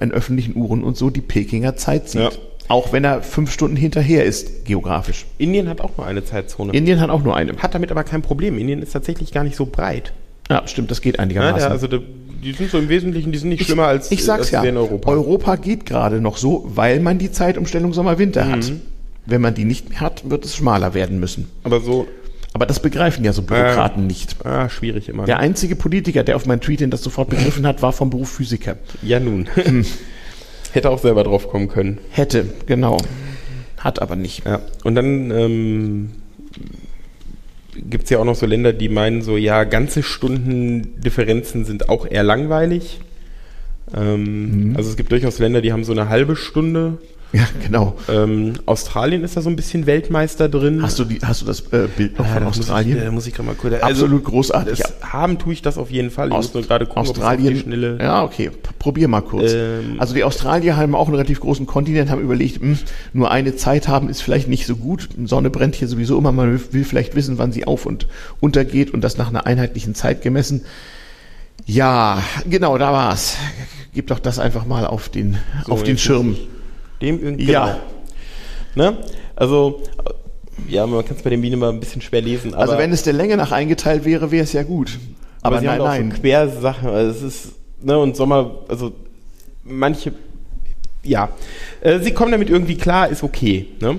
[0.00, 2.20] in öffentlichen Uhren und so die Pekinger Zeit sieht.
[2.20, 2.30] Ja.
[2.68, 5.26] Auch wenn er fünf Stunden hinterher ist, geografisch.
[5.38, 6.72] Indien hat auch nur eine Zeitzone.
[6.72, 7.56] Indien hat auch nur eine.
[7.56, 8.56] Hat damit aber kein Problem.
[8.58, 10.12] Indien ist tatsächlich gar nicht so breit.
[10.50, 11.60] Ja, stimmt, das geht einigermaßen.
[11.60, 14.40] Ja, also die sind so im Wesentlichen, die sind nicht ich, schlimmer als, ich sag's
[14.40, 15.10] als ja, in Europa.
[15.10, 18.52] Europa geht gerade noch so, weil man die Zeitumstellung Sommer-Winter mhm.
[18.52, 18.72] hat.
[19.26, 21.48] Wenn man die nicht mehr hat, wird es schmaler werden müssen.
[21.62, 22.08] Aber so.
[22.52, 24.44] Aber das begreifen ja so Bürokraten äh, nicht.
[24.44, 25.24] Ah, schwierig immer.
[25.24, 25.42] Der ne?
[25.42, 28.76] einzige Politiker, der auf mein Tweet das sofort begriffen hat, war vom Beruf Physiker.
[29.02, 29.48] Ja, nun.
[29.54, 29.86] Hm.
[30.72, 31.98] Hätte auch selber drauf kommen können.
[32.10, 32.98] Hätte, genau.
[33.76, 34.44] Hat aber nicht.
[34.46, 34.60] Ja.
[34.82, 36.10] Und dann ähm,
[37.88, 42.06] gibt es ja auch noch so Länder, die meinen so, ja, ganze Stundendifferenzen sind auch
[42.06, 43.00] eher langweilig.
[43.94, 44.76] Ähm, mhm.
[44.76, 46.98] Also es gibt durchaus Länder, die haben so eine halbe Stunde
[47.32, 47.96] Ja, genau.
[48.08, 50.82] Ähm, Australien ist da so ein bisschen Weltmeister drin.
[50.82, 52.94] Hast du, die, hast du das äh, Bild noch Ja, von Australien?
[52.96, 53.74] Muss ich, äh, muss ich gerade mal kurz.
[53.80, 54.78] Absolut großartig.
[54.80, 56.28] Das haben tue ich das auf jeden Fall.
[56.28, 57.54] Ich Aus- muss nur gerade gucken, ob Australien.
[57.54, 57.98] die Schnelle.
[58.00, 58.50] Ja, okay.
[58.80, 59.52] Probier mal kurz.
[59.54, 59.96] Ähm.
[59.98, 62.78] also die Australier haben auch einen relativ großen Kontinent, haben überlegt, hm,
[63.12, 65.08] nur eine Zeit haben ist vielleicht nicht so gut.
[65.26, 66.32] Sonne brennt hier sowieso immer.
[66.32, 68.08] Man will- vielleicht wissen, wann sie auf und
[68.40, 70.62] untergeht und das nach einer einheitlichen Zeit gemessen.
[71.66, 73.36] Ja, genau, da war's.
[73.94, 76.36] Gib doch das einfach mal auf den, So, auf den Schirm.
[77.02, 77.50] Dem irgendwie.
[77.50, 77.78] Ja.
[78.74, 78.98] Ne?
[79.36, 79.82] Also,
[80.68, 82.54] äh, ja, man kann es bei den Bienen immer ein bisschen schwer lesen.
[82.54, 84.98] Also wenn es der Länge nach eingeteilt wäre, wäre es ja gut.
[85.42, 86.12] aber, Aber, sie nein, haben da auch nein.
[86.14, 86.88] so Quersachen.
[86.90, 88.92] Also es ist, ne, und Sommer, also
[89.64, 90.12] manche,
[91.02, 91.30] ja.
[91.80, 93.66] Äh, sie kommen damit irgendwie klar, ist okay.
[93.80, 93.98] Ne?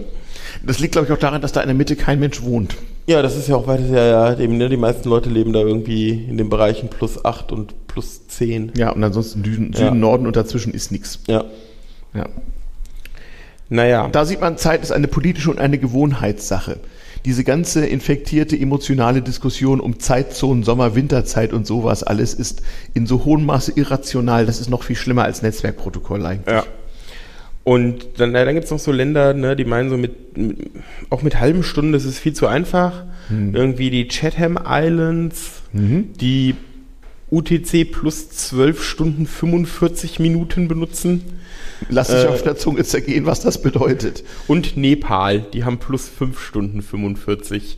[0.64, 2.76] Das liegt, glaube ich, auch daran, dass da in der Mitte kein Mensch wohnt.
[3.08, 5.60] Ja, das ist ja auch weiter, ja, ja, eben, ne, die meisten Leute leben da
[5.60, 8.74] irgendwie in den Bereichen plus 8 und plus 10.
[8.78, 9.80] Ja, und ansonsten Süden, Ja.
[9.80, 11.20] Süden Norden und dazwischen ist nichts.
[11.28, 11.44] Ja.
[12.14, 12.30] Ja.
[13.72, 14.10] Naja.
[14.12, 16.82] Da sieht man, Zeit ist eine politische und eine Gewohnheitssache.
[17.24, 22.62] Diese ganze infektierte emotionale Diskussion um Zeitzonen, Sommer, Winterzeit und sowas alles ist
[22.94, 24.46] in so hohem Maße irrational.
[24.46, 26.54] Das ist noch viel schlimmer als Netzwerkprotokoll eigentlich.
[26.54, 26.66] Ja.
[27.64, 30.58] Und dann, dann gibt es noch so Länder, ne, die meinen so mit, mit,
[31.10, 33.06] auch mit halben Stunden, das ist viel zu einfach.
[33.54, 36.56] Irgendwie die Chatham Islands, die
[37.30, 41.24] UTC plus 12 Stunden 45 Minuten benutzen.
[41.90, 44.24] Lass dich Äh, auf der Zunge zergehen, was das bedeutet.
[44.48, 47.78] Und Nepal, die haben plus 5 Stunden 45.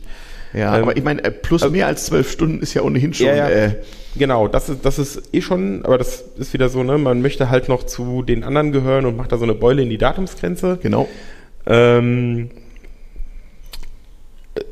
[0.52, 3.12] Ja, Ähm, aber ich meine, äh, plus also- mehr als zwölf Stunden ist ja ohnehin
[3.14, 3.26] schon.
[3.26, 3.48] Ja, ja.
[3.48, 3.76] Äh,
[4.16, 7.50] Genau, das ist, das ist eh schon, aber das ist wieder so, ne, man möchte
[7.50, 10.78] halt noch zu den anderen gehören und macht da so eine Beule in die Datumsgrenze.
[10.80, 11.08] genau.
[11.66, 12.50] Ähm,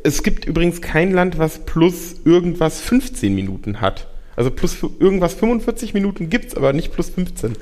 [0.04, 4.06] es gibt übrigens kein Land, was plus irgendwas 15 Minuten hat.
[4.34, 7.54] Also plus irgendwas 45 Minuten gibt's, aber nicht plus 15.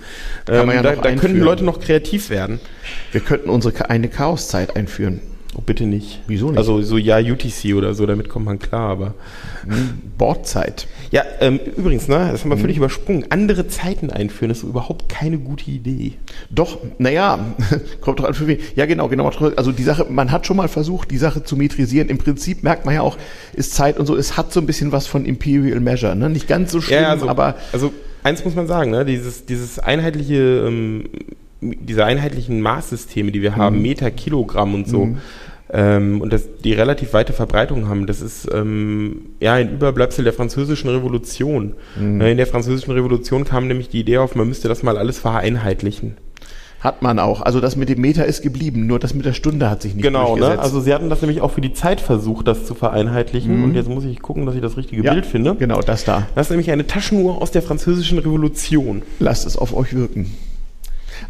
[0.46, 1.40] Kann man ja da noch da könnten einführen.
[1.44, 2.60] Leute noch kreativ werden.
[3.12, 5.20] Wir könnten unsere eine Chaoszeit einführen.
[5.56, 6.20] Oh, bitte nicht.
[6.28, 6.58] Wieso nicht?
[6.58, 9.14] Also so ja UTC oder so, damit kommt man klar, aber.
[10.18, 10.86] Bordzeit.
[11.10, 12.60] Ja, ähm, übrigens, ne, das haben wir Mhm.
[12.60, 13.24] völlig übersprungen.
[13.30, 16.14] Andere Zeiten einführen ist überhaupt keine gute Idee.
[16.50, 17.38] Doch, naja,
[18.00, 18.58] kommt doch an für wen.
[18.76, 19.28] Ja, genau, genau.
[19.56, 22.08] Also die Sache, man hat schon mal versucht, die Sache zu metrisieren.
[22.08, 23.16] Im Prinzip merkt man ja auch,
[23.54, 26.28] ist Zeit und so, es hat so ein bisschen was von Imperial Measure, ne?
[26.30, 27.92] Nicht ganz so schlimm, also, aber also
[28.22, 31.04] eins muss man sagen, ne, dieses, dieses einheitliche, ähm,
[31.60, 33.82] diese einheitlichen Maßsysteme, die wir haben, Mhm.
[33.82, 35.16] Meter, Kilogramm und so,
[35.72, 40.32] ähm, und das, die relativ weite Verbreitung haben, das ist ähm, ja ein Überbleibsel der
[40.32, 41.74] französischen Revolution.
[41.98, 42.20] Mhm.
[42.20, 45.18] Äh, In der französischen Revolution kam nämlich die Idee auf, man müsste das mal alles
[45.18, 46.16] vereinheitlichen.
[46.80, 47.42] hat man auch.
[47.42, 50.02] Also das mit dem Meter ist geblieben, nur das mit der Stunde hat sich nicht
[50.02, 50.40] Genau, ne?
[50.40, 50.62] durchgesetzt.
[50.64, 53.62] Also sie hatten das nämlich auch für die Zeit versucht, das zu vereinheitlichen.
[53.62, 55.06] Und jetzt muss ich gucken, dass ich das richtige Mhm.
[55.06, 55.54] ja, Bild finde.
[55.56, 56.26] Genau, das da.
[56.34, 59.02] Das ist nämlich eine Taschenuhr aus der französischen Revolution.
[59.18, 60.34] Lasst es auf euch wirken.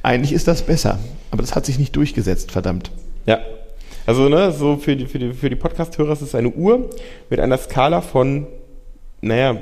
[0.05, 0.99] Eigentlich ist das besser,
[1.32, 2.93] aber das hat sich nicht durchgesetzt, verdammt.
[3.26, 3.41] Ja.
[4.07, 6.90] Also, ne, so für die, für die, für die Podcast-Hörer ist es eine Uhr
[7.28, 8.46] mit einer Skala von,
[9.20, 9.57] naja,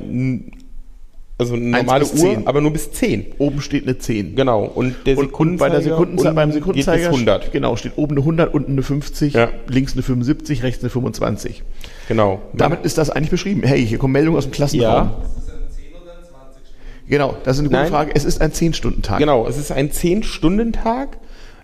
[1.41, 3.27] also eine normale Uhr, aber nur bis 10.
[3.39, 4.35] Oben steht eine 10.
[4.35, 4.65] Genau.
[4.65, 7.53] Und der Und, bei der Sekundenzeiger, beim geht Sekundenzeiger bis 100.
[7.53, 9.49] genau, steht oben eine 100, unten eine 50, Ja.
[9.69, 11.63] links eine 75, rechts eine 25.
[12.09, 12.41] Genau.
[12.55, 13.63] Damit ist das eigentlich beschrieben.
[13.65, 15.11] Hey, hier kommen Meldungen aus dem Klassenraum.
[15.11, 15.17] ja,
[17.09, 17.91] Genau, das ist eine gute Nein.
[17.91, 18.11] Frage.
[18.15, 19.19] Es ist ein 10-Stunden-Tag.
[19.19, 19.47] genau.
[19.47, 21.19] Es ist ein 10-Stunden-Tag.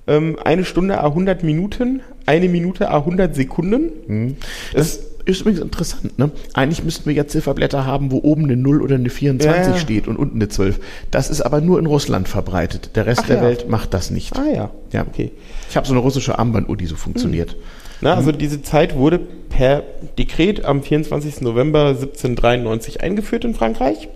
[0.07, 4.37] Ähm, eine Stunde a 100 Minuten, eine Minute a 100 Sekunden.
[4.75, 6.19] Das ist übrigens interessant.
[6.19, 6.31] Ne?
[6.53, 10.09] Eigentlich müssten wir ja Zifferblätter haben, wo oben eine 0 oder eine 24 Ja, steht
[10.09, 10.81] und unten eine 12.
[11.11, 12.91] Das ist aber nur in Russland verbreitet.
[12.95, 13.43] Der Rest Ach der ja.
[13.43, 14.37] Welt macht das nicht.
[14.37, 14.71] Ah ja.
[14.93, 15.07] Ja.
[15.07, 15.33] Okay.
[15.71, 17.57] Ich habe so eine russische Armbanduhr, die so funktioniert.
[18.01, 19.83] Na, also diese Zeit wurde per
[20.19, 21.41] Dekret am 24.
[21.41, 24.09] November 1793 eingeführt in Frankreich.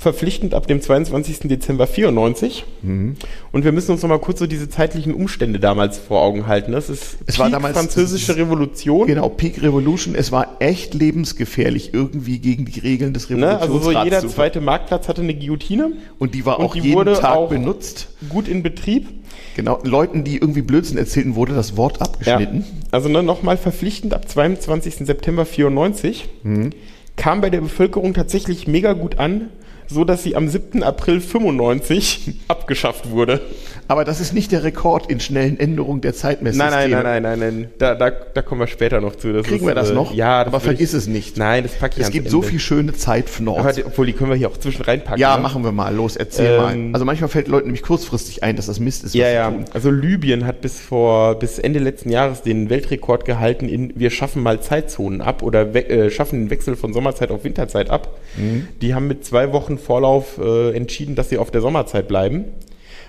[0.00, 1.40] Verpflichtend ab dem 22.
[1.40, 2.64] Dezember 94.
[2.82, 6.72] Und wir müssen uns noch mal kurz so diese zeitlichen Umstände damals vor Augen halten.
[6.72, 9.06] Das ist Es war damals- französische Revolution.
[9.06, 10.14] Genau, Peak Revolution.
[10.14, 13.58] Es war echt lebensgefährlich, irgendwie gegen die Regeln des Ne?
[13.58, 15.92] Also so Revolutionsrats jeder zweite Marktplatz hatte eine Guillotine.
[16.18, 18.08] Und die war Und auch die jeden Tag auch- benutzt.
[18.30, 19.06] Gut in Betrieb.
[19.54, 22.64] Genau, Leuten, die irgendwie Blödsinn erzählten, wurde das Wort abgeschnitten.
[22.90, 25.04] Also ne, nochmal verpflichtend ab 22.
[25.06, 26.70] September 94 Mhm.
[27.16, 29.48] kam bei der Bevölkerung tatsächlich mega gut an,
[29.90, 30.82] so dass sie am 7.
[30.82, 33.40] April 95 abgeschafft wurde.
[33.88, 36.70] Aber das ist nicht der Rekord in schnellen Änderungen der Nein, Zeitmesssysteme.
[36.70, 37.70] nein, nein, nein, nein, nein.
[37.78, 39.32] Da, da, da kommen wir später noch zu.
[39.32, 40.14] Das Kriegen ist, wir das äh, noch?
[40.14, 41.36] Ja, das aber vergiss ich, es nicht.
[41.36, 42.48] Nein, das packe ich es gibt so Ende.
[42.50, 43.80] viel schöne Zeitfnords.
[43.84, 45.20] obwohl, die können wir hier auch zwischen reinpacken.
[45.20, 45.42] Ja, ne?
[45.42, 45.92] machen wir mal.
[45.92, 46.72] Los, erzähl mal.
[46.72, 49.14] Ähm, Also manchmal fällt Leuten nämlich kurzfristig ein, dass das Mist ist.
[49.14, 49.52] Ja, ja.
[49.72, 54.42] Also Libyen hat bis vor bis Ende letzten Jahres den Weltrekord gehalten in wir schaffen
[54.42, 58.16] mal Zeitzonen ab oder we äh, schaffen den Wechsel von Sommerzeit auf Winterzeit ab.
[58.36, 58.68] Mhm.
[58.80, 62.44] Die haben mit zwei Wochen Vorlauf äh, entschieden, dass sie auf der Sommerzeit bleiben.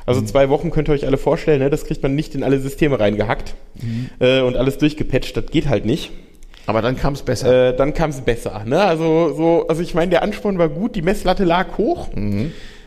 [0.06, 1.69] Also zwei Wochen könnt ihr euch alle vorstellen, ne?
[1.69, 3.53] das kriegt man nicht in alle Systeme reingehackt
[4.19, 6.11] äh, und alles durchgepatcht, das geht halt nicht.
[6.65, 7.69] Aber dann kam es besser.
[7.69, 8.64] Äh, dann kam es besser.
[8.65, 8.81] Ne?
[8.81, 12.10] Also, so, also ich meine, der Ansporn war gut, die Messlatte lag hoch.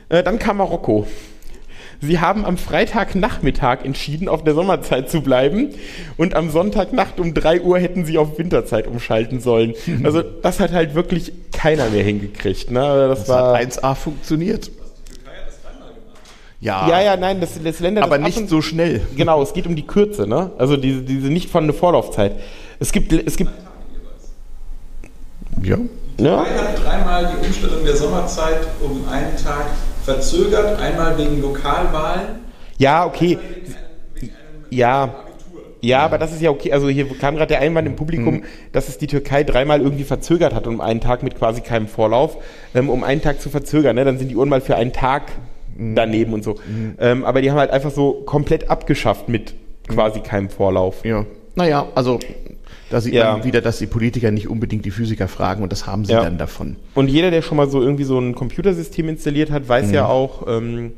[0.08, 1.06] Äh, dann kam Marokko.
[2.00, 5.70] Sie haben am Freitagnachmittag entschieden, auf der Sommerzeit zu bleiben
[6.16, 9.74] und am Sonntagnacht um 3 Uhr hätten sie auf Winterzeit umschalten sollen.
[10.04, 12.70] Also das hat halt wirklich keiner mehr hingekriegt.
[12.70, 12.82] Ne?
[12.82, 14.70] Also Das, das war, hat 1A funktioniert.
[16.60, 19.02] Ja, ja, ja, nein, das, das Länder aber das nicht so schnell.
[19.16, 20.50] Genau, es geht um die Kürze, ne?
[20.56, 22.36] Also diese, diese nicht von der Vorlaufzeit.
[22.80, 23.50] Es gibt, es gibt,
[25.62, 25.76] Ja.
[26.16, 29.66] Türkei hat dreimal die Umstellung der Sommerzeit um einen Tag
[30.04, 32.40] verzögert, einmal wegen Lokalwahlen.
[32.78, 33.38] Ja, okay.
[34.70, 35.14] Ja.
[35.80, 36.72] Ja, aber das ist ja okay.
[36.72, 40.54] Also hier kam gerade der Einwand im Publikum, dass es die Türkei dreimal irgendwie verzögert
[40.54, 42.38] hat um einen Tag mit quasi keinem Vorlauf,
[42.74, 43.96] ähm, um einen Tag zu verzögern.
[43.96, 44.04] Ne?
[44.04, 45.24] Dann sind die Uhren mal für einen Tag
[45.76, 46.56] daneben und so.
[46.98, 49.54] Ähm, aber die haben halt einfach so komplett abgeschafft mit
[49.88, 51.04] quasi keinem Vorlauf.
[51.04, 51.26] Ja.
[51.54, 52.18] Naja, also
[52.90, 53.32] da sieht Ja.
[53.32, 56.22] man wieder, dass die Politiker nicht unbedingt die Physiker fragen und das haben sie Ja.
[56.22, 56.76] dann davon.
[56.94, 60.46] Und jeder, der schon mal so irgendwie so ein Computersystem installiert hat, weiß ja auch,
[60.48, 60.92] ähm,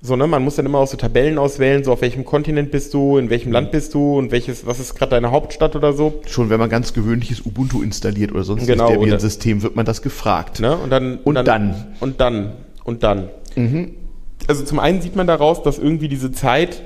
[0.00, 2.94] so, ne, man muss dann immer auch so Tabellen auswählen, so auf welchem Kontinent bist
[2.94, 6.20] du, in welchem Land bist du und welches, was ist gerade deine Hauptstadt oder so.
[6.28, 10.00] Schon wenn man ganz gewöhnliches Ubuntu installiert oder sonst Genau, ein System, wird man das
[10.00, 10.60] gefragt.
[10.60, 10.76] Ne?
[10.76, 11.18] Und dann.
[11.24, 11.74] Und dann.
[11.98, 12.52] Und dann.
[12.84, 13.28] Und dann.
[14.46, 16.80] Also zum einen sieht man daraus, dass irgendwie diese Zeit,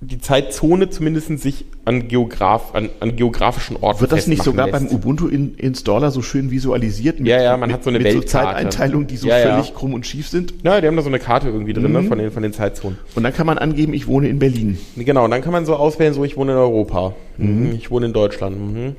[0.00, 4.86] die Zeitzone zumindest sich an, Geograf, an, an geografischen Orten Wird das nicht sogar lässt.
[4.90, 7.20] beim Ubuntu-Installer so schön visualisiert?
[7.20, 8.46] Mit, Ja, ja, man mit, hat so eine mit so Weltkarte.
[8.54, 9.52] Zeiteinteilungen, die so Ja, ja.
[9.54, 10.52] völlig krumm und schief sind.
[10.62, 11.92] Ja, die haben da so eine Karte irgendwie drin, Mhm.
[11.92, 12.98] ne, von den, von den Zeitzonen.
[13.14, 14.78] Und dann kann man angeben, ich wohne in Berlin.
[14.96, 17.72] Genau, und dann kann man so auswählen, so ich wohne in Europa, mhm.
[17.74, 18.58] ich wohne in Deutschland.
[18.74, 18.96] Mhm.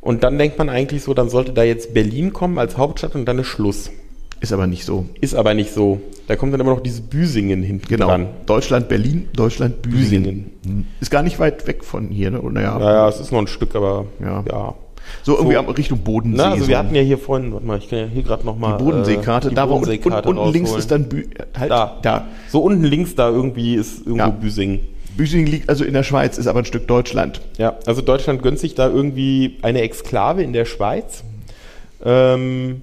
[0.00, 3.24] Und dann denkt man eigentlich so, dann sollte da jetzt Berlin kommen als Hauptstadt und
[3.24, 3.90] dann ist Schluss.
[4.40, 5.06] Ist aber nicht so.
[5.20, 6.00] Ist aber nicht so.
[6.28, 8.06] Da kommt dann immer noch dieses Büsingen hinten Genau.
[8.06, 8.28] dran.
[8.46, 10.00] Deutschland, Berlin, Deutschland, Büsingen.
[10.22, 10.50] Büsingen.
[10.64, 10.86] Hm.
[11.00, 12.40] Ist gar nicht weit weg von hier, ne?
[12.40, 12.78] Oder ja.
[12.78, 14.44] Naja, es ist noch ein Stück, aber Ja.
[14.48, 14.74] ja.
[15.22, 15.60] So irgendwie So.
[15.72, 16.36] Richtung Bodensee.
[16.36, 16.68] Na, also so.
[16.68, 18.76] wir hatten ja hier vorhin, warte mal, ich kann ja hier gerade nochmal.
[18.76, 19.50] die Bodenseekarte.
[19.50, 21.24] da war und, und, unten links ist dann Bü
[21.58, 21.98] halt Da.
[22.02, 22.26] da.
[22.50, 24.28] So unten links da irgendwie ist irgendwo Ja.
[24.28, 24.80] Büsingen.
[25.16, 27.40] Büsingen liegt also in der Schweiz, ist aber ein Stück Deutschland.
[27.56, 31.24] Ja, also Deutschland gönnt sich da irgendwie eine Exklave in der Schweiz.
[32.04, 32.82] Ähm,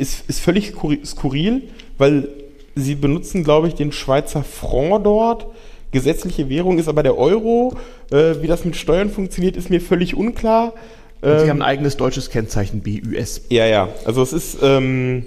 [0.00, 0.74] ist, ist völlig
[1.04, 1.62] skurril,
[1.98, 2.28] weil
[2.74, 5.46] sie benutzen, glaube ich, den Schweizer Franc dort.
[5.92, 7.76] Gesetzliche Währung ist aber der Euro.
[8.10, 10.74] Äh, wie das mit Steuern funktioniert, ist mir völlig unklar.
[11.22, 13.42] Ähm, sie haben ein eigenes deutsches Kennzeichen, BÜS.
[13.50, 13.88] ja, ja.
[14.04, 15.26] Also es ist, ähm,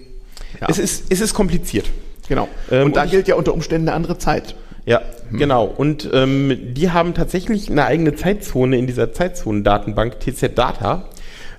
[0.59, 0.67] Ja.
[0.69, 1.89] es ist, es ist kompliziert.
[2.29, 2.47] Genau.
[2.71, 4.55] Ähm, und da und gilt ja unter Umständen eine andere Zeit.
[4.85, 5.01] Ja,
[5.31, 5.65] genau.
[5.65, 11.09] Und ähm, die haben tatsächlich eine eigene Zeitzone in dieser Zeitzonendatenbank TZ Data,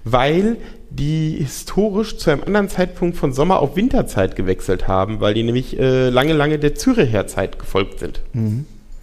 [0.04, 0.56] weil
[0.98, 5.78] die historisch zu einem anderen Zeitpunkt von Sommer auf Winterzeit gewechselt haben, weil die nämlich
[5.78, 8.20] äh, lange, lange der Züricher Zeit gefolgt sind.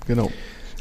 [0.07, 0.31] Genau.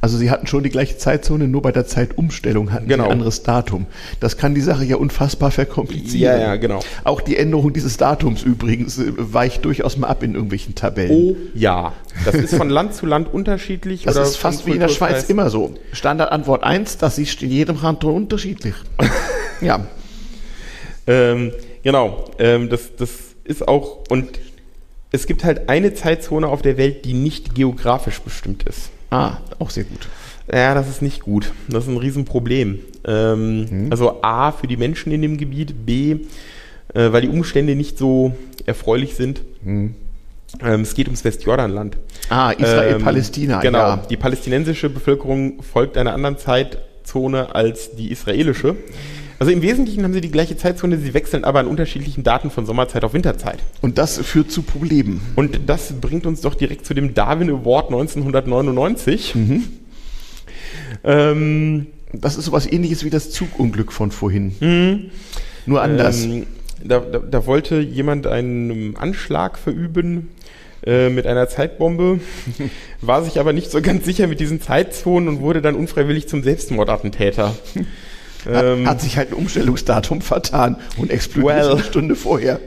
[0.02, 3.04] Also sie hatten schon die gleiche Zeitzone, nur bei der Zeitumstellung hatten Genau.
[3.04, 3.86] sie ein anderes Datum.
[4.18, 6.38] Das kann die Sache ja unfassbar verkomplizieren.
[6.38, 6.80] Ja, ja, genau.
[7.04, 11.10] Auch die Änderung dieses Datums übrigens äh, weicht durchaus mal ab in irgendwelchen Tabellen.
[11.10, 11.92] Oh ja.
[12.24, 14.04] Das ist von Land zu Land unterschiedlich.
[14.04, 14.88] Das ist fast wie in der.
[14.88, 15.74] Schweiz immer so.
[15.92, 18.74] Standardantwort 1, das ist in jedem Kanton unterschiedlich.
[19.60, 19.86] ja.
[21.06, 21.52] Ähm,
[21.82, 23.10] genau, ähm, das, das
[23.44, 24.28] ist auch, und
[25.12, 28.90] es gibt halt eine Zeitzone auf der Welt, die nicht geografisch bestimmt ist.
[29.10, 30.08] Ah, auch sehr gut.
[30.52, 31.52] Ja, das ist nicht gut.
[31.68, 32.78] Das ist ein Riesenproblem.
[33.06, 36.16] Ähm, Also A, für die Menschen in dem Gebiet, B,
[36.94, 38.34] äh, weil die Umstände nicht so
[38.66, 39.42] erfreulich sind.
[39.64, 39.94] Ähm,
[40.82, 41.96] es geht ums Westjordanland.
[42.28, 43.78] Ah, Israel, Ähm, Palästina, Genau.
[43.78, 43.96] ja.
[44.10, 48.76] Die palästinensische Bevölkerung folgt einer anderen Zeitzone als die israelische.
[49.40, 52.66] Also im Wesentlichen haben sie die gleiche Zeitzone, sie wechseln aber an unterschiedlichen Daten von
[52.66, 53.58] Sommerzeit auf Winterzeit.
[53.80, 55.22] Und das führt zu Problemen.
[55.34, 59.34] Und das bringt uns doch direkt zu dem Darwin Award 1999.
[61.04, 65.10] Ähm, Das ist sowas ähnliches wie das Zugunglück von vorhin.
[65.64, 66.22] Nur anders.
[66.24, 66.46] Ähm,
[66.84, 70.28] da, da, da wollte jemand einen Anschlag verüben
[70.84, 72.20] äh, mit einer Zeitbombe,
[73.00, 76.42] war sich aber nicht so ganz sicher mit diesen Zeitzonen und wurde dann unfreiwillig zum
[76.42, 77.56] Selbstmordattentäter.
[78.48, 81.72] ähm, hat, hat sich halt ein Umstellungsdatum vertan und explodiert Well.
[81.72, 82.60] eine Stunde vorher.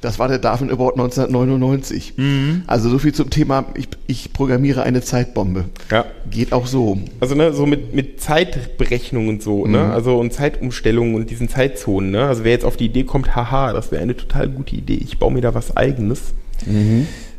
[0.00, 2.14] Das war der Darwin Award 1999.
[2.16, 2.62] Mhm.
[2.68, 5.64] Also so viel zum Thema, ich, ich programmiere eine Zeitbombe.
[5.90, 6.04] ja.
[6.30, 6.98] Geht auch so.
[7.18, 9.92] Also ne, so mit, mit Zeitberechnung und so, ne?
[9.92, 12.26] Also und Zeitumstellungen und diesen Zeitzonen, ne?
[12.26, 15.18] Also wer jetzt auf die Idee kommt, haha, das wäre eine total gute Idee, ich
[15.18, 16.34] baue mir da was eigenes,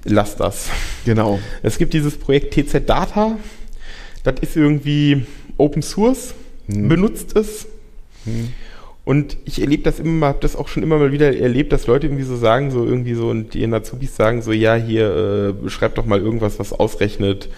[0.04, 0.68] lass das.
[1.06, 1.40] Genau.
[1.64, 3.38] Es gibt dieses Projekt TZ Data,
[4.24, 5.26] das ist irgendwie
[5.58, 6.34] Open Source,
[6.70, 7.68] benutzt es
[9.06, 12.08] Und ich erlebe das immer, habe das auch schon immer mal wieder erlebt, dass Leute
[12.08, 15.96] irgendwie so sagen, so irgendwie so, und die Azubis sagen so, ja, hier, äh, schreib
[15.96, 17.50] doch mal irgendwas, was ausrechnet,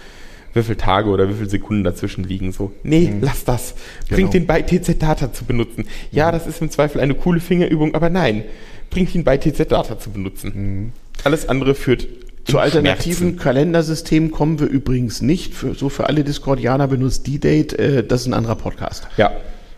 [0.54, 2.52] wie viele Tage oder wie viele Sekunden dazwischen liegen.
[2.52, 3.18] So, nee, mhm.
[3.20, 3.74] lass das.
[4.08, 4.44] Bringt genau.
[4.44, 5.86] den bei TZ-Data zu benutzen.
[6.10, 6.32] Ja, mhm.
[6.32, 8.44] das ist im Zweifel eine coole Fingerübung, aber nein,
[8.88, 10.52] bringt ihn bei TZ-Data zu benutzen.
[10.54, 10.92] Mhm.
[11.24, 12.08] Alles andere führt
[12.44, 15.54] zu alternativen Kalendersystemen kommen wir übrigens nicht.
[15.54, 19.08] Für, so für alle Discordianer benutzt D-Date, äh, das ist ein anderer Podcast.
[19.16, 19.32] Ja.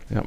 [0.09, 0.23] Ja.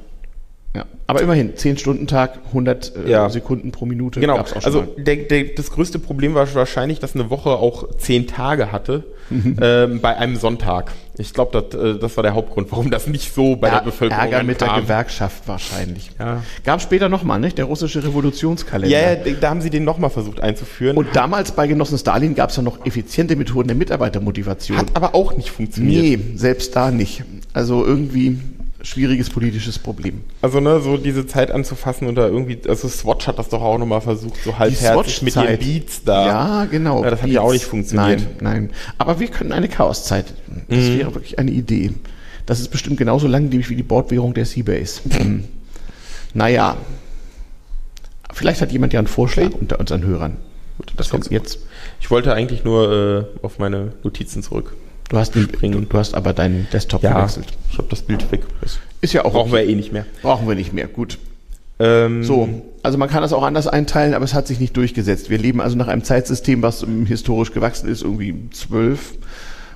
[0.77, 3.31] Ja, aber immerhin, 10-Stunden-Tag, 100 äh, ja.
[3.31, 4.21] Sekunden pro Minute.
[4.21, 8.71] Genau, also der, der, das größte Problem war wahrscheinlich, dass eine Woche auch 10 Tage
[8.71, 9.05] hatte.
[9.61, 10.93] ähm, bei einem Sonntag.
[11.19, 13.85] Ich glaube, das, äh, das war der Hauptgrund, warum das nicht so bei ja, der
[13.85, 14.75] Bevölkerung Ärger mit kam.
[14.75, 16.11] der Gewerkschaft wahrscheinlich.
[16.19, 16.43] Ja.
[16.65, 17.59] Gab später nochmal, nicht?
[17.59, 18.97] Der russische Revolutionskalender.
[18.97, 20.97] Ja, ja da haben sie den nochmal versucht einzuführen.
[20.97, 24.79] Und damals bei Genossen Stalin gab es ja noch effiziente Methoden der Mitarbeitermotivation.
[24.79, 26.03] Hat aber auch nicht funktioniert.
[26.03, 27.25] Nee, selbst da nicht.
[27.53, 28.39] Also irgendwie
[28.83, 30.23] schwieriges politisches Problem.
[30.41, 33.79] Also ne, so diese Zeit anzufassen und da irgendwie, also Swatch hat das doch auch
[33.79, 36.27] nochmal versucht, so halbherzig mit den Beats da.
[36.27, 37.03] Ja, genau.
[37.03, 37.23] Ja, das Beats.
[37.23, 38.21] hat ja auch nicht funktioniert.
[38.21, 38.71] Nein, nein.
[38.99, 40.27] Aber wir können eine Chaoszeit.
[40.69, 40.99] Das mhm.
[40.99, 41.93] wäre wirklich eine Idee.
[42.47, 45.01] Das ist bestimmt genauso langlebig wie die Bordwährung der Seabase.
[45.19, 45.45] Mhm.
[46.35, 46.77] naja.
[48.33, 50.37] Vielleicht hat jemand ja einen Vorschlag unter unseren Hörern.
[50.77, 51.59] Gut, das kommt jetzt.
[52.01, 54.77] Ich wollte eigentlich nur äh, auf meine Notizen zurück.
[55.09, 57.47] Du hast, den, du, du, hast aber deinen Desktop ja, gewechselt.
[57.71, 58.43] Ich habe das Bild weg.
[59.01, 59.33] Ist ja auch.
[59.33, 59.67] Brauchen okay.
[59.67, 60.05] wir eh nicht mehr.
[60.23, 60.87] Brauchen wir nicht mehr.
[60.87, 61.19] Gut.
[61.79, 62.49] Ähm, so,
[62.83, 65.31] also man kann das auch anders einteilen, aber es hat sich nicht durchgesetzt.
[65.31, 69.15] Wir leben also nach einem Zeitsystem, was historisch gewachsen ist, irgendwie zwölf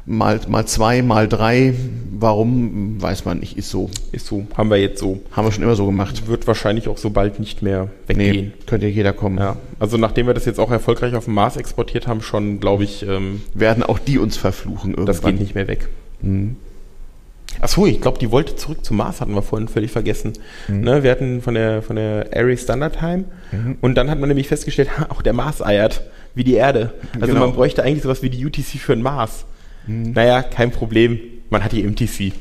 [0.06, 1.74] mal, mal zwei, mal drei.
[2.18, 3.90] Warum, weiß man nicht, ist so.
[4.12, 5.20] Ist so, haben wir jetzt so.
[5.32, 6.28] Haben wir schon immer so gemacht.
[6.28, 8.46] Wird wahrscheinlich auch so bald nicht mehr weggehen.
[8.46, 9.38] Nee, könnte jeder kommen.
[9.38, 9.56] Ja.
[9.80, 13.06] Also nachdem wir das jetzt auch erfolgreich auf dem Mars exportiert haben, schon, glaube ich...
[13.06, 15.06] Ähm, Werden auch die uns verfluchen irgendwann.
[15.06, 15.88] Das geht nicht mehr weg.
[16.20, 16.56] Mhm.
[17.60, 20.32] Achso, ich glaube, die wollte zurück zum Mars, hatten wir vorhin völlig vergessen.
[20.68, 20.80] Mhm.
[20.80, 23.76] Ne, wir hatten von der, von der Airy Standard Time mhm.
[23.80, 26.02] und dann hat man nämlich festgestellt, auch der Mars eiert,
[26.34, 26.92] wie die Erde.
[27.14, 27.46] Also genau.
[27.46, 29.44] man bräuchte eigentlich sowas wie die UTC für den Mars.
[29.86, 30.12] Mhm.
[30.12, 31.18] Naja, kein Problem.
[31.50, 32.32] Man hat die MTC.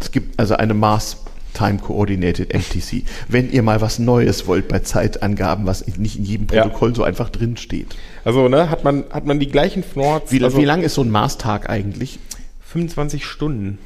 [0.00, 1.18] Es gibt also eine Mars
[1.54, 3.04] Time Coordinated MTC.
[3.26, 6.94] Wenn ihr mal was Neues wollt bei Zeitangaben, was nicht in jedem Protokoll ja.
[6.94, 7.96] so einfach drin steht.
[8.24, 10.30] Also, ne, hat man, hat man die gleichen Fnords.
[10.30, 12.20] Wie, also, wie lang ist so ein Mars-Tag eigentlich?
[12.66, 13.78] 25 Stunden.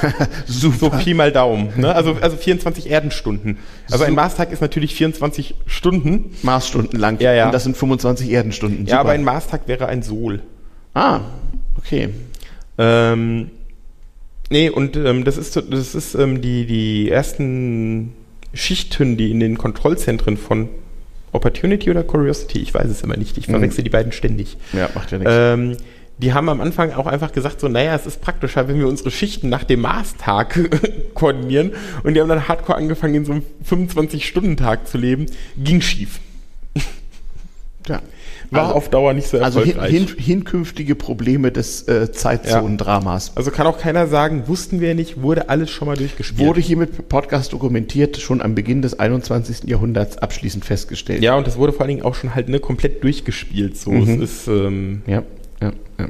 [0.46, 0.78] Super.
[0.78, 1.68] So Pi mal Daumen.
[1.76, 1.94] Ne?
[1.94, 3.58] Also, also 24 Erdenstunden.
[3.90, 6.34] Also ein Mars-Tag ist natürlich 24 Stunden.
[6.42, 7.20] Marsstunden lang.
[7.20, 7.46] Ja, ja.
[7.46, 8.80] Und das sind 25 Erdenstunden.
[8.80, 8.90] Super.
[8.90, 10.42] Ja, aber ein Mars-Tag wäre ein Sol.
[10.94, 11.20] Ah,
[11.78, 12.10] Okay.
[12.78, 13.50] Ähm,
[14.50, 18.12] nee, und ähm, das ist, das ist ähm, die, die ersten
[18.54, 20.68] Schichten, die in den Kontrollzentren von
[21.32, 23.84] Opportunity oder Curiosity, ich weiß es immer nicht, ich verwechsel mhm.
[23.84, 24.56] die beiden ständig.
[24.72, 25.32] Ja, macht ja nichts.
[25.34, 25.76] Ähm,
[26.18, 29.10] die haben am Anfang auch einfach gesagt, so, naja, es ist praktischer, wenn wir unsere
[29.10, 30.70] Schichten nach dem Mars-Tag
[31.14, 31.72] koordinieren.
[32.04, 35.26] Und die haben dann hardcore angefangen, in so einem 25-Stunden-Tag zu leben.
[35.56, 36.20] Ging schief.
[37.88, 38.02] Ja
[38.52, 39.78] war also, auf Dauer nicht so erfolgreich.
[39.78, 43.28] Also hin, hin, hinkünftige Probleme des äh, Zeitzonendramas.
[43.28, 43.32] Ja.
[43.36, 46.46] Also kann auch keiner sagen, wussten wir nicht, wurde alles schon mal durchgespielt.
[46.46, 49.68] Wurde hiermit Podcast dokumentiert, schon am Beginn des 21.
[49.68, 51.22] Jahrhunderts abschließend festgestellt.
[51.22, 53.76] Ja, und das wurde vor allen Dingen auch schon halt ne, komplett durchgespielt.
[53.76, 54.22] So, mhm.
[54.22, 55.22] es ist, ähm, ja,
[55.60, 56.08] ja, ja.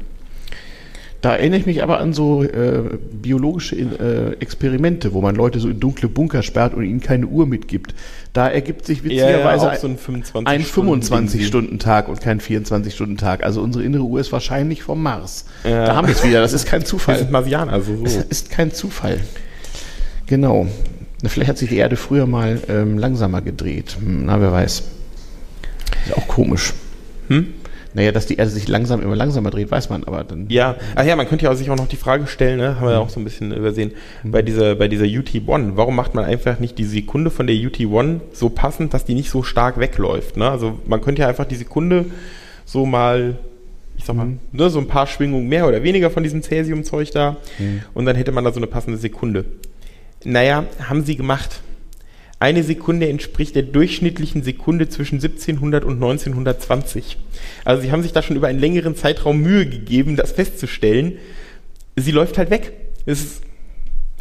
[1.23, 2.81] Da erinnere ich mich aber an so äh,
[3.13, 7.47] biologische äh, Experimente, wo man Leute so in dunkle Bunker sperrt und ihnen keine Uhr
[7.47, 7.95] mitgibt.
[8.33, 12.93] Da ergibt sich witzigerweise ja, so ein 25, ein 25 Stunden Tag und kein 24
[12.93, 13.41] Stunden Tag.
[13.41, 15.45] Also unsere innere Uhr ist wahrscheinlich vom Mars.
[15.63, 15.85] Ja.
[15.85, 16.41] Da haben wir es wieder.
[16.41, 17.15] Das ist kein Zufall.
[17.15, 18.03] Wir sind Marsianer, also so.
[18.03, 19.21] Es ist kein Zufall.
[20.25, 20.67] Genau.
[21.23, 23.95] Vielleicht hat sich die Erde früher mal ähm, langsamer gedreht.
[23.97, 24.83] Hm, na, wer weiß.
[26.05, 26.73] Ist auch komisch.
[27.29, 27.53] Hm?
[27.93, 30.47] Naja, dass die Erde sich langsam immer langsamer dreht, weiß man, aber dann.
[30.49, 32.75] Ja, ach ja, man könnte ja sich auch noch die Frage stellen, ne?
[32.75, 33.91] haben wir ja auch so ein bisschen übersehen,
[34.23, 34.31] mhm.
[34.31, 38.19] bei dieser, bei dieser UT1, warum macht man einfach nicht die Sekunde von der UT1
[38.31, 40.37] so passend, dass die nicht so stark wegläuft?
[40.37, 40.49] Ne?
[40.49, 42.05] Also man könnte ja einfach die Sekunde
[42.65, 43.37] so mal
[43.95, 44.39] ich sag mal, mhm.
[44.51, 47.37] ne, so ein paar Schwingungen mehr oder weniger von diesem Cäsium-Zeug da.
[47.59, 47.83] Mhm.
[47.93, 49.45] Und dann hätte man da so eine passende Sekunde.
[50.25, 51.61] Naja, haben sie gemacht.
[52.43, 57.17] Eine Sekunde entspricht der durchschnittlichen Sekunde zwischen 1700 und 1920.
[57.63, 61.19] Also sie haben sich da schon über einen längeren Zeitraum Mühe gegeben, das festzustellen.
[61.95, 62.73] Sie läuft halt weg.
[63.05, 63.43] Ist,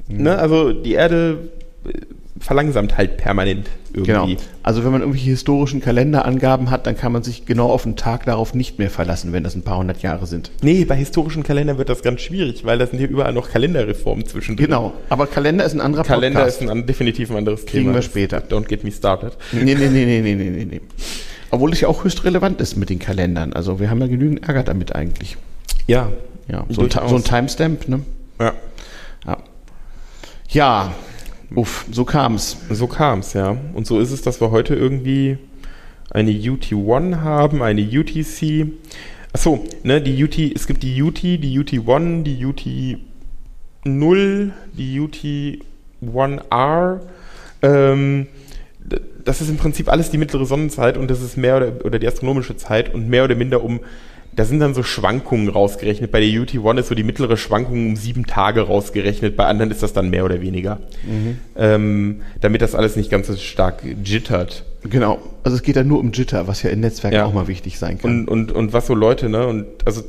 [0.06, 0.22] mhm.
[0.22, 1.50] ne, also die Erde
[2.42, 4.34] verlangsamt halt permanent irgendwie.
[4.34, 4.42] Genau.
[4.62, 8.26] Also wenn man irgendwelche historischen Kalenderangaben hat, dann kann man sich genau auf den Tag
[8.26, 10.50] darauf nicht mehr verlassen, wenn das ein paar hundert Jahre sind.
[10.60, 14.26] Nee, bei historischen Kalendern wird das ganz schwierig, weil da sind hier überall noch Kalenderreformen
[14.26, 14.66] zwischendrin.
[14.66, 16.58] Genau, aber Kalender ist ein anderer Kalender Podcast.
[16.58, 17.82] Kalender ist ein, definitiv ein anderes Kriegen Thema.
[17.84, 18.38] Kriegen wir später.
[18.38, 19.36] Don't get me started.
[19.52, 20.80] Nee, nee, nee, nee, nee, nee, nee.
[21.50, 23.52] Obwohl es ja auch höchst relevant ist mit den Kalendern.
[23.52, 25.36] Also wir haben ja genügend Ärger damit eigentlich.
[25.86, 26.10] Ja.
[26.48, 28.00] Ja, so, ein, so ein Timestamp, ne?
[28.40, 28.52] Ja.
[29.26, 29.38] Ja.
[30.48, 30.94] Ja,
[31.54, 32.56] Uff, so kam's.
[32.70, 33.56] So kam's, ja.
[33.74, 35.36] Und so ist es, dass wir heute irgendwie
[36.10, 38.68] eine UT1 haben, eine UTC.
[39.32, 42.44] Achso, ne, die UT, es gibt die UT, die UT1, die
[43.84, 45.00] UT0, die
[46.20, 47.00] UT1R.
[47.62, 48.26] Ähm,
[49.24, 52.06] das ist im Prinzip alles die mittlere Sonnenzeit und das ist mehr oder, oder die
[52.06, 53.80] astronomische Zeit und mehr oder minder um
[54.34, 56.10] da sind dann so Schwankungen rausgerechnet.
[56.10, 59.82] Bei der UT1 ist so die mittlere Schwankung um sieben Tage rausgerechnet, bei anderen ist
[59.82, 60.80] das dann mehr oder weniger.
[61.04, 61.38] Mhm.
[61.56, 64.64] Ähm, damit das alles nicht ganz so stark jittert.
[64.88, 67.24] Genau, also es geht ja nur um Jitter, was ja in Netzwerken ja.
[67.26, 68.26] auch mal wichtig sein kann.
[68.26, 70.02] Und, und, und was so Leute, ne, und also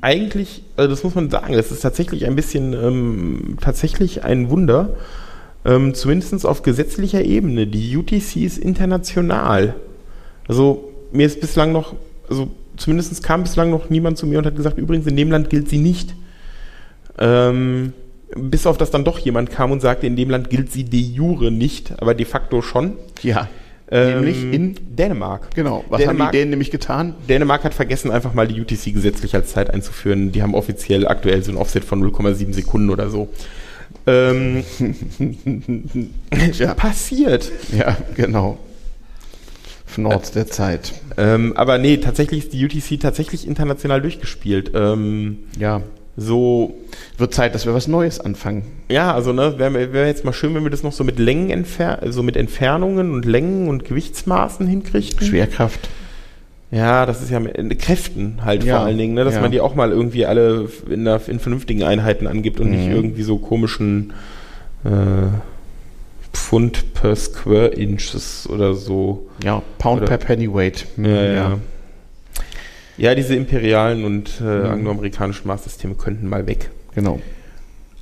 [0.00, 4.96] eigentlich, also das muss man sagen, das ist tatsächlich ein bisschen, ähm, tatsächlich ein Wunder,
[5.64, 7.66] ähm, zumindest auf gesetzlicher Ebene.
[7.66, 9.74] Die UTC ist international.
[10.48, 11.94] Also mir ist bislang noch,
[12.28, 12.50] also
[12.80, 15.68] zumindest kam bislang noch niemand zu mir und hat gesagt, übrigens in dem Land gilt
[15.68, 16.14] sie nicht.
[17.18, 17.92] Ähm,
[18.34, 21.00] bis auf das dann doch jemand kam und sagte, in dem Land gilt sie de
[21.00, 22.94] jure nicht, aber de facto schon.
[23.22, 23.48] Ja.
[23.92, 25.52] Ähm, nämlich in Dänemark.
[25.54, 25.84] Genau.
[25.88, 27.14] Was Dänemark, haben die Dänen nämlich getan?
[27.28, 30.30] Dänemark hat vergessen, einfach mal die UTC gesetzlich als Zeit einzuführen.
[30.30, 33.28] Die haben offiziell aktuell so ein Offset von 0,7 Sekunden oder so.
[34.06, 34.62] Ähm,
[36.52, 36.74] ja.
[36.74, 37.50] Passiert.
[37.76, 38.58] Ja, genau.
[39.98, 40.92] Nord der Zeit.
[41.16, 44.72] Ähm, aber nee, tatsächlich ist die UTC tatsächlich international durchgespielt.
[44.74, 45.82] Ähm, ja.
[46.16, 46.74] So.
[47.18, 48.64] Wird Zeit, dass wir was Neues anfangen.
[48.88, 51.50] Ja, also ne, wäre wär jetzt mal schön, wenn wir das noch so mit Längen
[51.50, 55.20] entfer so mit Entfernungen und Längen und Gewichtsmaßen hinkriegen.
[55.20, 55.88] Schwerkraft.
[56.70, 59.40] Ja, das ist ja mit Kräften halt ja, vor allen Dingen, ne, dass ja.
[59.40, 62.76] man die auch mal irgendwie alle in, der, in vernünftigen Einheiten angibt und mhm.
[62.76, 64.12] nicht irgendwie so komischen
[64.84, 64.88] äh,
[66.32, 69.28] Pfund per Square Inches oder so.
[69.42, 70.86] Ja, Pound oder, per Pennyweight.
[70.96, 71.58] Ja, ja, ja.
[72.96, 74.66] Ja, diese imperialen und äh, mhm.
[74.66, 76.70] angloamerikanischen Maßsysteme könnten mal weg.
[76.94, 77.20] Genau.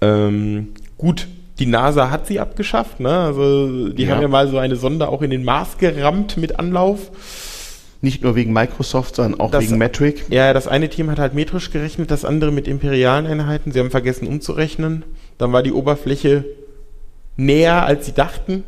[0.01, 1.29] Ähm, gut,
[1.59, 3.11] die NASA hat sie abgeschafft, ne?
[3.11, 4.15] Also die ja.
[4.15, 7.11] haben ja mal so eine Sonde auch in den Mars gerammt mit Anlauf.
[8.01, 10.25] Nicht nur wegen Microsoft, sondern auch das, wegen Metric.
[10.31, 13.73] Ja, das eine Team hat halt metrisch gerechnet, das andere mit imperialen Einheiten.
[13.73, 15.05] Sie haben vergessen umzurechnen.
[15.37, 16.45] Dann war die Oberfläche
[17.39, 18.65] näher, als sie dachten.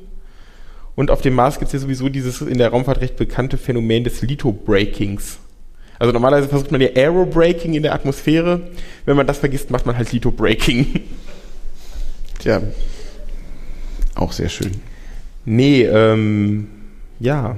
[0.95, 4.05] Und auf dem Mars gibt es ja sowieso dieses in der Raumfahrt recht bekannte Phänomen
[4.05, 5.39] des Litho-Breakings.
[5.99, 8.63] Also normalerweise versucht man ja Aerobraking in der Atmosphäre.
[9.05, 11.01] Wenn man das vergisst, macht man halt Litho-Breaking.
[12.39, 12.63] Tja,
[14.15, 14.81] auch sehr schön.
[15.45, 16.69] Nee, ähm,
[17.19, 17.57] ja.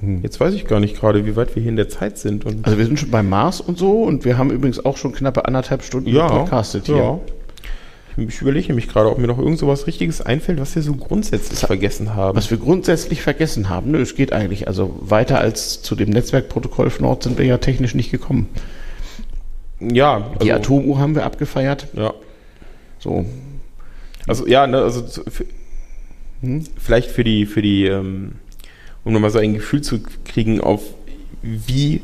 [0.00, 0.20] Hm.
[0.22, 2.44] Jetzt weiß ich gar nicht gerade, wie weit wir hier in der Zeit sind.
[2.62, 5.46] also wir sind schon beim Mars und so und wir haben übrigens auch schon knappe
[5.46, 6.96] anderthalb Stunden ja, podcastet hier.
[6.96, 7.20] Ja.
[8.16, 10.94] Ich überlege mich gerade, ob mir noch irgend so was Richtiges einfällt, was wir so
[10.94, 12.36] grundsätzlich vergessen haben.
[12.36, 13.90] Was wir grundsätzlich vergessen haben?
[13.90, 14.68] Nö, es geht eigentlich.
[14.68, 18.48] Also weiter als zu dem Netzwerkprotokoll von Nord sind wir ja technisch nicht gekommen.
[19.80, 20.30] Ja.
[20.32, 21.88] Also, Die Atomuhr haben wir abgefeiert.
[21.94, 22.14] Ja.
[22.98, 23.26] So.
[24.26, 25.44] Also ja, ne, also für,
[26.40, 26.64] hm?
[26.78, 28.32] vielleicht für die, für die, ähm,
[29.04, 30.82] um nochmal so ein Gefühl zu kriegen, auf
[31.42, 32.02] wie,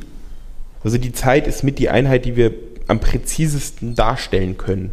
[0.85, 2.53] also die Zeit ist mit die Einheit, die wir
[2.87, 4.93] am präzisesten darstellen können.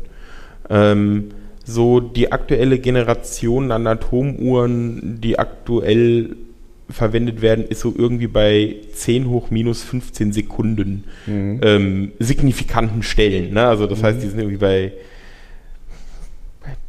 [0.69, 1.31] Ähm,
[1.63, 6.35] so die aktuelle Generation an Atomuhren, die aktuell
[6.89, 11.59] verwendet werden, ist so irgendwie bei 10 hoch minus 15 Sekunden mhm.
[11.61, 13.53] ähm, signifikanten Stellen.
[13.53, 13.67] Ne?
[13.67, 14.03] Also das mhm.
[14.03, 14.93] heißt, die sind irgendwie bei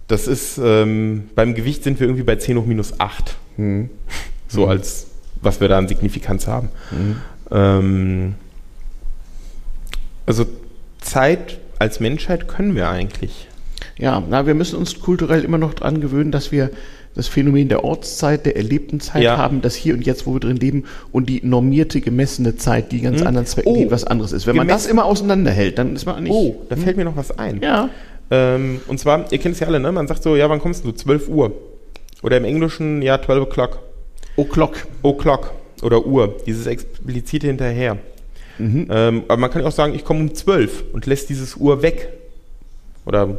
[0.08, 3.36] das ist ähm, beim Gewicht sind wir irgendwie bei 10 hoch minus 8.
[3.56, 3.90] Mhm.
[4.48, 4.70] So mhm.
[4.70, 5.06] als
[5.42, 6.70] was wir da an Signifikanz haben.
[6.90, 7.16] Mhm.
[7.52, 8.34] Ähm,
[10.26, 10.44] also
[11.00, 13.46] Zeit als Menschheit können wir eigentlich.
[13.98, 16.70] Ja, na, wir müssen uns kulturell immer noch dran gewöhnen, dass wir
[17.14, 19.36] das Phänomen der Ortszeit, der erlebten Zeit ja.
[19.36, 23.00] haben, das hier und jetzt, wo wir drin leben, und die normierte, gemessene Zeit, die
[23.00, 23.26] ganz hm.
[23.26, 23.90] anderen Zwecken, oh.
[23.90, 24.46] was anderes ist.
[24.46, 26.32] Wenn man das immer auseinanderhält, dann ist man eigentlich.
[26.32, 26.82] Oh, da hm.
[26.82, 27.60] fällt mir noch was ein.
[27.62, 27.90] Ja.
[28.30, 29.90] Ähm, und zwar, ihr kennt es ja alle, ne?
[29.90, 30.92] Man sagt so, ja, wann kommst du?
[30.92, 31.52] 12 Uhr.
[32.22, 33.78] Oder im Englischen, ja, 12 o'clock.
[34.36, 34.86] O'clock.
[35.02, 35.52] O'clock.
[35.82, 36.36] Oder Uhr.
[36.46, 37.96] Dieses explizite hinterher.
[38.58, 38.86] Mhm.
[38.90, 42.12] Ähm, aber man kann auch sagen, ich komme um 12 und lässt dieses Uhr weg.
[43.04, 43.38] Oder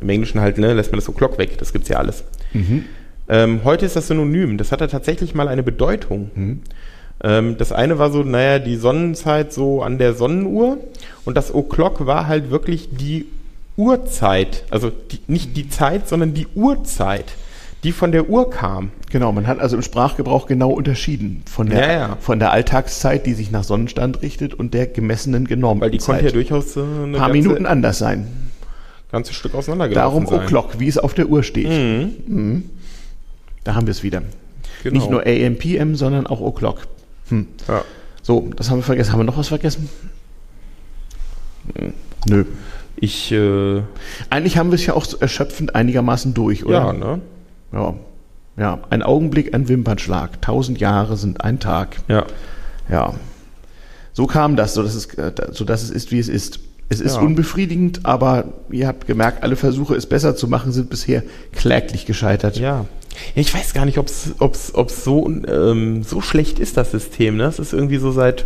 [0.00, 2.24] im Englischen halt, ne, lässt man das so Clock weg, das gibt's ja alles.
[2.52, 2.84] Mhm.
[3.28, 6.30] Ähm, heute ist das Synonym, das hatte tatsächlich mal eine Bedeutung.
[6.34, 6.60] Mhm.
[7.22, 10.78] Ähm, das eine war so, naja, die Sonnenzeit so an der Sonnenuhr
[11.24, 13.26] und das O'Clock war halt wirklich die
[13.76, 17.32] Uhrzeit, also die, nicht die Zeit, sondern die Uhrzeit,
[17.84, 18.90] die von der Uhr kam.
[19.10, 22.16] Genau, man hat also im Sprachgebrauch genau unterschieden von der, ja, ja.
[22.20, 26.20] Von der Alltagszeit, die sich nach Sonnenstand richtet und der gemessenen genormten Weil die Zeit.
[26.20, 28.49] konnte ja durchaus äh, ein paar Minuten anders sein
[29.10, 31.68] ganzes Stück auseinandergelaufen Darum O'Clock, wie es auf der Uhr steht.
[31.68, 32.14] Mhm.
[32.26, 32.70] Mhm.
[33.64, 34.22] Da haben wir es wieder.
[34.82, 34.94] Genau.
[34.94, 36.78] Nicht nur AM, PM, sondern auch O'Clock.
[37.28, 37.46] Hm.
[37.68, 37.84] Ja.
[38.22, 39.12] So, das haben wir vergessen.
[39.12, 39.88] Haben wir noch was vergessen?
[42.26, 42.44] Nö.
[42.96, 43.82] Ich, äh
[44.28, 46.78] Eigentlich haben wir es ja auch erschöpfend einigermaßen durch, oder?
[46.78, 47.20] Ja, ne?
[47.72, 47.94] Ja.
[48.56, 50.42] Ja, ein Augenblick, ein Wimpernschlag.
[50.42, 51.96] Tausend Jahre sind ein Tag.
[52.08, 52.26] Ja.
[52.90, 53.14] Ja.
[54.12, 56.60] So kam das, so dass es, äh, so dass es ist, wie es ist.
[56.92, 57.22] Es ist Ja.
[57.22, 61.22] unbefriedigend, aber ihr habt gemerkt, alle Versuche, es besser zu machen, sind bisher
[61.52, 62.58] kläglich gescheitert.
[62.58, 62.84] Ja.
[63.34, 67.36] Ich weiß gar nicht, ob es so, ähm, so schlecht ist, das System.
[67.36, 67.44] Ne?
[67.44, 68.44] Es ist irgendwie so seit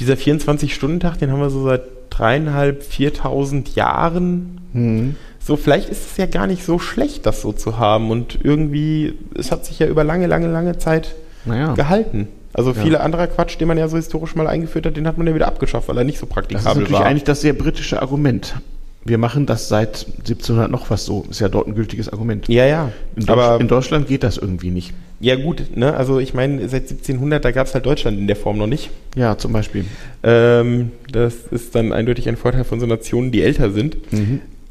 [0.00, 4.60] dieser 24-Stunden-Tag, den haben wir so seit dreieinhalb, viertausend Jahren.
[4.72, 5.16] Hm.
[5.44, 8.10] So, vielleicht ist es ja gar nicht so schlecht, das so zu haben.
[8.10, 11.14] Und irgendwie, es hat sich ja über lange, lange, lange Zeit
[11.44, 11.74] Naja.
[11.74, 12.28] gehalten.
[12.54, 12.82] Also Ja.
[12.82, 15.34] viele anderer Quatsch, den man ja so historisch mal eingeführt hat, den hat man ja
[15.34, 17.06] wieder abgeschafft, weil er nicht so Das ist praktikabel natürlich war.
[17.06, 18.56] eigentlich das sehr britische Argument.
[19.04, 21.24] Wir machen das seit 1700 noch was so.
[21.28, 22.46] Ist ja dort ein gültiges Argument.
[22.48, 22.92] ja, ja.
[23.16, 24.92] In, Aber in Deutschland geht das irgendwie nicht.
[25.18, 25.94] ja gut, ne?
[25.94, 28.90] Also ich meine, seit 1700, da gab es halt Deutschland in der Form noch nicht.
[29.16, 29.86] Ja, zum Beispiel.
[30.22, 33.96] Ähm, das ist dann eindeutig ein Vorteil von so Nationen, die älter sind.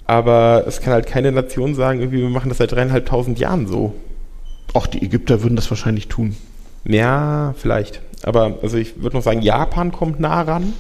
[0.06, 3.94] Aber es kann halt keine Nation sagen, irgendwie, wir machen das seit dreieinhalbtausend Jahren so.
[4.74, 6.36] Auch die Ägypter würden das wahrscheinlich tun.
[6.86, 8.02] Ja, vielleicht.
[8.24, 10.74] Aber also ich würde noch sagen, Japan kommt nah ran.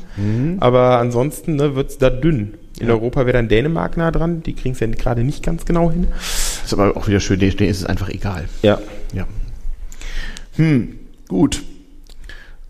[0.60, 2.56] Aber ansonsten ne, wird es da dünn.
[2.80, 2.94] In Ja.
[2.94, 4.44] Europa wäre dann Dänemark nah dran.
[4.44, 6.07] Die kriegen es ja gerade nicht ganz genau hin.
[6.64, 8.45] Ist aber auch wieder schön, denen ist es einfach egal.
[8.61, 8.80] Ja.
[9.14, 9.28] Ja.
[10.56, 11.64] Hm, gut.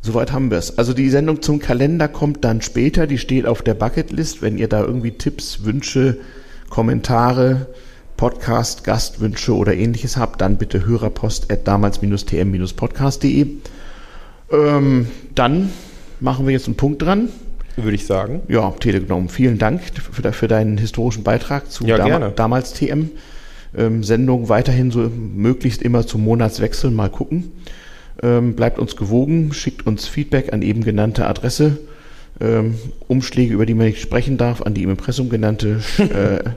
[0.01, 0.77] Soweit haben wir es.
[0.77, 3.07] Also die Sendung zum Kalender kommt dann später.
[3.07, 4.41] Die steht auf der Bucketlist.
[4.41, 6.17] Wenn ihr da irgendwie Tipps, Wünsche,
[6.69, 7.67] Kommentare,
[8.21, 13.47] Podcast, Gastwünsche oder ähnliches habt, dann bitte hörerpost at damals-tm-podcast.de.
[14.51, 15.71] Ähm, dann
[16.19, 17.29] machen wir jetzt einen Punkt dran.
[17.77, 18.41] Würde ich sagen.
[18.47, 19.81] Ja, Telegram, vielen Dank
[20.11, 23.09] für, für deinen historischen Beitrag zu Ja, dam damals TM.
[23.75, 27.51] Ähm, Sendung weiterhin so möglichst immer zum Monatswechsel mal gucken.
[28.21, 31.79] Ähm, bleibt uns gewogen, schickt uns Feedback an eben genannte Adresse.
[32.39, 32.75] Ähm,
[33.07, 36.51] Umschläge, über die man nicht sprechen darf, an die im Impressum genannte äh,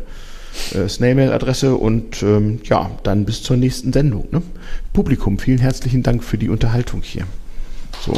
[0.75, 4.29] äh, Snailmail-Adresse und ähm, ja, dann bis zur nächsten Sendung.
[4.31, 4.43] Ne?
[4.93, 7.25] Publikum, vielen herzlichen Dank für die Unterhaltung hier.
[8.01, 8.15] So.